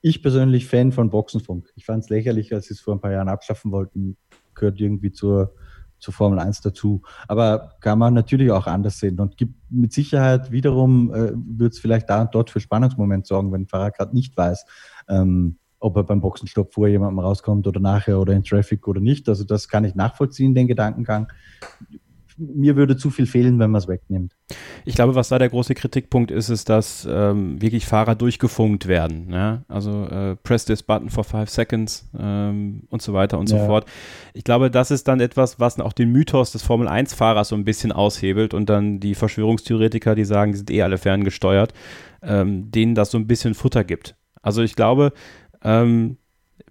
[0.00, 1.70] Ich persönlich Fan von Boxenfunk.
[1.74, 4.16] Ich fand es lächerlich, als sie es vor ein paar Jahren abschaffen wollten.
[4.54, 5.54] Gehört irgendwie zur,
[5.98, 7.02] zur Formel 1 dazu.
[7.26, 11.78] Aber kann man natürlich auch anders sehen und gibt mit Sicherheit wiederum, äh, wird es
[11.78, 14.64] vielleicht da und dort für Spannungsmoment sorgen, wenn ein Fahrer gerade nicht weiß,
[15.08, 19.28] ähm, ob er beim Boxenstopp vor jemandem rauskommt oder nachher oder in Traffic oder nicht.
[19.28, 21.28] Also das kann ich nachvollziehen, den Gedankengang.
[22.38, 24.32] Mir würde zu viel fehlen, wenn man es wegnimmt.
[24.84, 29.30] Ich glaube, was da der große Kritikpunkt ist, ist, dass ähm, wirklich Fahrer durchgefunkt werden.
[29.32, 29.64] Ja?
[29.68, 33.66] Also äh, press this button for five seconds ähm, und so weiter und so Ja.
[33.66, 33.86] fort.
[34.34, 37.92] Ich glaube, das ist dann etwas, was auch den Mythos des Formel-1-Fahrers so ein bisschen
[37.92, 41.74] aushebelt und dann die Verschwörungstheoretiker, die sagen, die sind eh alle ferngesteuert,
[42.22, 44.16] ähm, denen das so ein bisschen Futter gibt.
[44.42, 45.12] Also ich glaube,
[45.62, 46.18] ähm,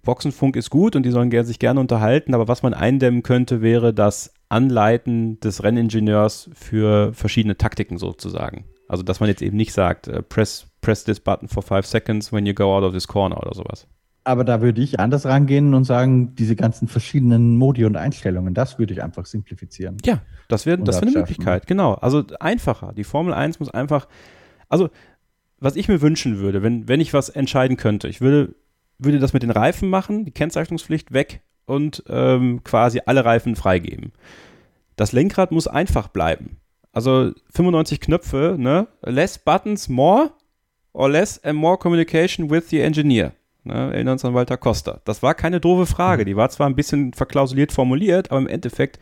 [0.02, 3.92] Boxenfunk ist gut und die sollen sich gerne unterhalten, aber was man eindämmen könnte, wäre
[3.92, 8.64] das Anleiten des Renningenieurs für verschiedene Taktiken sozusagen.
[8.88, 12.32] Also, dass man jetzt eben nicht sagt, äh, press, press this button for five seconds
[12.32, 13.86] when you go out of this corner oder sowas.
[14.24, 18.78] Aber da würde ich anders rangehen und sagen, diese ganzen verschiedenen Modi und Einstellungen, das
[18.78, 19.96] würde ich einfach simplifizieren.
[20.04, 21.18] Ja, das wäre das wär eine.
[21.18, 21.94] Möglichkeit, genau.
[21.94, 22.92] Also einfacher.
[22.94, 24.06] Die Formel 1 muss einfach,
[24.68, 24.90] also
[25.60, 28.54] was ich mir wünschen würde, wenn, wenn ich was entscheiden könnte, ich würde,
[28.98, 34.12] würde das mit den Reifen machen, die Kennzeichnungspflicht weg und ähm, quasi alle Reifen freigeben.
[34.96, 36.58] Das Lenkrad muss einfach bleiben.
[36.92, 38.88] Also 95 Knöpfe, ne?
[39.02, 40.32] Less buttons, more
[40.92, 43.32] or less and more communication with the engineer.
[43.64, 43.92] Ne?
[43.92, 45.00] Erinnern uns an Walter Costa.
[45.04, 46.24] Das war keine doofe Frage.
[46.24, 48.98] Die war zwar ein bisschen verklausuliert formuliert, aber im Endeffekt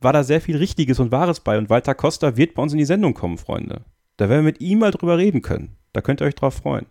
[0.00, 1.58] war da sehr viel Richtiges und Wahres bei.
[1.58, 3.82] Und Walter Costa wird bei uns in die Sendung kommen, Freunde.
[4.16, 5.76] Da werden wir mit ihm mal drüber reden können.
[5.92, 6.86] Da könnt ihr euch drauf freuen.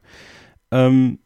[0.72, 1.20] Ähm,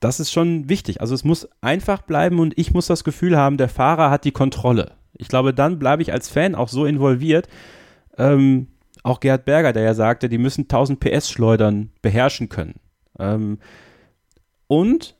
[0.00, 1.00] das ist schon wichtig.
[1.00, 4.32] Also es muss einfach bleiben und ich muss das Gefühl haben, der Fahrer hat die
[4.32, 4.92] Kontrolle.
[5.14, 7.48] Ich glaube, dann bleibe ich als Fan auch so involviert.
[8.16, 8.68] Ähm,
[9.02, 12.74] auch Gerhard Berger, der ja sagte, die müssen 1000 PS schleudern, beherrschen können.
[13.18, 13.58] Ähm,
[14.66, 15.16] und,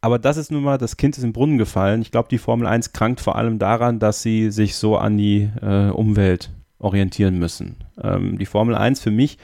[0.00, 2.02] aber das ist nun mal, das Kind ist im Brunnen gefallen.
[2.02, 5.48] Ich glaube, die Formel 1 krankt vor allem daran, dass sie sich so an die
[5.62, 7.76] äh, Umwelt orientieren müssen.
[8.02, 9.38] Ähm, die Formel 1 für mich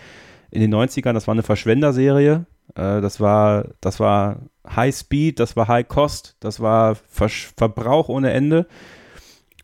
[0.51, 2.47] in den 90ern, das war eine Verschwenderserie.
[2.75, 8.09] Äh, das war, das war High Speed, das war High Cost, das war Versch Verbrauch
[8.09, 8.67] ohne Ende.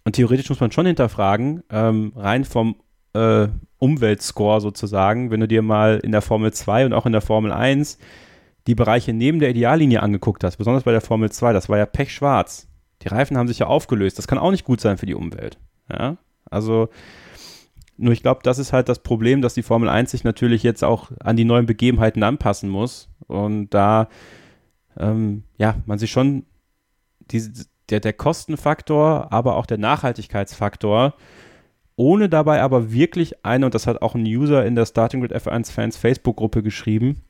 [0.05, 2.76] Und theoretisch muss man schon hinterfragen, ähm, rein vom
[3.14, 3.48] äh,
[3.78, 7.52] Umweltscore sozusagen, wenn du dir mal in der Formel 2 und auch in der Formel
[7.52, 7.98] 1
[8.66, 11.86] die Bereiche neben der Ideallinie angeguckt hast, besonders bei der Formel 2, das war ja
[11.86, 12.68] pechschwarz.
[13.02, 14.18] Die Reifen haben sich ja aufgelöst.
[14.18, 15.59] Das kann auch nicht gut sein für die Umwelt.
[15.90, 16.16] Ja,
[16.51, 16.89] also
[17.98, 20.84] Nur ich glaube, das ist halt das Problem, dass die Formel 1 sich natürlich jetzt
[20.84, 23.08] auch an die neuen Begebenheiten anpassen muss.
[23.26, 24.08] Und da,
[24.96, 26.46] ähm, ja, man sich schon
[27.30, 31.14] diese, der, der Kostenfaktor, aber auch der Nachhaltigkeitsfaktor,
[31.96, 35.34] ohne dabei aber wirklich eine, und das hat auch ein User in der Starting Grid
[35.34, 37.22] F1 Fans Facebook-Gruppe geschrieben,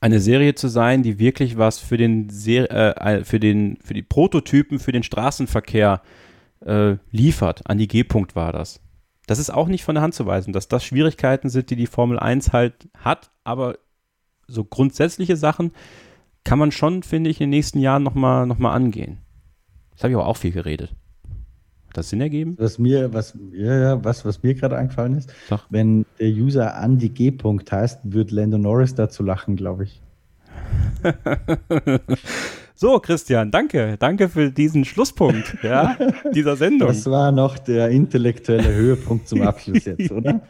[0.00, 4.02] eine Serie zu sein, die wirklich was für den, Ser äh, für den, für die
[4.02, 6.02] Prototypen, für den Straßenverkehr
[6.64, 7.62] äh, liefert.
[7.64, 8.80] An die G-Punkt war das.
[9.26, 11.88] Das ist auch nicht von der Hand zu weisen, dass das Schwierigkeiten sind, die die
[11.88, 13.78] Formel 1 halt hat, aber
[14.46, 15.72] so grundsätzliche Sachen
[16.44, 19.18] kann man schon, finde ich, in den nächsten Jahren nochmal noch mal angehen.
[19.92, 20.94] Das habe ich aber auch viel geredet.
[21.88, 22.54] Hat das Sinn ergeben?
[22.58, 25.66] Was mir, was, ja, ja, was, was mir gerade eingefallen ist, Sag.
[25.70, 27.30] wenn der User Andy G.
[27.30, 30.02] -Punkt heißt, wird Lando Norris dazu lachen, glaube ich.
[32.78, 33.96] So, Christian, danke.
[33.98, 35.96] Danke für diesen Schlusspunkt ja,
[36.34, 36.88] dieser Sendung.
[36.88, 40.42] Das war noch der intellektuelle Höhepunkt zum Abschluss jetzt, oder?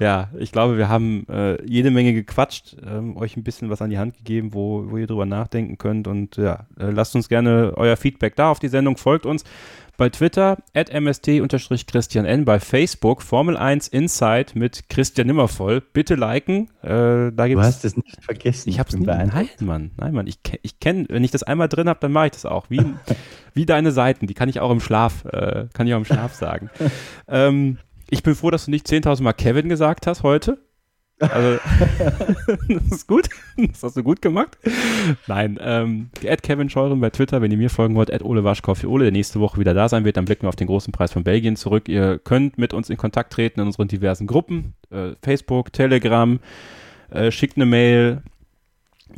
[0.00, 3.90] Ja, ich glaube, wir haben äh, jede Menge gequatscht, ähm, euch ein bisschen was an
[3.90, 6.08] die Hand gegeben, wo, wo ihr drüber nachdenken könnt.
[6.08, 8.96] Und ja, äh, lasst uns gerne euer Feedback da auf die Sendung.
[8.96, 9.44] Folgt uns
[10.00, 15.82] bei Twitter at mst-christian n, bei Facebook Formel 1 Insight mit Christian Nimmervoll.
[15.82, 16.70] Bitte liken.
[16.82, 18.70] Äh, da gibt's, du hast es nicht vergessen.
[18.70, 19.06] Ich hab's nicht.
[19.06, 19.90] Nein, Mann.
[19.98, 20.26] Nein, Mann.
[20.26, 22.70] Ich, ich kenne, wenn ich das einmal drin habe, dann mache ich das auch.
[22.70, 22.82] Wie,
[23.52, 24.26] wie deine Seiten.
[24.26, 26.70] Die kann ich auch im Schlaf, äh, kann ich auch im Schlaf sagen.
[27.28, 27.76] ähm,
[28.08, 30.56] ich bin froh, dass du nicht 10.000 Mal Kevin gesagt hast heute.
[31.20, 31.58] Also,
[32.68, 33.28] das ist gut.
[33.56, 34.56] Das hast du gut gemacht.
[35.26, 38.74] Nein, ähm, Ad Kevin Scheuren bei Twitter, wenn ihr mir folgen wollt, Ad Ole Waschkau
[38.74, 40.92] für Ole, der nächste Woche wieder da sein wird, dann blicken wir auf den großen
[40.92, 41.88] Preis von Belgien zurück.
[41.88, 46.40] Ihr könnt mit uns in Kontakt treten in unseren diversen Gruppen, äh, Facebook, Telegram,
[47.10, 48.22] äh, schickt eine Mail,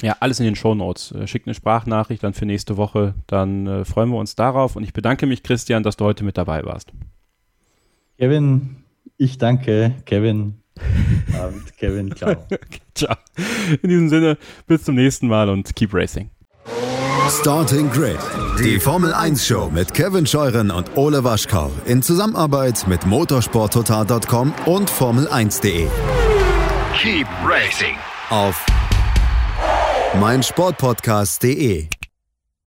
[0.01, 1.13] ja, alles in den Show Notes.
[1.13, 4.83] Äh, schickt eine Sprachnachricht dann für nächste Woche, dann äh, freuen wir uns darauf und
[4.83, 6.93] ich bedanke mich, Christian, dass du heute mit dabei warst.
[8.19, 8.77] Kevin,
[9.19, 10.62] ich danke, Kevin.
[11.39, 12.15] Abend, Kevin.
[12.15, 12.47] Ciao.
[12.95, 13.17] ciao.
[13.83, 16.31] In diesem Sinne, bis zum nächsten Mal und keep racing.
[17.41, 18.19] Starting Grid,
[18.59, 24.91] die Formel 1 Show mit Kevin Scheuren und Ole Waschkau in Zusammenarbeit mit motorsporttotal.com und
[24.91, 25.89] Formel1.de.
[27.01, 27.97] Keep racing
[28.31, 28.65] auf
[30.21, 31.89] meinsportpodcast.de.